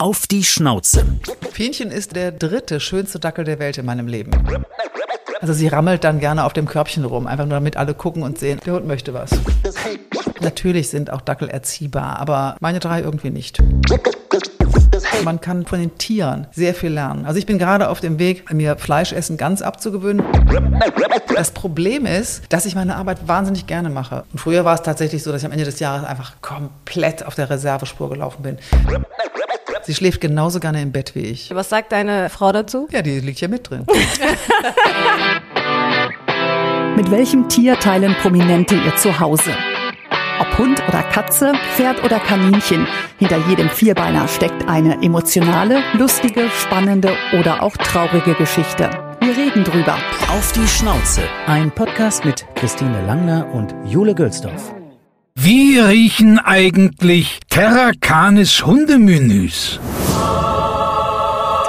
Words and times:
Auf 0.00 0.26
die 0.26 0.44
Schnauze. 0.44 1.04
Fienchen 1.52 1.90
ist 1.90 2.16
der 2.16 2.32
dritte 2.32 2.80
schönste 2.80 3.18
Dackel 3.18 3.44
der 3.44 3.58
Welt 3.58 3.76
in 3.76 3.84
meinem 3.84 4.08
Leben. 4.08 4.30
Also 5.42 5.52
sie 5.52 5.68
rammelt 5.68 6.04
dann 6.04 6.20
gerne 6.20 6.44
auf 6.44 6.54
dem 6.54 6.64
Körbchen 6.64 7.04
rum, 7.04 7.26
einfach 7.26 7.44
nur 7.44 7.52
damit 7.52 7.76
alle 7.76 7.92
gucken 7.92 8.22
und 8.22 8.38
sehen, 8.38 8.58
der 8.64 8.72
Hund 8.72 8.86
möchte 8.86 9.12
was. 9.12 9.28
Natürlich 10.40 10.88
sind 10.88 11.10
auch 11.12 11.20
Dackel 11.20 11.50
erziehbar, 11.50 12.18
aber 12.18 12.56
meine 12.60 12.80
drei 12.80 13.02
irgendwie 13.02 13.28
nicht. 13.28 13.62
Man 15.22 15.42
kann 15.42 15.66
von 15.66 15.78
den 15.78 15.98
Tieren 15.98 16.46
sehr 16.50 16.74
viel 16.74 16.92
lernen. 16.92 17.26
Also 17.26 17.38
ich 17.38 17.44
bin 17.44 17.58
gerade 17.58 17.90
auf 17.90 18.00
dem 18.00 18.18
Weg, 18.18 18.50
mir 18.54 18.78
Fleischessen 18.78 19.36
ganz 19.36 19.60
abzugewöhnen. 19.60 20.24
Das 21.34 21.50
Problem 21.50 22.06
ist, 22.06 22.44
dass 22.48 22.64
ich 22.64 22.74
meine 22.74 22.96
Arbeit 22.96 23.28
wahnsinnig 23.28 23.66
gerne 23.66 23.90
mache. 23.90 24.24
Und 24.32 24.38
früher 24.38 24.64
war 24.64 24.76
es 24.76 24.82
tatsächlich 24.82 25.22
so, 25.22 25.30
dass 25.30 25.42
ich 25.42 25.46
am 25.46 25.52
Ende 25.52 25.66
des 25.66 25.78
Jahres 25.78 26.06
einfach 26.06 26.40
komplett 26.40 27.26
auf 27.26 27.34
der 27.34 27.50
Reservespur 27.50 28.08
gelaufen 28.08 28.42
bin. 28.42 28.58
Sie 29.90 29.96
schläft 29.96 30.20
genauso 30.20 30.60
gerne 30.60 30.80
im 30.82 30.92
Bett 30.92 31.16
wie 31.16 31.22
ich. 31.22 31.52
Was 31.52 31.68
sagt 31.68 31.90
deine 31.90 32.30
Frau 32.30 32.52
dazu? 32.52 32.86
Ja, 32.92 33.02
die 33.02 33.18
liegt 33.18 33.40
ja 33.40 33.48
mit 33.48 33.68
drin. 33.68 33.84
Mit 36.94 37.10
welchem 37.10 37.48
Tier 37.48 37.76
teilen 37.76 38.14
Prominente 38.22 38.76
ihr 38.76 38.94
Zuhause? 38.94 39.50
Ob 40.38 40.58
Hund 40.58 40.80
oder 40.86 41.02
Katze, 41.02 41.54
Pferd 41.74 42.04
oder 42.04 42.20
Kaninchen, 42.20 42.86
hinter 43.18 43.38
jedem 43.48 43.68
Vierbeiner 43.68 44.28
steckt 44.28 44.68
eine 44.68 45.02
emotionale, 45.02 45.82
lustige, 45.94 46.48
spannende 46.50 47.16
oder 47.36 47.60
auch 47.60 47.76
traurige 47.76 48.34
Geschichte. 48.34 48.88
Wir 49.20 49.36
reden 49.36 49.64
drüber. 49.64 49.98
Auf 50.28 50.52
die 50.52 50.68
Schnauze. 50.68 51.22
Ein 51.48 51.72
Podcast 51.72 52.24
mit 52.24 52.46
Christine 52.54 53.04
Langner 53.06 53.52
und 53.52 53.74
Jule 53.86 54.14
Gölsdorf. 54.14 54.72
Wie 55.42 55.78
riechen 55.78 56.38
eigentlich 56.38 57.40
Terra 57.48 57.92
Canis 57.98 58.66
Hundemenüs? 58.66 59.80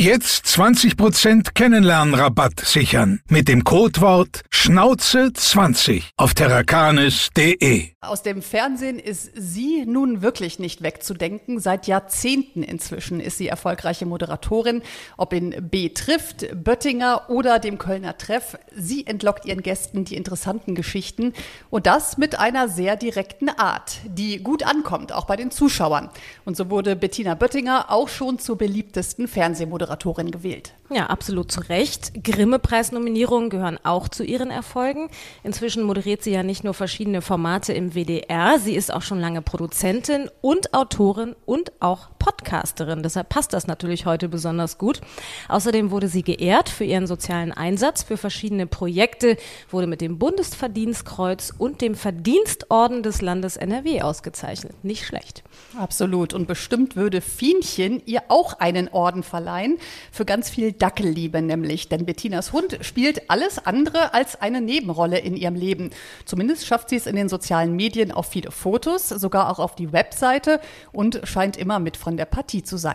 Jetzt 0.00 0.46
20% 0.46 1.54
Kennenlernrabatt 1.54 2.58
sichern 2.58 3.20
mit 3.28 3.46
dem 3.46 3.62
Codewort 3.62 4.40
Schnauze20 4.52 6.02
auf 6.16 6.34
terrakanis.de. 6.34 7.90
Aus 8.00 8.22
dem 8.22 8.42
Fernsehen 8.42 8.98
ist 8.98 9.30
sie 9.36 9.84
nun 9.86 10.20
wirklich 10.20 10.58
nicht 10.58 10.82
wegzudenken. 10.82 11.60
Seit 11.60 11.86
Jahrzehnten 11.86 12.64
inzwischen 12.64 13.20
ist 13.20 13.38
sie 13.38 13.46
erfolgreiche 13.46 14.04
Moderatorin. 14.04 14.82
Ob 15.16 15.32
in 15.32 15.54
B 15.70 15.90
trifft, 15.90 16.48
Böttinger 16.64 17.30
oder 17.30 17.60
dem 17.60 17.78
Kölner 17.78 18.18
Treff. 18.18 18.58
Sie 18.74 19.06
entlockt 19.06 19.46
ihren 19.46 19.62
Gästen 19.62 20.04
die 20.04 20.16
interessanten 20.16 20.74
Geschichten 20.74 21.34
und 21.70 21.86
das 21.86 22.18
mit 22.18 22.36
einer 22.36 22.68
sehr 22.68 22.96
direkten 22.96 23.48
Art, 23.48 23.98
die 24.06 24.42
gut 24.42 24.64
ankommt, 24.64 25.12
auch 25.12 25.26
bei 25.26 25.36
den 25.36 25.52
Zuschauern. 25.52 26.10
Und 26.44 26.56
so 26.56 26.68
wurde 26.68 26.96
Bettina 26.96 27.36
Böttinger 27.36 27.92
auch 27.92 28.08
schon 28.08 28.40
zur 28.40 28.58
beliebtesten 28.58 29.28
Fernsehmoderatorin 29.28 29.83
gewählt. 30.30 30.74
Ja, 30.90 31.06
absolut 31.06 31.50
zu 31.50 31.60
Recht. 31.60 32.12
Grimme-Preisnominierungen 32.22 33.50
gehören 33.50 33.78
auch 33.82 34.08
zu 34.08 34.24
ihren 34.24 34.50
Erfolgen. 34.50 35.08
Inzwischen 35.42 35.82
moderiert 35.82 36.22
sie 36.22 36.32
ja 36.32 36.42
nicht 36.42 36.64
nur 36.64 36.74
verschiedene 36.74 37.22
Formate 37.22 37.72
im 37.72 37.94
WDR, 37.94 38.58
sie 38.58 38.74
ist 38.74 38.92
auch 38.92 39.02
schon 39.02 39.20
lange 39.20 39.42
Produzentin 39.42 40.28
und 40.40 40.74
Autorin 40.74 41.34
und 41.46 41.72
auch 41.80 42.08
Podcasterin. 42.24 43.02
Deshalb 43.02 43.28
passt 43.28 43.52
das 43.52 43.66
natürlich 43.66 44.06
heute 44.06 44.30
besonders 44.30 44.78
gut. 44.78 45.02
Außerdem 45.48 45.90
wurde 45.90 46.08
sie 46.08 46.22
geehrt 46.22 46.70
für 46.70 46.84
ihren 46.84 47.06
sozialen 47.06 47.52
Einsatz 47.52 48.02
für 48.02 48.16
verschiedene 48.16 48.66
Projekte, 48.66 49.36
wurde 49.70 49.86
mit 49.86 50.00
dem 50.00 50.18
Bundesverdienstkreuz 50.18 51.52
und 51.58 51.82
dem 51.82 51.94
Verdienstorden 51.94 53.02
des 53.02 53.20
Landes 53.20 53.58
NRW 53.58 54.00
ausgezeichnet. 54.00 54.72
Nicht 54.82 55.04
schlecht. 55.04 55.42
Absolut. 55.78 56.32
Und 56.32 56.46
bestimmt 56.46 56.96
würde 56.96 57.20
Fienchen 57.20 58.00
ihr 58.06 58.22
auch 58.28 58.58
einen 58.58 58.88
Orden 58.88 59.22
verleihen 59.22 59.76
für 60.10 60.24
ganz 60.24 60.48
viel 60.48 60.72
Dackelliebe 60.72 61.42
nämlich. 61.42 61.90
Denn 61.90 62.06
Bettinas 62.06 62.54
Hund 62.54 62.78
spielt 62.80 63.28
alles 63.28 63.58
andere 63.58 64.14
als 64.14 64.40
eine 64.40 64.62
Nebenrolle 64.62 65.18
in 65.18 65.36
ihrem 65.36 65.56
Leben. 65.56 65.90
Zumindest 66.24 66.66
schafft 66.66 66.88
sie 66.88 66.96
es 66.96 67.06
in 67.06 67.16
den 67.16 67.28
sozialen 67.28 67.76
Medien 67.76 68.12
auf 68.12 68.28
viele 68.28 68.50
Fotos, 68.50 69.10
sogar 69.10 69.50
auch 69.50 69.58
auf 69.58 69.74
die 69.74 69.92
Webseite 69.92 70.58
und 70.90 71.20
scheint 71.24 71.58
immer 71.58 71.78
mit 71.78 71.98
von 71.98 72.13
der 72.16 72.26
Partie 72.26 72.62
zu 72.62 72.76
sein. 72.76 72.94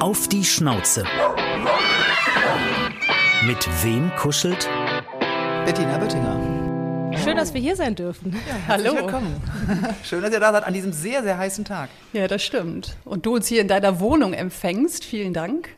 Auf 0.00 0.28
die 0.28 0.44
Schnauze. 0.44 1.04
Mit 3.46 3.68
wem 3.82 4.10
kuschelt? 4.16 4.68
Bettina 5.64 5.98
Böttinger. 5.98 6.60
Schön, 7.22 7.36
dass 7.36 7.52
wir 7.52 7.60
hier 7.60 7.76
sein 7.76 7.94
dürfen. 7.94 8.32
Ja, 8.32 8.54
Hallo. 8.68 8.94
Willkommen. 8.94 9.42
Schön, 10.04 10.22
dass 10.22 10.32
ihr 10.32 10.40
da 10.40 10.52
seid 10.52 10.64
an 10.64 10.72
diesem 10.72 10.92
sehr, 10.92 11.22
sehr 11.22 11.36
heißen 11.36 11.64
Tag. 11.64 11.90
Ja, 12.12 12.28
das 12.28 12.42
stimmt. 12.42 12.96
Und 13.04 13.26
du 13.26 13.34
uns 13.34 13.46
hier 13.46 13.60
in 13.60 13.68
deiner 13.68 14.00
Wohnung 14.00 14.32
empfängst. 14.32 15.04
Vielen 15.04 15.34
Dank. 15.34 15.68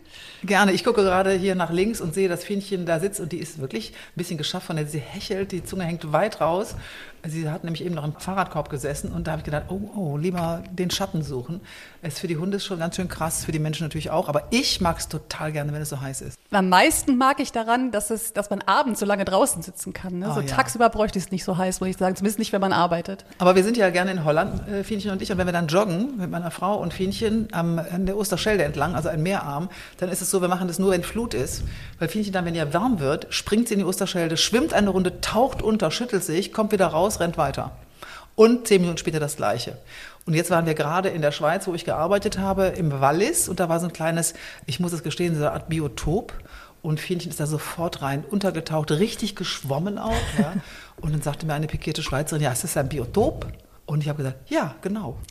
Gerne. 0.44 0.72
Ich 0.72 0.84
gucke 0.84 1.02
gerade 1.02 1.32
hier 1.32 1.54
nach 1.54 1.70
links 1.70 2.00
und 2.00 2.14
sehe 2.14 2.28
das 2.28 2.44
Fienchen 2.44 2.84
da 2.86 3.00
sitzt 3.00 3.20
und 3.20 3.32
die 3.32 3.38
ist 3.38 3.60
wirklich 3.60 3.90
ein 3.90 4.16
bisschen 4.16 4.38
geschafft 4.38 4.66
von 4.66 4.76
der, 4.76 4.86
sie 4.86 4.98
hechelt, 4.98 5.52
die 5.52 5.64
Zunge 5.64 5.84
hängt 5.84 6.12
weit 6.12 6.40
raus. 6.40 6.74
Sie 7.24 7.48
hat 7.48 7.62
nämlich 7.62 7.84
eben 7.84 7.94
noch 7.94 8.04
im 8.04 8.14
Fahrradkorb 8.14 8.68
gesessen 8.68 9.12
und 9.12 9.26
da 9.26 9.32
habe 9.32 9.40
ich 9.40 9.44
gedacht, 9.44 9.66
oh, 9.68 9.80
oh, 9.94 10.16
lieber 10.16 10.62
den 10.70 10.90
Schatten 10.90 11.22
suchen. 11.22 11.60
Es 12.02 12.18
für 12.18 12.26
die 12.26 12.36
Hunde 12.36 12.56
ist 12.56 12.64
schon 12.64 12.80
ganz 12.80 12.96
schön 12.96 13.06
krass, 13.06 13.44
für 13.44 13.52
die 13.52 13.60
Menschen 13.60 13.84
natürlich 13.84 14.10
auch, 14.10 14.28
aber 14.28 14.48
ich 14.50 14.80
mag 14.80 14.98
es 14.98 15.08
total 15.08 15.52
gerne, 15.52 15.72
wenn 15.72 15.82
es 15.82 15.88
so 15.88 16.00
heiß 16.00 16.20
ist. 16.20 16.36
Am 16.50 16.68
meisten 16.68 17.16
mag 17.16 17.38
ich 17.38 17.52
daran, 17.52 17.92
dass, 17.92 18.10
es, 18.10 18.32
dass 18.32 18.50
man 18.50 18.60
abends 18.62 18.98
so 18.98 19.06
lange 19.06 19.24
draußen 19.24 19.62
sitzen 19.62 19.92
kann. 19.92 20.18
Ne? 20.18 20.28
Oh, 20.30 20.34
so 20.34 20.40
ja. 20.40 20.46
tagsüber 20.46 20.88
bräuchte 20.88 21.18
ich 21.18 21.26
es 21.26 21.30
nicht 21.30 21.44
so 21.44 21.56
heiß, 21.56 21.80
muss 21.80 21.90
ich 21.90 21.96
sagen, 21.96 22.16
zumindest 22.16 22.40
nicht, 22.40 22.52
wenn 22.52 22.60
man 22.60 22.72
arbeitet. 22.72 23.24
Aber 23.38 23.54
wir 23.54 23.62
sind 23.62 23.76
ja 23.76 23.90
gerne 23.90 24.10
in 24.10 24.24
Holland, 24.24 24.68
äh, 24.68 24.82
Fienchen 24.82 25.12
und 25.12 25.22
ich, 25.22 25.30
und 25.30 25.38
wenn 25.38 25.46
wir 25.46 25.52
dann 25.52 25.68
joggen 25.68 26.16
mit 26.16 26.30
meiner 26.30 26.50
Frau 26.50 26.76
und 26.76 26.92
Fienchen 26.92 27.48
am, 27.52 27.78
an 27.78 28.06
der 28.06 28.16
Osterschelde 28.16 28.64
entlang, 28.64 28.96
also 28.96 29.08
ein 29.08 29.22
Meerarm, 29.22 29.68
dann 29.98 30.08
ist 30.08 30.22
es 30.22 30.30
so, 30.30 30.40
wir 30.40 30.48
machen 30.48 30.66
das 30.66 30.80
nur, 30.80 30.90
wenn 30.90 31.04
Flut 31.04 31.34
ist, 31.34 31.62
weil 32.00 32.08
Fienchen 32.08 32.32
dann, 32.32 32.44
wenn 32.44 32.56
ihr 32.56 32.74
warm 32.74 32.98
wird, 32.98 33.28
springt 33.30 33.68
sie 33.68 33.74
in 33.74 33.80
die 33.80 33.86
Osterschelde, 33.86 34.36
schwimmt 34.36 34.74
eine 34.74 34.90
Runde, 34.90 35.20
taucht 35.20 35.62
unter, 35.62 35.92
schüttelt 35.92 36.24
sich, 36.24 36.52
kommt 36.52 36.72
wieder 36.72 36.88
raus, 36.88 37.11
rennt 37.20 37.36
weiter. 37.36 37.72
Und 38.34 38.66
zehn 38.66 38.80
Minuten 38.80 38.98
später 38.98 39.20
das 39.20 39.36
Gleiche. 39.36 39.78
Und 40.24 40.34
jetzt 40.34 40.50
waren 40.50 40.66
wir 40.66 40.74
gerade 40.74 41.08
in 41.08 41.20
der 41.20 41.32
Schweiz, 41.32 41.66
wo 41.66 41.74
ich 41.74 41.84
gearbeitet 41.84 42.38
habe, 42.38 42.66
im 42.66 43.00
Wallis. 43.00 43.48
Und 43.48 43.60
da 43.60 43.68
war 43.68 43.80
so 43.80 43.86
ein 43.86 43.92
kleines, 43.92 44.34
ich 44.66 44.80
muss 44.80 44.92
es 44.92 45.02
gestehen, 45.02 45.34
so 45.34 45.40
eine 45.40 45.52
Art 45.52 45.68
Biotop. 45.68 46.32
Und 46.80 46.98
Fienchen 46.98 47.30
ist 47.30 47.38
da 47.38 47.46
sofort 47.46 48.02
rein, 48.02 48.24
untergetaucht, 48.28 48.90
richtig 48.90 49.36
geschwommen 49.36 49.98
auch. 49.98 50.12
Ja. 50.38 50.54
Und 51.00 51.12
dann 51.12 51.22
sagte 51.22 51.46
mir 51.46 51.54
eine 51.54 51.66
pikierte 51.66 52.02
Schweizerin, 52.02 52.42
ja, 52.42 52.50
ist 52.52 52.64
das 52.64 52.76
ein 52.76 52.88
Biotop? 52.88 53.46
Und 53.86 54.02
ich 54.02 54.08
habe 54.08 54.18
gesagt, 54.22 54.50
ja, 54.50 54.74
genau. 54.80 55.18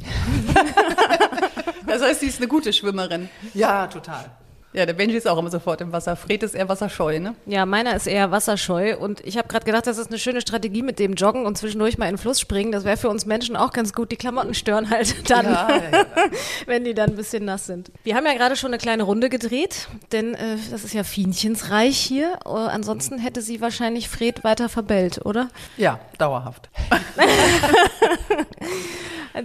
Das 1.88 2.02
heißt, 2.02 2.22
sie 2.22 2.28
ist 2.28 2.38
eine 2.38 2.48
gute 2.48 2.72
Schwimmerin. 2.72 3.28
Ja, 3.54 3.88
total. 3.88 4.32
Ja, 4.74 4.86
der 4.86 4.94
Benji 4.94 5.18
ist 5.18 5.28
auch 5.28 5.38
immer 5.38 5.52
sofort 5.52 5.82
im 5.82 5.92
Wasser. 5.92 6.16
Fred 6.16 6.44
ist 6.44 6.56
eher 6.56 6.70
wasserscheu, 6.70 7.20
ne? 7.20 7.36
Ja, 7.46 7.66
meiner 7.66 7.94
ist 7.94 8.08
eher 8.08 8.32
wasserscheu 8.32 8.96
und 8.98 9.20
ich 9.26 9.38
habe 9.38 9.50
gerade 9.50 9.66
gedacht, 9.66 9.86
das 9.86 9.98
ist 9.98 10.08
eine 10.08 10.18
schöne 10.18 10.40
Strategie 10.40 10.82
mit 10.82 10.98
dem 10.98 11.16
Joggen 11.16 11.46
und 11.46 11.58
zwischendurch 11.58 11.98
mal 11.98 12.06
in 12.06 12.14
den 12.14 12.18
Fluss 12.18 12.40
springen. 12.40 12.72
Das 12.72 12.86
wäre 12.86 12.96
für 12.96 13.10
uns 13.10 13.26
Menschen 13.26 13.58
auch 13.58 13.74
ganz 13.74 13.92
gut. 13.92 14.12
Die 14.12 14.16
Klamotten 14.16 14.54
stören 14.54 14.90
halt 14.90 15.14
dann, 15.30 15.46
Ja, 15.46 15.68
ja, 15.70 16.06
wenn 16.68 16.86
die 16.86 16.94
dann 16.94 17.10
ein 17.12 17.16
bisschen 17.18 17.44
nass 17.44 17.66
sind. 17.66 17.92
Wir 18.04 18.16
haben 18.16 18.26
ja 18.26 18.34
gerade 18.34 18.56
schon 18.56 18.70
eine 18.70 18.78
kleine 18.78 19.04
Runde 19.04 19.30
gedreht, 19.30 19.90
denn 20.14 20.36
äh, 20.36 20.56
das 20.72 20.86
ist 20.86 20.94
ja 20.94 21.04
Fienchensreich 21.04 21.98
hier. 21.98 22.40
Äh, 22.46 22.50
ansonsten 22.50 23.20
hätte 23.20 23.42
sie 23.42 23.60
wahrscheinlich 23.60 24.08
Fred 24.08 24.46
weiter 24.46 24.70
verbellt, 24.70 25.26
oder? 25.26 25.50
Ja, 25.76 26.00
dauerhaft. 26.18 26.70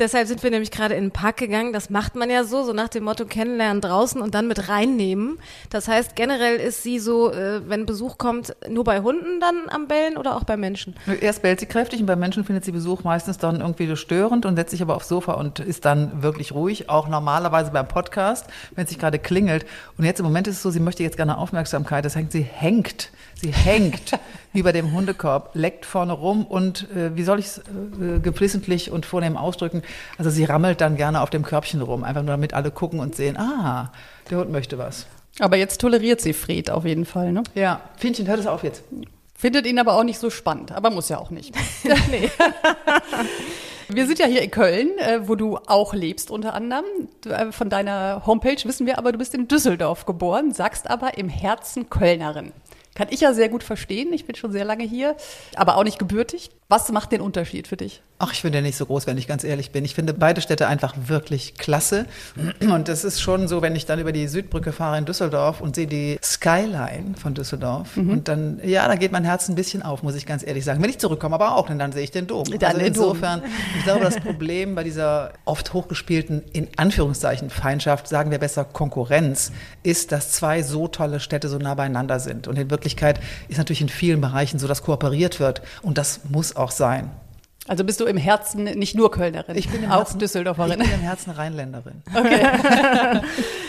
Deshalb 0.01 0.27
sind 0.29 0.43
wir 0.43 0.51
nämlich 0.51 0.71
gerade 0.71 0.95
in 0.95 1.05
den 1.05 1.11
Park 1.11 1.37
gegangen. 1.37 1.73
Das 1.73 1.91
macht 1.91 2.17
man 2.17 2.31
ja 2.31 2.45
so, 2.45 2.65
so 2.65 2.73
nach 2.73 2.89
dem 2.89 3.05
Motto 3.05 3.25
kennenlernen 3.25 3.81
draußen 3.81 4.21
und 4.21 4.35
dann 4.35 4.49
mit 4.49 4.69
reinnehmen. 4.69 5.39
Das 5.71 5.89
heißt, 5.89 6.17
generell 6.17 6.57
ist 6.57 6.83
sie 6.83 6.99
so, 6.99 7.33
äh, 7.33 7.69
wenn 7.69 7.87
Besuch 7.87 8.19
kommt, 8.19 8.57
nur 8.69 8.85
bei 8.85 9.01
Hunden 9.01 9.41
dann 9.41 9.69
am 9.69 9.89
Bellen 9.89 10.17
oder 10.17 10.37
auch 10.37 10.45
bei 10.45 10.57
Menschen? 10.57 10.95
Erst 11.21 11.43
bellt 11.43 11.61
sie 11.61 11.67
kräftig 11.67 12.01
und 12.01 12.07
bei 12.07 12.17
Menschen 12.17 12.45
findet 12.45 12.65
sie 12.65 12.73
Besuch 12.73 13.05
meistens 13.05 13.39
dann 13.39 13.61
irgendwie 13.61 13.95
störend 13.97 14.47
und 14.47 14.57
setzt 14.57 14.71
sich 14.71 14.83
aber 14.83 14.97
aufs 14.97 15.09
Sofa 15.09 15.33
und 15.35 15.61
ist 15.61 15.85
dann 15.85 16.23
wirklich 16.23 16.53
ruhig. 16.53 16.91
Auch 16.91 17.09
normalerweise 17.09 17.71
beim 17.71 17.89
Podcast, 17.89 18.47
wenn 18.75 18.85
es 18.85 18.91
sich 18.91 18.99
gerade 18.99 19.19
klingelt. 19.19 19.67
Und 19.97 20.05
jetzt 20.05 20.19
im 20.19 20.27
Moment 20.27 20.49
ist 20.49 20.57
es 20.57 20.63
so, 20.63 20.71
sie 20.71 20.81
möchte 20.81 21.03
jetzt 21.03 21.17
gerne 21.17 21.39
Aufmerksamkeit. 21.39 22.05
Das 22.05 22.17
hängt, 22.17 22.33
sie 22.33 22.43
hängt, 22.43 23.11
sie 23.41 23.53
hängt 23.53 24.19
über 24.55 24.73
dem 24.73 24.93
Hundekorb, 24.93 25.51
leckt 25.55 25.87
vorne 25.87 26.13
rum 26.13 26.45
und 26.45 26.91
äh, 26.91 27.17
wie 27.17 27.23
soll 27.23 27.39
ich 27.39 27.47
es 27.47 27.59
äh, 27.59 28.21
geflissentlich 28.21 28.91
und 28.91 29.07
vornehm 29.07 29.37
ausdrücken? 29.37 29.83
Also 30.19 30.31
sie 30.31 30.45
rammelt 30.45 30.81
dann 30.81 30.97
gerne 30.97 31.21
auf 31.21 31.31
dem 31.31 31.43
Körbchen 31.43 31.83
rum, 31.83 32.05
einfach 32.05 32.23
nur 32.23 32.33
damit 32.33 32.55
alle 32.55 32.71
gucken 32.71 33.01
und 33.01 33.15
sehen, 33.15 33.37
ah, 33.37 33.93
der 34.31 34.39
Hund 34.39 34.51
möchte 34.51 34.79
was. 34.79 35.07
Aber 35.39 35.57
jetzt 35.57 35.81
toleriert 35.81 36.21
sie 36.21 36.33
Fred 36.33 36.71
auf 36.71 36.85
jeden 36.85 37.05
Fall, 37.05 37.33
ne? 37.33 37.43
Ja, 37.55 37.81
Fienchen, 37.97 38.27
hört 38.27 38.41
es 38.41 38.47
auf 38.47 38.63
jetzt. 38.63 38.83
Findet 39.35 39.67
ihn 39.67 39.79
aber 39.79 39.95
auch 39.99 40.05
nicht 40.05 40.19
so 40.19 40.31
spannend, 40.31 40.73
aber 40.73 40.91
muss 40.91 41.11
ja 41.11 41.19
auch 41.19 41.31
nicht. 41.31 41.55
nee. 42.11 42.31
Wir 43.89 44.07
sind 44.07 44.19
ja 44.19 44.27
hier 44.27 44.43
in 44.43 44.51
Köln, 44.51 44.99
äh, 44.99 45.29
wo 45.29 45.37
du 45.37 45.59
auch 45.67 45.95
lebst 45.95 46.31
unter 46.33 46.55
anderem. 46.55 46.85
Äh, 47.25 47.53
von 47.53 47.71
deiner 47.71 48.27
Homepage 48.27 48.57
wissen 48.65 48.85
wir 48.85 48.99
aber, 48.99 49.13
du 49.13 49.19
bist 49.19 49.33
in 49.33 49.47
Düsseldorf 49.47 50.07
geboren, 50.07 50.53
sagst 50.53 50.91
aber 50.91 51.19
im 51.19 51.29
Herzen 51.29 51.89
Kölnerin. 51.89 52.53
Kann 52.97 53.09
ich 53.11 53.21
ja 53.21 53.35
sehr 53.35 53.51
gut 53.51 53.63
verstehen. 53.63 54.13
Ich 54.15 54.25
bin 54.25 54.35
schon 54.35 54.53
sehr 54.53 54.65
lange 54.65 54.85
hier, 54.85 55.17
aber 55.55 55.77
auch 55.77 55.85
nicht 55.85 55.99
gebürtig. 55.99 56.51
Was 56.69 56.91
macht 56.91 57.13
den 57.13 57.21
Unterschied 57.21 57.69
für 57.69 57.77
dich? 57.77 58.03
Ach, 58.19 58.33
ich 58.33 58.41
finde 58.41 58.59
ja 58.59 58.63
nicht 58.63 58.79
so 58.79 58.87
groß, 58.87 59.07
wenn 59.07 59.19
ich 59.19 59.29
ganz 59.29 59.45
ehrlich 59.45 59.73
bin. 59.73 59.85
Ich 59.85 59.95
finde 59.95 60.15
beide 60.15 60.41
Städte 60.41 60.67
einfach 60.69 60.95
wirklich 61.07 61.55
klasse. 61.59 62.07
Und 62.61 62.89
es 62.89 63.05
ist 63.05 63.21
schon 63.21 63.47
so, 63.47 63.61
wenn 63.61 63.77
ich 63.77 63.85
dann 63.85 63.99
über 63.99 64.11
die 64.11 64.27
Südbrücke 64.27 64.73
fahre 64.73 64.97
in 64.97 65.05
Düsseldorf 65.05 65.61
und 65.61 65.77
sehe 65.77 65.87
die 65.87 66.19
Skyline 66.23 67.15
von 67.21 67.35
Düsseldorf. 67.35 67.95
Mhm. 67.97 68.11
Und 68.11 68.29
dann, 68.29 68.61
ja, 68.65 68.89
da 68.89 68.95
geht 68.95 69.13
mein 69.13 69.25
Herz 69.25 69.51
ein 69.51 69.55
bisschen 69.55 69.83
auf, 69.83 70.03
muss 70.03 70.15
ich 70.15 70.25
ganz 70.25 70.47
ehrlich 70.47 70.65
sagen. 70.65 70.83
Wenn 70.83 70.89
ich 70.89 70.99
zurückkomme, 70.99 71.35
aber 71.35 71.57
auch, 71.57 71.67
denn 71.67 71.79
dann 71.79 71.93
sehe 71.93 72.05
ich 72.05 72.11
den 72.11 72.27
Dom. 72.27 72.45
Dann 72.45 72.77
also 72.77 72.87
insofern, 72.87 73.43
ich 73.77 73.85
glaube, 73.85 74.03
das 74.03 74.19
Problem 74.19 74.75
bei 74.75 74.83
dieser 74.83 75.33
oft 75.45 75.75
hochgespielten, 75.75 76.43
in 76.55 76.69
Anführungszeichen, 76.77 77.51
Feindschaft, 77.51 78.09
sagen 78.09 78.31
wir 78.31 78.39
besser 78.39 78.65
Konkurrenz, 78.65 79.53
ist, 79.83 80.11
dass 80.11 80.33
zwei 80.33 80.63
so 80.63 80.89
tolle 80.89 81.21
Städte 81.21 81.49
so 81.51 81.59
nah 81.59 81.75
beieinander 81.75 82.19
sind. 82.19 82.49
Und 82.49 82.59
in 82.59 82.71
Wirklichkeit 82.71 83.21
ist 83.49 83.59
natürlich 83.59 83.83
in 83.83 83.91
vielen 83.91 84.23
Bereichen 84.23 84.59
so, 84.59 84.67
dass 84.67 84.83
kooperiert 84.83 85.39
wird. 85.39 85.61
Und 85.83 85.99
das 85.99 86.21
muss 86.31 86.57
auch 86.57 86.71
sein. 86.71 87.11
Also 87.69 87.85
bist 87.85 88.01
du 88.01 88.05
im 88.05 88.17
Herzen 88.17 88.65
nicht 88.65 88.95
nur 88.95 89.11
Kölnerin, 89.11 89.57
ich 89.57 89.69
bin 89.69 89.83
im 89.83 89.91
auch 89.91 89.99
Herzen, 89.99 90.19
Düsseldorferin. 90.19 90.81
Ich 90.81 90.87
bin 90.87 90.95
im 90.95 91.01
Herzen 91.01 91.31
Rheinländerin. 91.33 92.03
Okay. 92.15 92.43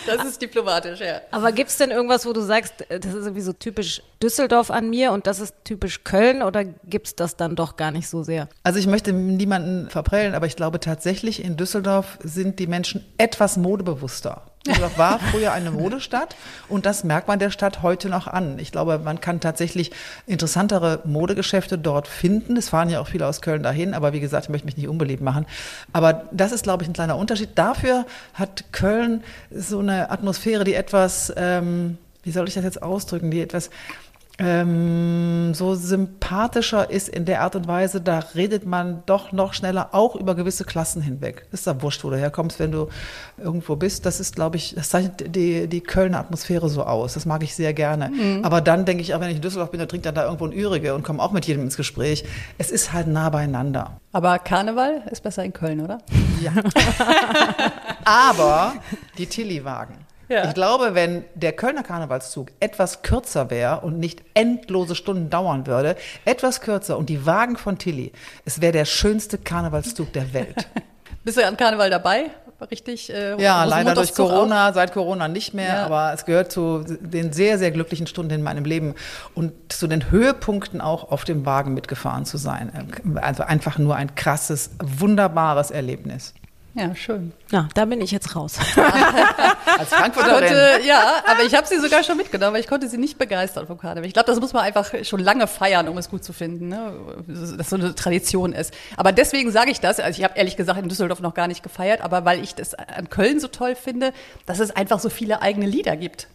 das 0.05 0.25
ist 0.25 0.41
diplomatisch, 0.41 0.99
ja. 0.99 1.21
Aber 1.31 1.51
gibt 1.51 1.69
es 1.69 1.77
denn 1.77 1.91
irgendwas, 1.91 2.25
wo 2.25 2.33
du 2.33 2.41
sagst, 2.41 2.89
äh, 2.89 2.99
das 2.99 3.13
ist 3.13 3.25
irgendwie 3.25 3.41
so 3.41 3.53
typisch 3.53 4.01
Düsseldorf 4.21 4.71
an 4.71 4.89
mir 4.89 5.11
und 5.11 5.27
das 5.27 5.39
ist 5.39 5.55
typisch 5.63 6.03
Köln 6.03 6.41
oder 6.41 6.63
gibt 6.63 7.07
es 7.07 7.15
das 7.15 7.35
dann 7.35 7.55
doch 7.55 7.75
gar 7.75 7.91
nicht 7.91 8.07
so 8.07 8.23
sehr? 8.23 8.47
Also 8.63 8.79
ich 8.79 8.88
möchte 8.88 9.13
niemanden 9.13 9.89
verprellen, 9.89 10.35
aber 10.35 10.45
ich 10.45 10.55
glaube 10.55 10.79
tatsächlich, 10.79 11.44
in 11.44 11.57
Düsseldorf 11.57 12.19
sind 12.23 12.59
die 12.59 12.67
Menschen 12.67 13.05
etwas 13.17 13.57
modebewusster. 13.57 14.44
Düsseldorf 14.68 14.98
war 14.98 15.19
früher 15.19 15.54
eine 15.54 15.72
Modestadt 15.72 16.36
und 16.68 16.86
das 16.86 17.04
merkt 17.04 17.28
man 17.28 17.40
der 17.40 17.52
Stadt 17.52 17.81
heute 17.81 18.10
noch 18.10 18.28
an. 18.28 18.60
Ich 18.60 18.72
glaube, 18.72 19.00
man 19.00 19.22
kann 19.22 19.40
tatsächlich 19.40 19.92
interessantere 20.25 21.02
Modegeschäfte 21.06 21.78
dort 21.78 22.08
finden. 22.08 22.58
Es 22.58 22.69
fahren 22.69 22.90
ja 22.90 23.00
auch 23.00 23.08
viele 23.08 23.25
aus 23.25 23.42
Köln 23.42 23.64
dahin, 23.64 23.94
aber 23.94 24.14
wie 24.14 24.19
gesagt, 24.19 24.46
ich 24.46 24.50
möchte 24.50 24.66
mich 24.66 24.78
nicht 24.78 24.90
unbeliebt 24.90 25.22
machen. 25.22 25.46
Aber 25.94 26.25
das 26.31 26.52
ist, 26.52 26.64
glaube 26.64 26.84
ich, 26.84 26.90
ein 26.90 26.94
kleiner 26.94 27.18
Unterschied. 27.18 27.50
Dafür 27.56 28.06
hat 28.34 28.66
Köln 28.74 29.24
so 29.52 29.80
eine 29.80 30.12
Atmosphäre, 30.12 30.66
die 30.66 30.74
etwas, 30.74 31.34
ähm, 31.38 31.98
wie 32.24 32.31
soll 32.31 32.48
ich 32.48 32.54
das 32.54 32.66
jetzt 32.66 32.84
ausdrücken, 32.84 33.31
die 33.31 33.42
etwas 33.42 33.69
ähm, 34.39 35.54
so 35.56 35.74
sympathischer 35.74 36.92
ist 36.92 37.10
in 37.10 37.25
der 37.25 37.42
Art 37.42 37.56
und 37.56 37.68
Weise, 37.68 38.01
da 38.01 38.19
redet 38.36 38.68
man 38.68 39.01
doch 39.07 39.31
noch 39.31 39.54
schneller 39.54 39.89
auch 39.94 40.16
über 40.16 40.36
gewisse 40.36 40.63
Klassen 40.63 41.01
hinweg. 41.01 41.48
Ist 41.51 41.66
da 41.66 41.81
wurscht, 41.81 42.04
wo 42.04 42.12
du 42.12 42.18
herkommst, 42.18 42.60
wenn 42.60 42.72
du 42.72 42.88
irgendwo 43.38 43.75
bist. 43.75 44.06
Das 44.06 44.19
ist, 44.19 44.36
glaube 44.36 44.57
ich, 44.57 44.75
das 44.75 44.89
zeichnet 44.89 45.36
die, 45.36 45.68
die 45.68 45.81
Kölner 45.81 46.19
Atmosphäre 46.19 46.69
so 46.69 46.84
aus. 46.84 47.16
Das 47.16 47.25
mag 47.25 47.42
ich 47.42 47.56
sehr 47.56 47.74
gerne. 47.74 48.10
Mhm. 48.10 48.45
Aber 48.45 48.62
dann 48.62 48.86
denke 48.86 49.01
ich 49.01 49.16
auch, 49.16 49.22
wenn 49.22 49.30
ich 49.30 49.38
in 49.38 49.42
Düsseldorf 49.42 49.72
bin, 49.72 49.80
dann 49.80 49.89
trinkt 49.89 50.06
dann 50.06 50.16
da 50.16 50.25
irgendwo 50.25 50.45
ein 50.45 50.54
Ürige 50.54 50.94
und 50.94 51.04
komme 51.04 51.22
auch 51.22 51.31
mit 51.31 51.48
jedem 51.48 51.63
ins 51.63 51.78
Gespräch. 51.78 52.24
Es 52.60 52.69
ist 52.69 52.94
halt 52.94 53.07
nah 53.07 53.30
beieinander. 53.31 54.00
Aber 54.12 54.38
Karneval 54.38 55.01
ist 55.10 55.24
besser 55.24 55.44
in 55.44 55.54
Köln, 55.54 55.81
oder? 55.81 55.98
Ja. 56.42 56.51
Aber 58.06 58.75
die 59.18 59.25
Tilly-Wagen. 59.25 60.06
Ja. 60.29 60.45
Ich 60.45 60.53
glaube, 60.53 60.94
wenn 60.94 61.24
der 61.35 61.53
Kölner 61.53 61.83
Karnevalszug 61.83 62.51
etwas 62.59 63.01
kürzer 63.01 63.50
wäre 63.50 63.81
und 63.81 64.00
nicht 64.00 64.21
endlose 64.33 64.95
Stunden 64.95 65.29
dauern 65.29 65.68
würde, 65.68 65.95
etwas 66.25 66.62
kürzer 66.62 66.97
und 66.97 67.09
die 67.09 67.25
Wagen 67.25 67.57
von 67.57 67.77
Tilly, 67.77 68.12
es 68.45 68.62
wäre 68.62 68.74
der 68.74 68.85
schönste 68.85 69.38
Karnevalszug 69.38 70.12
der 70.13 70.33
Welt. 70.33 70.68
Bist 71.24 71.38
du 71.38 71.45
an 71.45 71.57
Karneval 71.57 71.89
dabei? 71.89 72.31
Richtig? 72.71 73.13
Äh, 73.13 73.39
ja, 73.39 73.63
leider 73.65 73.94
durch 73.94 74.15
Corona, 74.15 74.69
auch? 74.69 74.74
seit 74.74 74.91
Corona 74.91 75.27
nicht 75.27 75.53
mehr, 75.53 75.75
ja. 75.75 75.85
aber 75.85 76.12
es 76.13 76.25
gehört 76.25 76.51
zu 76.51 76.83
den 76.88 77.31
sehr, 77.31 77.59
sehr 77.59 77.69
glücklichen 77.69 78.07
Stunden 78.07 78.33
in 78.33 78.41
meinem 78.41 78.65
Leben 78.65 78.95
und 79.35 79.53
zu 79.71 79.85
den 79.85 80.09
Höhepunkten 80.09 80.81
auch 80.81 81.12
auf 81.12 81.23
dem 81.23 81.45
Wagen 81.45 81.75
mitgefahren 81.75 82.25
zu 82.25 82.38
sein. 82.38 82.71
Also 83.21 83.44
einfach 83.44 83.77
nur 83.77 83.95
ein 83.95 84.15
krasses, 84.15 84.71
wunderbares 84.81 85.69
Erlebnis. 85.69 86.33
Ja, 86.77 86.94
schön. 86.95 87.31
Ja, 87.50 87.69
da 87.74 87.85
bin 87.85 88.01
ich 88.01 88.12
jetzt 88.12 88.35
raus. 88.35 88.59
Als 89.79 89.89
Frankfurterin. 89.89 90.47
Konnte, 90.47 90.79
ja, 90.85 91.24
aber 91.25 91.44
ich 91.44 91.56
habe 91.56 91.65
sie 91.65 91.79
sogar 91.79 92.03
schon 92.03 92.18
mitgenommen, 92.18 92.50
aber 92.50 92.59
ich 92.59 92.68
konnte 92.68 92.88
sie 92.88 93.00
nicht 93.00 93.18
begeistern 93.18 93.65
vom 93.65 93.79
Karneval. 93.79 94.06
Ich 94.06 94.13
glaube, 94.13 94.27
das 94.27 94.39
muss 94.39 94.53
man 94.53 94.63
einfach 94.63 94.94
schon 95.03 95.19
lange 95.19 95.47
feiern, 95.47 95.88
um 95.88 95.97
es 95.97 96.07
gut 96.07 96.24
zu 96.24 96.33
finden, 96.33 96.68
ne? 96.68 96.94
dass 97.57 97.71
so 97.71 97.77
eine 97.77 97.95
Tradition 97.95 98.53
ist. 98.53 98.75
Aber 98.95 99.12
deswegen 99.12 99.51
sage 99.51 99.71
ich 99.71 99.79
das, 99.79 100.00
also 100.00 100.19
ich 100.19 100.24
habe 100.24 100.38
ehrlich 100.38 100.56
gesagt 100.56 100.79
in 100.79 100.88
Düsseldorf 100.88 101.19
noch 101.19 101.33
gar 101.33 101.47
nicht 101.47 101.63
gefeiert, 101.63 102.01
aber 102.01 102.25
weil 102.25 102.44
ich 102.44 102.53
das 102.53 102.75
an 102.75 103.09
Köln 103.09 103.39
so 103.39 103.47
toll 103.47 103.73
finde, 103.73 104.13
dass 104.45 104.59
es 104.59 104.69
einfach 104.69 105.00
so 105.00 105.09
viele 105.09 105.41
eigene 105.41 105.65
Lieder 105.65 105.97
gibt. 105.97 106.27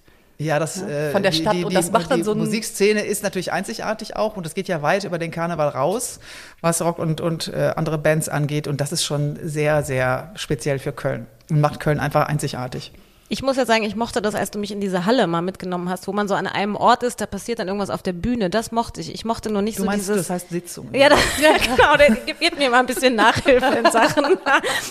Ja, 0.42 0.58
das 0.58 0.82
äh, 0.82 1.10
von 1.10 1.22
der 1.22 1.32
Stadt 1.32 1.54
die, 1.54 1.58
die, 1.58 1.64
und 1.64 1.74
das 1.74 1.90
macht 1.90 2.10
dann 2.10 2.24
so 2.24 2.32
ein 2.32 2.38
Musikszene 2.38 3.02
ist 3.02 3.22
natürlich 3.22 3.52
einzigartig 3.52 4.16
auch 4.16 4.36
und 4.36 4.46
es 4.46 4.54
geht 4.54 4.68
ja 4.68 4.82
weit 4.82 5.04
über 5.04 5.18
den 5.18 5.30
Karneval 5.30 5.68
raus, 5.68 6.20
was 6.60 6.82
Rock 6.82 6.98
und 6.98 7.20
und 7.20 7.48
äh, 7.48 7.72
andere 7.76 7.98
Bands 7.98 8.28
angeht 8.28 8.66
und 8.66 8.80
das 8.80 8.92
ist 8.92 9.04
schon 9.04 9.38
sehr 9.42 9.82
sehr 9.82 10.32
speziell 10.34 10.78
für 10.78 10.92
Köln 10.92 11.26
und 11.50 11.60
macht 11.60 11.80
Köln 11.80 12.00
einfach 12.00 12.28
einzigartig. 12.28 12.92
Ich 13.32 13.40
muss 13.40 13.56
ja 13.56 13.64
sagen, 13.64 13.82
ich 13.82 13.96
mochte 13.96 14.20
das, 14.20 14.34
als 14.34 14.50
du 14.50 14.58
mich 14.58 14.73
in 14.73 14.82
diese 14.82 15.06
Halle 15.06 15.26
mal 15.26 15.40
mitgenommen 15.40 15.88
hast, 15.88 16.06
wo 16.06 16.12
man 16.12 16.29
so 16.29 16.34
an 16.34 16.46
einem 16.46 16.76
Ort 16.76 17.02
ist, 17.02 17.19
da 17.19 17.25
passiert 17.25 17.61
dann 17.61 17.67
irgendwas 17.67 17.88
auf 17.88 18.02
der 18.02 18.12
Bühne. 18.12 18.50
Das 18.50 18.73
mochte 18.73 19.00
ich. 19.00 19.14
Ich 19.14 19.25
mochte 19.25 19.50
nur 19.50 19.62
nicht 19.62 19.79
du 19.79 19.84
so 19.84 19.87
meinst, 19.87 20.06
dieses. 20.06 20.26
Das 20.26 20.31
heißt 20.31 20.50
Sitzung. 20.50 20.90
Ja, 20.93 21.08
das, 21.08 21.19
ja 21.40 21.56
genau. 21.56 21.96
Der 21.96 22.11
gibt 22.11 22.58
mir 22.58 22.69
mal 22.69 22.81
ein 22.81 22.87
bisschen 22.87 23.14
Nachhilfe 23.14 23.75
in 23.75 23.90
Sachen. 23.90 24.26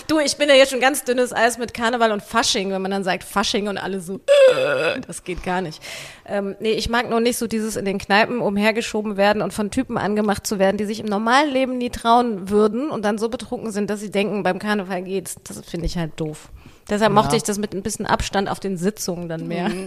Du, 0.08 0.18
ich 0.18 0.36
bin 0.36 0.48
ja 0.48 0.56
jetzt 0.56 0.70
schon 0.70 0.80
ganz 0.80 1.04
dünnes 1.04 1.32
Eis 1.32 1.56
mit 1.56 1.72
Karneval 1.72 2.10
und 2.10 2.20
Fasching, 2.20 2.72
wenn 2.72 2.82
man 2.82 2.90
dann 2.90 3.04
sagt 3.04 3.22
Fasching 3.22 3.68
und 3.68 3.78
alle 3.78 4.00
so, 4.00 4.16
äh, 4.16 5.00
das 5.06 5.22
geht 5.22 5.44
gar 5.44 5.60
nicht. 5.60 5.80
Ähm, 6.26 6.56
nee, 6.58 6.72
ich 6.72 6.88
mag 6.88 7.08
nur 7.08 7.20
nicht 7.20 7.38
so 7.38 7.46
dieses 7.46 7.76
in 7.76 7.84
den 7.84 7.98
Kneipen 7.98 8.40
umhergeschoben 8.40 9.16
werden 9.16 9.40
und 9.40 9.52
von 9.52 9.70
Typen 9.70 9.96
angemacht 9.96 10.46
zu 10.46 10.58
werden, 10.58 10.78
die 10.78 10.84
sich 10.84 10.98
im 10.98 11.06
normalen 11.06 11.50
Leben 11.50 11.78
nie 11.78 11.90
trauen 11.90 12.50
würden 12.50 12.90
und 12.90 13.04
dann 13.04 13.18
so 13.18 13.28
betrunken 13.28 13.70
sind, 13.70 13.88
dass 13.88 14.00
sie 14.00 14.10
denken, 14.10 14.42
beim 14.42 14.58
Karneval 14.58 15.02
geht's. 15.02 15.36
Das 15.44 15.60
finde 15.60 15.86
ich 15.86 15.96
halt 15.96 16.12
doof. 16.16 16.48
Deshalb 16.88 17.10
ja. 17.10 17.14
mochte 17.14 17.36
ich 17.36 17.42
das 17.42 17.58
mit 17.58 17.74
ein 17.74 17.82
bisschen 17.82 18.06
Abstand 18.06 18.48
auf 18.48 18.60
den 18.60 18.76
Sitzungen 18.76 19.28
dann 19.28 19.46
mehr. 19.46 19.68
Mhm. 19.68 19.86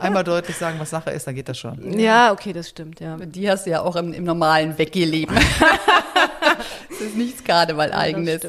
Einmal 0.00 0.24
deutlich 0.24 0.56
sagen, 0.56 0.78
was 0.80 0.90
Sache 0.90 1.10
ist, 1.10 1.26
dann 1.26 1.34
geht 1.34 1.48
das 1.48 1.58
schon. 1.58 1.98
Ja, 1.98 2.32
okay, 2.32 2.52
das 2.52 2.68
stimmt, 2.68 3.00
ja. 3.00 3.16
Die 3.16 3.48
hast 3.50 3.66
du 3.66 3.70
ja 3.70 3.82
auch 3.82 3.96
im, 3.96 4.12
im 4.12 4.24
normalen 4.24 4.76
Weggelebt. 4.78 5.32
das 6.90 7.00
ist 7.00 7.16
nichts 7.16 7.44
Karneval-eigenes. 7.44 8.42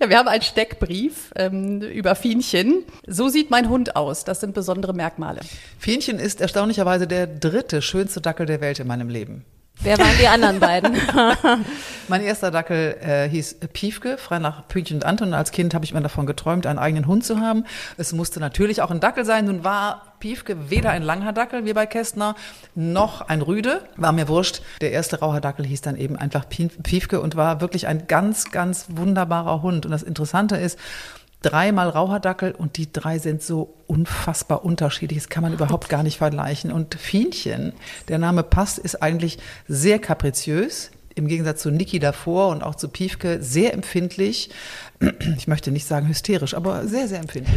Ja, 0.00 0.08
wir 0.08 0.18
haben 0.18 0.28
einen 0.28 0.42
Steckbrief 0.42 1.32
ähm, 1.34 1.82
über 1.82 2.14
Fienchen. 2.14 2.84
So 3.06 3.28
sieht 3.28 3.50
mein 3.50 3.68
Hund 3.68 3.96
aus. 3.96 4.24
Das 4.24 4.40
sind 4.40 4.54
besondere 4.54 4.94
Merkmale. 4.94 5.40
Fienchen 5.78 6.20
ist 6.20 6.40
erstaunlicherweise 6.40 7.08
der 7.08 7.26
dritte 7.26 7.82
schönste 7.82 8.20
Dackel 8.20 8.46
der 8.46 8.60
Welt 8.60 8.78
in 8.78 8.86
meinem 8.86 9.08
Leben. 9.08 9.44
Wer 9.80 9.96
waren 9.98 10.16
die 10.20 10.26
anderen 10.26 10.58
beiden? 10.58 10.96
mein 12.08 12.20
erster 12.20 12.50
Dackel 12.50 12.96
äh, 13.00 13.28
hieß 13.28 13.58
Piefke, 13.72 14.18
frei 14.18 14.40
nach 14.40 14.66
Pünktchen 14.66 14.98
und 14.98 15.04
Anton. 15.04 15.34
Als 15.34 15.52
Kind 15.52 15.72
habe 15.72 15.84
ich 15.84 15.94
mir 15.94 16.00
davon 16.00 16.26
geträumt, 16.26 16.66
einen 16.66 16.80
eigenen 16.80 17.06
Hund 17.06 17.24
zu 17.24 17.40
haben. 17.40 17.64
Es 17.96 18.12
musste 18.12 18.40
natürlich 18.40 18.82
auch 18.82 18.90
ein 18.90 18.98
Dackel 18.98 19.24
sein. 19.24 19.44
Nun 19.44 19.62
war 19.62 20.14
Piefke 20.18 20.70
weder 20.70 20.90
ein 20.90 21.02
Langhaardackel 21.02 21.64
wie 21.64 21.72
bei 21.72 21.86
Kästner, 21.86 22.34
noch 22.74 23.22
ein 23.22 23.40
Rüde. 23.40 23.84
War 23.96 24.10
mir 24.10 24.26
wurscht. 24.26 24.62
Der 24.80 24.90
erste 24.90 25.20
Rauhaardackel 25.20 25.64
hieß 25.64 25.80
dann 25.80 25.96
eben 25.96 26.16
einfach 26.16 26.44
Piefke 26.48 27.20
und 27.20 27.36
war 27.36 27.60
wirklich 27.60 27.86
ein 27.86 28.08
ganz, 28.08 28.50
ganz 28.50 28.86
wunderbarer 28.88 29.62
Hund. 29.62 29.86
Und 29.86 29.92
das 29.92 30.02
Interessante 30.02 30.56
ist, 30.56 30.76
dreimal 31.42 31.88
Rauherdackel 31.88 32.52
und 32.52 32.76
die 32.76 32.92
drei 32.92 33.18
sind 33.18 33.42
so 33.42 33.74
unfassbar 33.86 34.64
unterschiedlich. 34.64 35.18
Das 35.18 35.28
kann 35.28 35.42
man 35.42 35.52
überhaupt 35.52 35.88
gar 35.88 36.02
nicht 36.02 36.18
vergleichen. 36.18 36.72
Und 36.72 36.94
Fienchen, 36.94 37.72
der 38.08 38.18
Name 38.18 38.42
passt, 38.42 38.78
ist 38.78 39.02
eigentlich 39.02 39.38
sehr 39.66 39.98
kapriziös. 39.98 40.90
Im 41.18 41.28
Gegensatz 41.28 41.62
zu 41.62 41.70
Niki 41.70 41.98
davor 41.98 42.48
und 42.48 42.62
auch 42.62 42.74
zu 42.74 42.88
Piefke 42.88 43.42
sehr 43.42 43.74
empfindlich. 43.74 44.50
Ich 45.36 45.46
möchte 45.46 45.70
nicht 45.70 45.86
sagen 45.86 46.08
hysterisch, 46.08 46.54
aber 46.54 46.86
sehr, 46.86 47.06
sehr 47.06 47.20
empfindlich. 47.20 47.56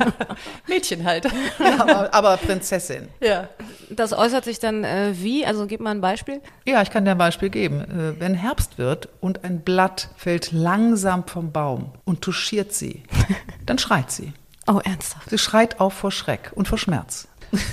Mädchen 0.68 1.04
halt. 1.04 1.26
Ja, 1.58 1.80
aber, 1.80 2.14
aber, 2.14 2.36
Prinzessin. 2.36 3.08
Ja. 3.20 3.48
Das 3.90 4.12
äußert 4.12 4.44
sich 4.44 4.58
dann 4.58 4.82
äh, 4.82 5.12
wie? 5.14 5.46
Also 5.46 5.66
gib 5.66 5.80
mal 5.80 5.92
ein 5.92 6.00
Beispiel. 6.00 6.40
Ja, 6.66 6.82
ich 6.82 6.90
kann 6.90 7.04
dir 7.04 7.12
ein 7.12 7.18
Beispiel 7.18 7.50
geben. 7.50 7.80
Äh, 7.80 8.20
wenn 8.20 8.34
Herbst 8.34 8.78
wird 8.78 9.08
und 9.20 9.44
ein 9.44 9.60
Blatt 9.60 10.10
fällt 10.16 10.52
langsam 10.52 11.26
vom 11.26 11.52
Baum 11.52 11.92
und 12.04 12.22
touchiert 12.22 12.72
sie, 12.72 13.04
dann 13.66 13.78
schreit 13.78 14.10
sie. 14.10 14.32
Oh, 14.66 14.80
ernsthaft? 14.82 15.30
Sie 15.30 15.38
schreit 15.38 15.78
auf 15.78 15.92
vor 15.92 16.10
Schreck 16.10 16.52
und 16.54 16.68
vor 16.68 16.78
Schmerz. 16.78 17.28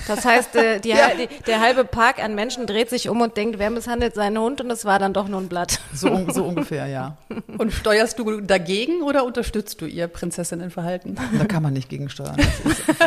Das 0.07 0.25
heißt, 0.25 0.55
äh, 0.55 0.79
die, 0.79 0.89
ja. 0.89 1.09
die, 1.17 1.27
der 1.45 1.59
halbe 1.59 1.85
Park 1.85 2.23
an 2.23 2.35
Menschen 2.35 2.67
dreht 2.67 2.89
sich 2.89 3.09
um 3.09 3.21
und 3.21 3.37
denkt, 3.37 3.59
wer 3.59 3.69
misshandelt 3.69 4.15
seinen 4.15 4.37
Hund 4.37 4.61
und 4.61 4.69
es 4.71 4.85
war 4.85 4.99
dann 4.99 5.13
doch 5.13 5.27
nur 5.27 5.39
ein 5.39 5.47
Blatt. 5.47 5.79
So, 5.93 6.29
so 6.31 6.45
ungefähr, 6.45 6.87
ja. 6.87 7.17
Und 7.57 7.73
steuerst 7.73 8.17
du 8.17 8.41
dagegen 8.41 9.01
oder 9.01 9.25
unterstützt 9.25 9.81
du 9.81 9.85
ihr 9.85 10.07
Prinzessinnenverhalten? 10.07 11.17
Da 11.37 11.45
kann 11.45 11.63
man 11.63 11.73
nicht 11.73 11.89
gegensteuern. 11.89 12.37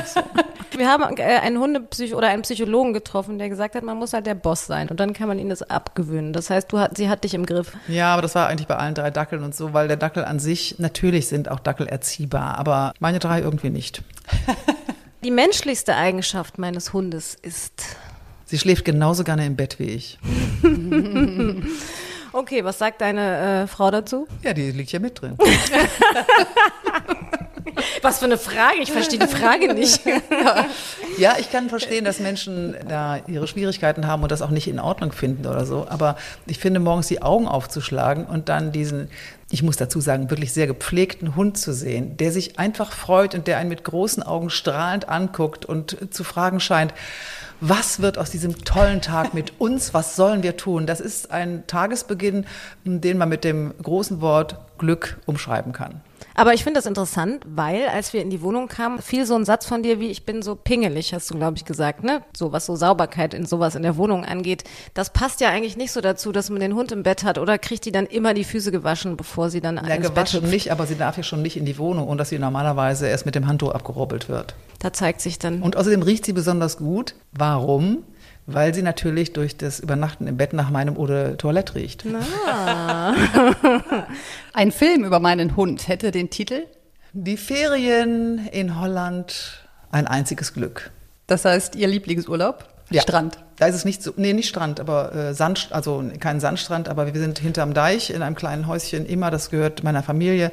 So. 0.06 0.22
Wir 0.76 0.88
haben 0.88 1.16
äh, 1.16 1.22
einen 1.22 1.58
Hundepsych 1.58 2.14
oder 2.14 2.28
einen 2.28 2.42
Psychologen 2.42 2.92
getroffen, 2.92 3.38
der 3.38 3.48
gesagt 3.48 3.74
hat, 3.74 3.84
man 3.84 3.96
muss 3.96 4.12
halt 4.12 4.26
der 4.26 4.34
Boss 4.34 4.66
sein 4.66 4.88
und 4.88 4.98
dann 5.00 5.12
kann 5.12 5.28
man 5.28 5.38
ihnen 5.38 5.50
das 5.50 5.62
abgewöhnen. 5.62 6.32
Das 6.32 6.50
heißt, 6.50 6.72
du 6.72 6.78
hat, 6.78 6.96
sie 6.96 7.08
hat 7.08 7.24
dich 7.24 7.34
im 7.34 7.46
Griff. 7.46 7.72
Ja, 7.88 8.12
aber 8.12 8.22
das 8.22 8.34
war 8.34 8.48
eigentlich 8.48 8.66
bei 8.66 8.76
allen 8.76 8.94
drei 8.94 9.10
Dackeln 9.10 9.44
und 9.44 9.54
so, 9.54 9.72
weil 9.72 9.88
der 9.88 9.96
Dackel 9.96 10.24
an 10.24 10.38
sich, 10.38 10.78
natürlich 10.78 11.28
sind 11.28 11.50
auch 11.50 11.60
Dackel 11.60 11.86
erziehbar, 11.86 12.58
aber 12.58 12.92
meine 12.98 13.18
drei 13.18 13.40
irgendwie 13.40 13.70
nicht. 13.70 14.02
Die 15.24 15.30
menschlichste 15.30 15.96
Eigenschaft 15.96 16.58
meines 16.58 16.92
Hundes 16.92 17.34
ist. 17.40 17.96
Sie 18.44 18.58
schläft 18.58 18.84
genauso 18.84 19.24
gerne 19.24 19.46
im 19.46 19.56
Bett 19.56 19.78
wie 19.78 19.84
ich. 19.84 20.18
okay, 22.34 22.62
was 22.62 22.78
sagt 22.78 23.00
deine 23.00 23.62
äh, 23.62 23.66
Frau 23.66 23.90
dazu? 23.90 24.28
Ja, 24.42 24.52
die 24.52 24.70
liegt 24.70 24.92
ja 24.92 24.98
mit 24.98 25.18
drin. 25.18 25.38
Was 28.02 28.18
für 28.18 28.26
eine 28.26 28.38
Frage, 28.38 28.76
ich 28.82 28.92
verstehe 28.92 29.18
die 29.18 29.26
Frage 29.26 29.72
nicht. 29.74 30.00
ja, 31.18 31.36
ich 31.38 31.50
kann 31.50 31.68
verstehen, 31.68 32.04
dass 32.04 32.20
Menschen 32.20 32.76
da 32.88 33.20
ihre 33.26 33.46
Schwierigkeiten 33.46 34.06
haben 34.06 34.22
und 34.22 34.32
das 34.32 34.42
auch 34.42 34.50
nicht 34.50 34.68
in 34.68 34.78
Ordnung 34.78 35.12
finden 35.12 35.46
oder 35.46 35.64
so. 35.64 35.86
Aber 35.88 36.16
ich 36.46 36.58
finde, 36.58 36.80
morgens 36.80 37.08
die 37.08 37.22
Augen 37.22 37.48
aufzuschlagen 37.48 38.24
und 38.26 38.48
dann 38.48 38.72
diesen, 38.72 39.08
ich 39.50 39.62
muss 39.62 39.76
dazu 39.76 40.00
sagen, 40.00 40.30
wirklich 40.30 40.52
sehr 40.52 40.66
gepflegten 40.66 41.36
Hund 41.36 41.56
zu 41.58 41.72
sehen, 41.72 42.16
der 42.16 42.32
sich 42.32 42.58
einfach 42.58 42.92
freut 42.92 43.34
und 43.34 43.46
der 43.46 43.58
einen 43.58 43.68
mit 43.68 43.84
großen 43.84 44.22
Augen 44.22 44.50
strahlend 44.50 45.08
anguckt 45.08 45.64
und 45.64 46.12
zu 46.12 46.24
fragen 46.24 46.60
scheint, 46.60 46.94
was 47.60 48.02
wird 48.02 48.18
aus 48.18 48.30
diesem 48.30 48.64
tollen 48.64 49.00
Tag 49.00 49.32
mit 49.34 49.54
uns, 49.58 49.94
was 49.94 50.16
sollen 50.16 50.42
wir 50.42 50.56
tun? 50.56 50.86
Das 50.86 51.00
ist 51.00 51.30
ein 51.30 51.66
Tagesbeginn, 51.66 52.46
den 52.84 53.18
man 53.18 53.28
mit 53.28 53.44
dem 53.44 53.72
großen 53.82 54.20
Wort 54.20 54.58
Glück 54.78 55.18
umschreiben 55.26 55.72
kann. 55.72 56.00
Aber 56.34 56.52
ich 56.52 56.64
finde 56.64 56.78
das 56.78 56.86
interessant, 56.86 57.44
weil 57.46 57.86
als 57.88 58.12
wir 58.12 58.20
in 58.20 58.30
die 58.30 58.42
Wohnung 58.42 58.68
kamen, 58.68 59.00
fiel 59.00 59.24
so 59.24 59.36
ein 59.36 59.44
Satz 59.44 59.66
von 59.66 59.82
dir 59.82 60.00
wie, 60.00 60.08
ich 60.08 60.26
bin 60.26 60.42
so 60.42 60.56
pingelig, 60.56 61.14
hast 61.14 61.30
du, 61.30 61.36
glaube 61.36 61.56
ich, 61.56 61.64
gesagt, 61.64 62.02
ne? 62.02 62.22
So 62.36 62.52
was 62.52 62.66
so 62.66 62.74
Sauberkeit 62.74 63.34
in 63.34 63.46
sowas 63.46 63.76
in 63.76 63.82
der 63.82 63.96
Wohnung 63.96 64.24
angeht. 64.24 64.64
Das 64.94 65.10
passt 65.10 65.40
ja 65.40 65.50
eigentlich 65.50 65.76
nicht 65.76 65.92
so 65.92 66.00
dazu, 66.00 66.32
dass 66.32 66.50
man 66.50 66.60
den 66.60 66.74
Hund 66.74 66.90
im 66.92 67.04
Bett 67.04 67.22
hat 67.24 67.38
oder 67.38 67.56
kriegt 67.58 67.84
die 67.84 67.92
dann 67.92 68.06
immer 68.06 68.34
die 68.34 68.44
Füße 68.44 68.72
gewaschen, 68.72 69.16
bevor 69.16 69.48
sie 69.48 69.60
dann 69.60 69.76
ja, 69.76 69.94
ins 69.94 70.08
gewaschen 70.08 70.42
Bett 70.42 70.50
nicht, 70.50 70.72
aber 70.72 70.86
sie 70.86 70.96
darf 70.96 71.16
ja 71.16 71.22
schon 71.22 71.42
nicht 71.42 71.56
in 71.56 71.64
die 71.64 71.78
Wohnung 71.78 72.08
und 72.08 72.18
dass 72.18 72.30
sie 72.30 72.38
normalerweise 72.38 73.06
erst 73.06 73.26
mit 73.26 73.34
dem 73.36 73.46
Handtuch 73.46 73.70
abgerubbelt 73.70 74.28
wird. 74.28 74.54
Da 74.80 74.92
zeigt 74.92 75.20
sich 75.20 75.38
dann. 75.38 75.62
Und 75.62 75.76
außerdem 75.76 76.02
riecht 76.02 76.26
sie 76.26 76.32
besonders 76.32 76.76
gut. 76.76 77.14
Warum? 77.32 78.04
Weil 78.46 78.74
sie 78.74 78.82
natürlich 78.82 79.32
durch 79.32 79.56
das 79.56 79.80
Übernachten 79.80 80.26
im 80.26 80.36
Bett 80.36 80.52
nach 80.52 80.70
meinem 80.70 80.98
Eau 80.98 81.06
de 81.06 81.36
Toilette 81.36 81.76
riecht. 81.76 82.04
Ah. 82.46 83.14
Ein 84.52 84.70
Film 84.70 85.04
über 85.04 85.18
meinen 85.18 85.56
Hund 85.56 85.88
hätte 85.88 86.10
den 86.10 86.28
Titel? 86.28 86.64
Die 87.14 87.36
Ferien 87.36 88.46
in 88.48 88.78
Holland, 88.80 89.66
ein 89.90 90.06
einziges 90.06 90.52
Glück. 90.52 90.90
Das 91.26 91.44
heißt, 91.44 91.76
Ihr 91.76 91.88
Lieblingsurlaub? 91.88 92.73
Ja. 92.90 93.02
Strand. 93.02 93.38
Da 93.56 93.66
ist 93.66 93.76
es 93.76 93.84
nicht 93.84 94.02
so, 94.02 94.12
nee, 94.16 94.32
nicht 94.32 94.48
Strand, 94.48 94.80
aber 94.80 95.14
äh, 95.14 95.34
Sand, 95.34 95.68
also 95.70 96.04
kein 96.20 96.40
Sandstrand, 96.40 96.88
aber 96.88 97.12
wir 97.12 97.20
sind 97.20 97.38
hinterm 97.38 97.72
Deich 97.72 98.10
in 98.10 98.20
einem 98.20 98.34
kleinen 98.34 98.66
Häuschen 98.66 99.06
immer, 99.06 99.30
das 99.30 99.50
gehört 99.50 99.84
meiner 99.84 100.02
Familie. 100.02 100.50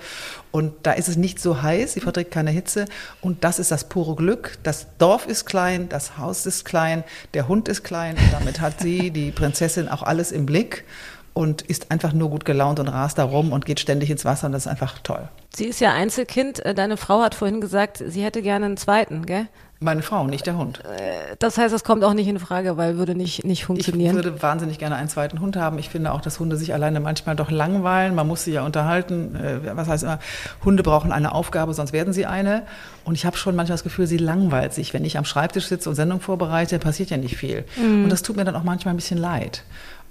Und 0.51 0.73
da 0.83 0.93
ist 0.93 1.09
es 1.09 1.17
nicht 1.17 1.41
so 1.41 1.61
heiß, 1.61 1.93
sie 1.93 1.99
verträgt 1.99 2.31
keine 2.31 2.51
Hitze. 2.51 2.85
Und 3.19 3.43
das 3.43 3.59
ist 3.59 3.71
das 3.71 3.85
pure 3.85 4.15
Glück. 4.15 4.57
Das 4.63 4.87
Dorf 4.97 5.27
ist 5.27 5.45
klein, 5.45 5.89
das 5.89 6.17
Haus 6.17 6.45
ist 6.45 6.63
klein, 6.63 7.03
der 7.33 7.47
Hund 7.47 7.67
ist 7.67 7.83
klein. 7.83 8.15
Und 8.17 8.31
damit 8.31 8.61
hat 8.61 8.79
sie, 8.79 9.11
die 9.11 9.31
Prinzessin, 9.31 9.89
auch 9.89 10.03
alles 10.03 10.31
im 10.31 10.45
Blick 10.45 10.85
und 11.33 11.61
ist 11.61 11.91
einfach 11.91 12.13
nur 12.13 12.29
gut 12.29 12.45
gelaunt 12.45 12.79
und 12.79 12.87
rast 12.87 13.17
da 13.17 13.23
rum 13.23 13.51
und 13.51 13.65
geht 13.65 13.79
ständig 13.79 14.09
ins 14.09 14.25
Wasser 14.25 14.47
und 14.47 14.51
das 14.51 14.65
ist 14.65 14.71
einfach 14.71 14.99
toll. 14.99 15.27
Sie 15.55 15.65
ist 15.65 15.79
ja 15.79 15.93
Einzelkind. 15.93 16.63
Äh, 16.65 16.73
deine 16.73 16.97
Frau 16.97 17.21
hat 17.21 17.35
vorhin 17.35 17.61
gesagt, 17.61 18.03
sie 18.05 18.23
hätte 18.23 18.41
gerne 18.41 18.65
einen 18.65 18.77
zweiten, 18.77 19.25
gell? 19.25 19.47
Meine 19.83 20.03
Frau, 20.03 20.27
nicht 20.27 20.45
der 20.45 20.57
Hund. 20.57 20.79
Äh, 20.85 21.35
das 21.39 21.57
heißt, 21.57 21.73
das 21.73 21.83
kommt 21.83 22.03
auch 22.03 22.13
nicht 22.13 22.27
in 22.27 22.37
Frage, 22.37 22.77
weil 22.77 22.97
würde 22.97 23.15
nicht, 23.15 23.43
nicht 23.43 23.65
funktionieren. 23.65 24.15
Ich 24.15 24.23
würde 24.23 24.39
wahnsinnig 24.39 24.77
gerne 24.77 24.95
einen 24.95 25.09
zweiten 25.09 25.39
Hund 25.39 25.57
haben. 25.57 25.79
Ich 25.79 25.89
finde 25.89 26.11
auch, 26.11 26.21
dass 26.21 26.39
Hunde 26.39 26.55
sich 26.55 26.71
alleine 26.75 26.99
manchmal 26.99 27.35
doch 27.35 27.49
langweilen. 27.49 28.13
Man 28.13 28.27
muss 28.27 28.43
sie 28.43 28.53
ja 28.53 28.63
unterhalten. 28.63 29.35
Äh, 29.35 29.75
was 29.75 29.87
heißt 29.87 30.03
immer, 30.03 30.19
Hunde 30.63 30.83
brauchen 30.83 31.11
eine 31.11 31.33
Aufgabe, 31.33 31.73
sonst 31.73 31.93
werden 31.93 32.13
sie 32.13 32.27
eine. 32.27 32.61
Und 33.05 33.15
ich 33.15 33.25
habe 33.25 33.37
schon 33.37 33.55
manchmal 33.55 33.73
das 33.73 33.83
Gefühl, 33.83 34.05
sie 34.05 34.17
langweilt 34.17 34.75
sich. 34.75 34.93
Wenn 34.93 35.03
ich 35.03 35.17
am 35.17 35.25
Schreibtisch 35.25 35.65
sitze 35.65 35.89
und 35.89 35.95
Sendung 35.95 36.21
vorbereite, 36.21 36.77
passiert 36.77 37.09
ja 37.09 37.17
nicht 37.17 37.35
viel. 37.35 37.65
Mhm. 37.75 38.03
Und 38.03 38.09
das 38.11 38.21
tut 38.21 38.35
mir 38.35 38.45
dann 38.45 38.55
auch 38.55 38.63
manchmal 38.63 38.93
ein 38.93 38.97
bisschen 38.97 39.17
leid. 39.17 39.63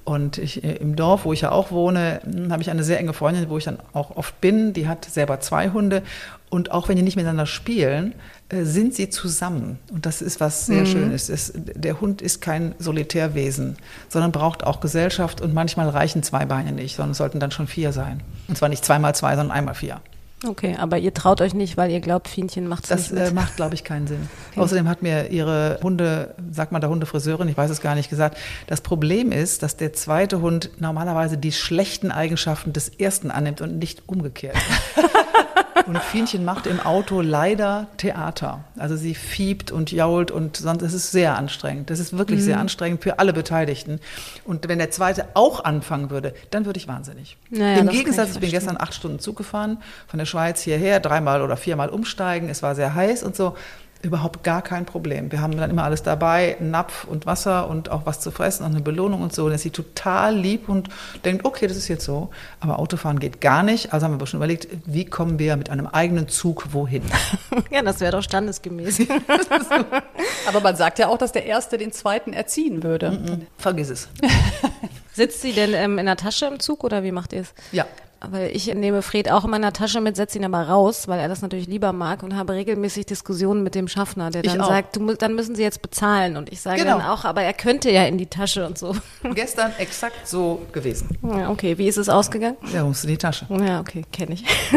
Und 0.03 0.39
ich, 0.39 0.65
äh, 0.65 0.73
im 0.79 0.97
Dorf, 0.97 1.25
wo 1.25 1.33
ich 1.33 1.43
ja 1.43 1.53
auch 1.53 1.71
wohne, 1.71 2.21
hm, 2.25 2.51
habe 2.51 2.61
ich 2.61 2.71
eine 2.71 2.83
sehr 2.83 2.99
enge 2.99 3.13
Freundin, 3.13 3.49
wo 3.49 3.57
ich 3.57 3.65
dann 3.65 3.79
auch 3.93 4.17
oft 4.17 4.41
bin. 4.41 4.73
Die 4.73 4.89
hat 4.89 5.05
selber 5.05 5.39
zwei 5.39 5.71
Hunde. 5.71 6.03
Und 6.49 6.73
auch 6.73 6.89
wenn 6.89 6.97
die 6.97 7.03
nicht 7.03 7.15
miteinander 7.15 7.47
spielen, 7.47 8.15
sind 8.51 8.95
sie 8.95 9.11
zusammen. 9.11 9.79
Und 9.93 10.07
das 10.07 10.23
ist 10.23 10.41
was 10.41 10.67
sehr 10.67 10.83
mhm. 10.83 10.87
Schönes. 10.87 11.29
Es, 11.29 11.53
der 11.55 12.01
Hund 12.01 12.21
ist 12.21 12.41
kein 12.41 12.75
Solitärwesen, 12.79 13.77
sondern 14.09 14.33
braucht 14.33 14.65
auch 14.65 14.81
Gesellschaft. 14.81 15.41
Und 15.41 15.55
manchmal 15.55 15.89
reichen 15.89 16.23
zwei 16.23 16.45
Beine 16.47 16.73
nicht, 16.73 16.97
sondern 16.97 17.13
es 17.13 17.19
sollten 17.19 17.41
dann 17.41 17.51
schon 17.51 17.67
vier 17.67 17.93
sein. 17.93 18.23
Und 18.49 18.59
zwar 18.59 18.69
nicht 18.69 18.85
zweimal 18.85 19.15
zwei, 19.15 19.37
sondern 19.37 19.57
einmal 19.57 19.75
vier. 19.75 20.01
Okay, 20.47 20.75
aber 20.79 20.97
ihr 20.97 21.13
traut 21.13 21.43
euch 21.43 21.53
nicht, 21.53 21.77
weil 21.77 21.91
ihr 21.91 22.01
glaubt, 22.01 22.27
Fienchen 22.27 22.67
macht 22.67 22.85
es 22.85 23.11
nicht. 23.11 23.21
Das 23.21 23.31
äh, 23.31 23.35
macht, 23.35 23.57
glaube 23.57 23.75
ich, 23.75 23.85
keinen 23.85 24.07
Sinn. 24.07 24.29
Okay. 24.53 24.61
Außerdem 24.61 24.89
hat 24.89 25.03
mir 25.03 25.29
ihre 25.29 25.79
Hunde, 25.83 26.35
sagt 26.51 26.73
man 26.73 26.81
der 26.81 26.89
Hundefriseurin, 26.89 27.47
ich 27.49 27.59
weiß 27.59 27.71
es 27.71 27.83
gar 27.83 27.95
nicht 27.95 28.09
gesagt, 28.09 28.39
das 28.67 28.81
Problem 28.81 29.33
ist, 29.33 29.63
dass 29.63 29.77
der 29.77 29.93
zweite 29.93 30.41
Hund 30.41 30.71
normalerweise 30.81 31.37
die 31.37 31.53
schlechten 31.53 32.11
Eigenschaften 32.11 32.73
des 32.73 32.89
ersten 32.89 33.31
annimmt 33.31 33.61
und 33.61 33.79
nicht 33.79 34.05
umgekehrt. 34.07 34.57
Und 35.87 35.99
Fienchen 35.99 36.45
macht 36.45 36.67
im 36.67 36.81
Auto 36.81 37.21
leider 37.21 37.89
Theater. 37.97 38.65
Also 38.77 38.97
sie 38.97 39.15
fiebt 39.15 39.71
und 39.71 39.93
jault 39.93 40.31
und 40.31 40.57
sonst, 40.57 40.83
es 40.83 40.95
ist 40.95 41.11
sehr 41.11 41.37
anstrengend. 41.37 41.91
Das 41.91 41.99
ist 41.99 42.17
wirklich 42.17 42.41
mhm. 42.41 42.45
sehr 42.45 42.59
anstrengend 42.59 43.03
für 43.03 43.19
alle 43.19 43.33
Beteiligten. 43.33 44.01
Und 44.45 44.69
wenn 44.69 44.79
der 44.79 44.91
zweite 44.91 45.29
auch 45.35 45.65
anfangen 45.65 46.11
würde, 46.11 46.35
dann 46.51 46.67
würde 46.67 46.79
ich 46.79 46.89
wahnsinnig. 46.89 47.37
Naja, 47.51 47.81
Im 47.81 47.89
Gegensatz, 47.89 48.31
ich, 48.31 48.35
ich 48.37 48.41
bin 48.41 48.51
gestern 48.51 48.77
acht 48.79 48.95
Stunden 48.95 49.19
Zug 49.19 49.37
gefahren, 49.37 49.79
von 50.07 50.19
der 50.19 50.27
Schweiz 50.27 50.63
hierher, 50.63 51.01
dreimal 51.01 51.43
oder 51.43 51.57
viermal 51.57 51.89
umsteigen. 51.89 52.49
Es 52.49 52.63
war 52.63 52.75
sehr 52.75 52.95
heiß 52.95 53.23
und 53.23 53.37
so 53.37 53.55
überhaupt 54.03 54.45
gar 54.45 54.63
kein 54.63 54.87
Problem. 54.87 55.31
Wir 55.31 55.41
haben 55.41 55.57
dann 55.57 55.71
immer 55.71 55.85
alles 55.85 56.03
dabei, 56.03 56.57
Napf 56.61 57.05
und 57.05 57.27
Wasser 57.27 57.69
und 57.69 57.91
auch 57.91 58.07
was 58.07 58.21
zu 58.21 58.31
fressen 58.31 58.65
und 58.65 58.73
eine 58.73 58.81
Belohnung 58.81 59.23
und 59.23 59.35
so. 59.35 59.45
Und 59.45 59.53
ist 59.53 59.63
sie 59.63 59.71
total 59.71 60.35
lieb 60.35 60.69
und 60.69 60.89
denkt, 61.25 61.45
okay, 61.45 61.67
das 61.67 61.77
ist 61.77 61.89
jetzt 61.89 62.05
so. 62.05 62.31
Aber 62.61 62.79
Autofahren 62.79 63.19
geht 63.19 63.41
gar 63.41 63.63
nicht. 63.63 63.93
Also 63.93 64.07
haben 64.07 64.19
wir 64.19 64.27
schon 64.27 64.39
überlegt, 64.39 64.69
wie 64.87 65.05
kommen 65.05 65.39
wir 65.39 65.57
mit 65.57 65.71
einem 65.71 65.87
eigenen 65.87 66.29
Zug 66.29 66.73
wohin? 66.73 67.03
ja, 67.71 67.83
das 67.83 68.01
wäre 68.01 68.13
doch 68.13 68.23
standesgemäß. 68.23 69.01
Aber 70.49 70.61
man 70.61 70.77
sagt 70.77 70.99
ja 70.99 71.09
auch, 71.09 71.19
dass 71.19 71.33
der 71.33 71.45
Erste 71.47 71.77
den 71.79 71.93
Zweiten 71.93 72.33
erziehen 72.33 72.83
würde. 72.83 73.11
Mm 73.11 73.15
-mm, 73.15 73.41
vergiss 73.59 73.91
es. 73.91 74.09
Sitzt 75.13 75.43
sie 75.43 75.53
denn 75.53 75.75
ähm, 75.75 75.99
in 75.99 76.07
der 76.07 76.17
Tasche 76.17 76.47
im 76.47 76.61
Zug 76.61 76.85
oder 76.85 77.03
wie 77.03 77.13
macht 77.13 77.33
ihr 77.33 77.41
es? 77.41 77.53
Ja, 77.73 77.85
weil 78.29 78.55
ich 78.55 78.73
nehme 78.75 79.03
Fred 79.03 79.31
auch 79.31 79.45
in 79.45 79.51
meiner 79.51 79.73
Tasche 79.73 80.01
mit, 80.01 80.17
setze 80.17 80.39
ihn 80.39 80.45
aber 80.45 80.63
raus, 80.63 81.09
weil 81.09 81.19
er 81.19 81.29
das 81.29 81.41
natürlich 81.41 81.67
lieber 81.67 81.93
mag 81.93 82.23
und 82.23 82.37
habe 82.37 82.53
regelmäßig 82.53 83.07
Diskussionen 83.07 83.63
mit 83.63 83.75
dem 83.75 83.89
Schaffner, 83.89 84.31
der 84.31 84.43
dann 84.43 84.59
sagt, 84.59 84.97
du, 84.97 85.15
dann 85.15 85.35
müssen 85.35 85.55
sie 85.55 85.63
jetzt 85.63 85.81
bezahlen. 85.81 86.37
Und 86.37 86.53
ich 86.53 86.61
sage 86.61 86.83
genau. 86.83 86.99
dann 86.99 87.07
auch, 87.07 87.25
aber 87.25 87.43
er 87.43 87.55
könnte 87.55 87.91
ja 87.91 88.05
in 88.05 88.19
die 88.19 88.27
Tasche 88.27 88.67
und 88.67 88.77
so. 88.77 88.95
Gestern 89.35 89.73
exakt 89.79 90.29
so 90.29 90.67
gewesen. 90.73 91.19
Ja, 91.23 91.51
okay, 91.51 91.79
wie 91.79 91.89
ist 91.89 91.97
es 91.97 92.09
ausgegangen? 92.09 92.57
Ja, 92.73 92.85
musst 92.85 93.05
du 93.05 93.09
in 93.09 93.15
die 93.15 93.19
Tasche. 93.19 93.47
Ja, 93.49 93.81
okay, 93.81 94.05
kenne 94.13 94.35
ich. 94.35 94.45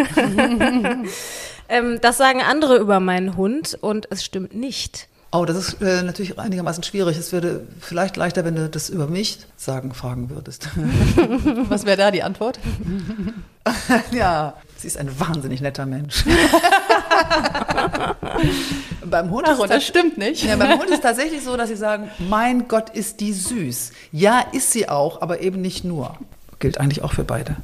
ähm, 1.70 2.00
das 2.02 2.18
sagen 2.18 2.42
andere 2.42 2.78
über 2.78 3.00
meinen 3.00 3.36
Hund 3.36 3.78
und 3.82 4.10
es 4.10 4.24
stimmt 4.24 4.56
nicht. 4.56 5.10
Oh, 5.36 5.46
das 5.46 5.58
ist 5.58 5.82
äh, 5.82 6.04
natürlich 6.04 6.38
einigermaßen 6.38 6.84
schwierig. 6.84 7.18
Es 7.18 7.32
würde 7.32 7.66
vielleicht 7.80 8.18
leichter, 8.18 8.46
wenn 8.46 8.56
du 8.56 8.70
das 8.70 8.90
über 8.90 9.08
mich 9.08 9.40
sagen, 9.58 9.96
fragen 9.96 10.30
würdest. 10.30 10.70
Was 11.70 11.88
wäre 11.88 11.98
da 11.98 12.12
die 12.12 12.22
Antwort? 12.22 12.60
ja, 14.12 14.54
sie 14.78 14.86
ist 14.86 14.98
ein 14.98 15.20
wahnsinnig 15.20 15.60
netter 15.62 15.88
Mensch. 15.88 16.24
beim 19.06 19.32
Hund 19.32 19.48
Ach, 19.48 19.60
ist 19.60 19.72
das 19.72 19.84
stimmt 19.84 20.20
nicht. 20.20 20.44
Ja, 20.44 20.56
beim 20.56 20.78
Hund 20.78 20.92
ist 20.92 21.02
tatsächlich 21.02 21.44
so, 21.44 21.58
dass 21.58 21.70
sie 21.70 21.78
sagen, 21.78 22.12
mein 22.20 22.68
Gott, 22.68 22.92
ist 22.92 23.20
die 23.20 23.34
süß. 23.34 23.92
Ja, 24.12 24.46
ist 24.52 24.72
sie 24.72 24.88
auch, 24.88 25.24
aber 25.24 25.42
eben 25.42 25.62
nicht 25.62 25.84
nur. 25.84 26.16
Gilt 26.60 26.80
eigentlich 26.80 27.02
auch 27.04 27.14
für 27.14 27.24
beide. 27.24 27.56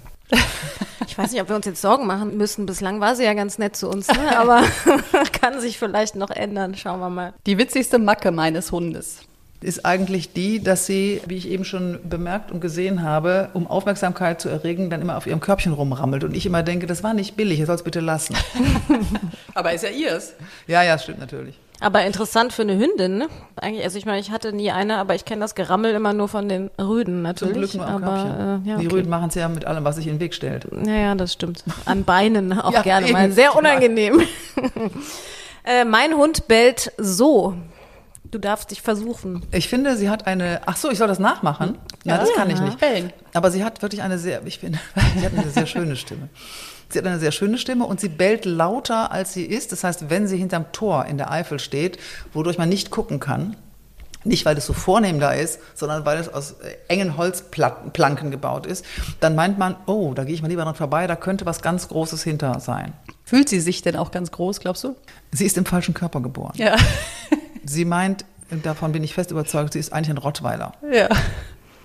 Ich 1.08 1.18
weiß 1.18 1.32
nicht, 1.32 1.42
ob 1.42 1.50
wir 1.50 1.56
uns 1.56 1.66
jetzt 1.66 1.82
Sorgen 1.82 2.06
machen 2.08 2.38
müssen. 2.38 2.66
Bislang 2.66 3.00
war 3.02 3.16
sie 3.16 3.24
ja 3.24 3.34
ganz 3.34 3.58
nett 3.58 3.76
zu 3.76 3.90
uns, 3.90 4.08
ne? 4.08 4.38
aber 4.38 4.64
kann 5.42 5.60
sich 5.60 5.80
vielleicht 5.80 6.16
noch 6.16 6.30
ändern. 6.30 6.76
Schauen 6.76 7.00
wir 7.00 7.10
mal. 7.10 7.34
Die 7.46 7.58
witzigste 7.58 8.00
Macke 8.00 8.32
meines 8.32 8.72
Hundes 8.72 9.22
ist 9.62 9.86
eigentlich 9.86 10.32
die, 10.32 10.64
dass 10.64 10.86
sie, 10.86 11.22
wie 11.26 11.36
ich 11.36 11.50
eben 11.50 11.66
schon 11.66 12.00
bemerkt 12.08 12.52
und 12.52 12.62
gesehen 12.62 13.04
habe, 13.04 13.50
um 13.54 13.68
Aufmerksamkeit 13.68 14.40
zu 14.40 14.48
erregen, 14.48 14.90
dann 14.90 15.02
immer 15.02 15.18
auf 15.18 15.28
ihrem 15.28 15.42
Körbchen 15.42 15.74
rumrammelt. 15.74 16.24
Und 16.24 16.36
ich 16.36 16.46
immer 16.46 16.64
denke, 16.64 16.88
das 16.88 17.04
war 17.04 17.14
nicht 17.14 17.36
billig, 17.36 17.60
ihr 17.60 17.66
soll 17.66 17.76
es 17.76 17.84
bitte 17.84 18.00
lassen. 18.00 18.36
Aber 19.54 19.74
ist 19.74 19.84
ja 19.84 19.90
ihrs. 19.90 20.34
Ja, 20.68 20.84
ja, 20.84 20.98
stimmt 20.98 21.20
natürlich. 21.20 21.60
Aber 21.82 22.04
interessant 22.04 22.52
für 22.52 22.64
eine 22.64 22.78
Hündin, 22.78 23.18
ne? 23.18 23.28
Eigentlich, 23.56 23.84
also 23.86 23.98
ich 23.98 24.06
meine, 24.06 24.20
ich 24.20 24.32
hatte 24.32 24.52
nie 24.52 24.70
eine, 24.72 24.98
aber 24.98 25.16
ich 25.16 25.24
kenne 25.24 25.42
das 25.42 25.56
Gerammel 25.56 25.94
immer 25.94 26.12
nur 26.12 26.28
von 26.28 26.50
den 26.50 26.70
Rüden 26.80 27.22
natürlich. 27.22 27.72
Zum 27.72 27.82
Glück 27.82 27.88
nur 27.88 27.88
am 27.88 28.04
aber, 28.04 28.62
äh, 28.66 28.70
ja, 28.70 28.78
Die 28.78 28.88
okay. 28.88 28.96
Rüden 28.96 29.10
machen 29.10 29.30
es 29.30 29.36
ja 29.36 29.48
mit 29.48 29.64
allem, 29.66 29.86
was 29.86 29.96
sich 29.96 30.08
in 30.08 30.16
den 30.16 30.20
Weg 30.20 30.34
stellt. 30.34 30.68
Ja, 30.86 30.94
ja, 30.94 31.16
das 31.16 31.32
stimmt. 31.34 31.64
An 31.86 32.04
Beinen 32.04 32.52
auch 32.60 32.74
Ja, 32.74 32.82
gerne 32.82 33.10
mal. 33.12 33.26
eben. 33.26 33.34
Sehr 33.34 33.56
unangenehm. 33.56 34.22
äh, 35.64 35.86
mein 35.86 36.14
Hund 36.16 36.48
bellt 36.48 36.92
so. 36.98 37.56
Du 38.32 38.38
darfst 38.38 38.70
dich 38.72 38.82
versuchen. 38.82 39.44
Ich 39.52 39.70
finde, 39.70 39.96
sie 39.96 40.10
hat 40.10 40.28
eine. 40.28 40.62
Ach 40.66 40.76
so, 40.76 40.92
ich 40.92 40.98
soll 41.00 41.08
das 41.08 41.18
nachmachen? 41.18 41.78
Ja, 42.04 42.18
das 42.18 42.32
kann 42.34 42.50
ich 42.50 42.60
nicht. 42.60 42.80
Bellen. 42.80 43.12
Aber 43.34 43.50
sie 43.52 43.64
hat 43.64 43.82
wirklich 43.82 44.04
eine 44.04 44.20
sehr, 44.20 44.46
ich 44.46 44.60
finde, 44.60 44.80
sie 45.18 45.26
hat 45.26 45.34
eine 45.34 45.50
sehr 45.50 45.66
schöne 45.66 45.96
Stimme. 45.96 46.30
Sie 46.92 46.98
hat 46.98 47.06
eine 47.06 47.20
sehr 47.20 47.32
schöne 47.32 47.58
Stimme 47.58 47.86
und 47.86 48.00
sie 48.00 48.10
bellt 48.10 48.46
lauter, 48.46 49.12
als 49.12 49.34
sie 49.34 49.46
ist. 49.46 49.72
Das 49.72 49.84
heißt, 49.84 50.10
wenn 50.10 50.28
sie 50.28 50.38
hinterm 50.38 50.72
Tor 50.72 51.06
in 51.06 51.18
der 51.18 51.32
Eifel 51.32 51.60
steht, 51.60 52.00
wodurch 52.34 52.58
man 52.58 52.68
nicht 52.70 52.90
gucken 52.90 53.20
kann, 53.20 53.56
nicht 54.24 54.46
weil 54.46 54.58
es 54.58 54.66
so 54.66 54.74
vornehm 54.74 55.20
da 55.20 55.32
ist, 55.32 55.60
sondern 55.76 56.06
weil 56.06 56.18
es 56.18 56.28
aus 56.34 56.54
äh, 56.54 56.76
engen 56.88 57.16
Holzplanken 57.16 58.32
gebaut 58.32 58.66
ist, 58.66 58.86
dann 59.20 59.36
meint 59.36 59.58
man, 59.58 59.76
oh, 59.86 60.14
da 60.14 60.24
gehe 60.24 60.34
ich 60.34 60.42
mal 60.42 60.48
lieber 60.50 60.64
dran 60.64 60.76
vorbei, 60.76 61.08
da 61.08 61.16
könnte 61.16 61.46
was 61.46 61.62
ganz 61.62 61.88
Großes 61.88 62.24
hinter 62.24 62.60
sein. 62.60 62.94
Fühlt 63.24 63.48
sie 63.48 63.60
sich 63.60 63.82
denn 63.82 63.96
auch 63.96 64.12
ganz 64.12 64.32
groß, 64.32 64.60
glaubst 64.60 64.84
du? 64.84 64.96
Sie 65.32 65.46
ist 65.46 65.58
im 65.58 65.66
falschen 65.66 65.94
Körper 65.94 66.22
geboren. 66.22 66.54
Ja. 66.56 66.76
Sie 67.66 67.86
meint, 67.86 68.26
davon 68.64 68.92
bin 68.92 69.04
ich 69.04 69.14
fest 69.14 69.30
überzeugt, 69.30 69.74
sie 69.74 69.80
ist 69.80 69.94
eigentlich 69.94 70.10
ein 70.10 70.18
Rottweiler. 70.18 70.74
ja. 70.92 71.08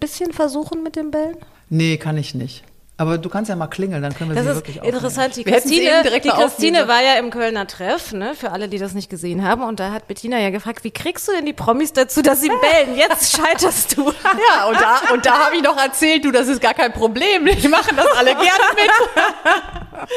Bisschen 0.00 0.32
versuchen 0.32 0.82
mit 0.82 0.96
dem 0.96 1.10
Bellen? 1.10 1.36
Nee, 1.68 1.96
kann 1.98 2.16
ich 2.16 2.34
nicht. 2.34 2.64
Aber 2.96 3.18
du 3.18 3.28
kannst 3.28 3.48
ja 3.48 3.56
mal 3.56 3.66
klingeln, 3.66 4.02
dann 4.02 4.14
können 4.14 4.30
wir 4.30 4.36
Das 4.36 4.44
sie 4.46 4.54
wirklich 4.54 4.78
aufnehmen. 4.78 4.94
interessant. 4.96 5.34
Die 5.36 5.44
Wir 5.44 5.52
Christine, 5.54 6.02
die 6.22 6.28
Christine 6.28 6.86
war 6.86 7.02
ja 7.02 7.14
im 7.14 7.30
Kölner 7.30 7.66
Treff, 7.66 8.12
ne, 8.12 8.34
für 8.36 8.52
alle, 8.52 8.68
die 8.68 8.78
das 8.78 8.94
nicht 8.94 9.10
gesehen 9.10 9.42
haben. 9.44 9.62
Und 9.64 9.80
da 9.80 9.90
hat 9.90 10.06
Bettina 10.06 10.38
ja 10.38 10.50
gefragt, 10.50 10.84
wie 10.84 10.92
kriegst 10.92 11.26
du 11.26 11.32
denn 11.32 11.44
die 11.44 11.52
Promis 11.52 11.92
dazu, 11.92 12.22
dass 12.22 12.40
sie 12.40 12.48
bellen? 12.60 12.96
Jetzt 12.96 13.36
scheiterst 13.36 13.96
du. 13.96 14.04
Ja, 14.12 14.66
und 14.66 14.80
da, 14.80 15.00
und 15.12 15.26
da 15.26 15.46
habe 15.46 15.56
ich 15.56 15.62
noch 15.62 15.76
erzählt, 15.76 16.24
du, 16.24 16.30
das 16.30 16.46
ist 16.46 16.60
gar 16.60 16.74
kein 16.74 16.92
Problem. 16.92 17.46
Die 17.46 17.66
machen 17.68 17.96
das 17.96 18.06
alle 18.16 18.30
gerne 18.30 18.46
mit. 18.76 20.08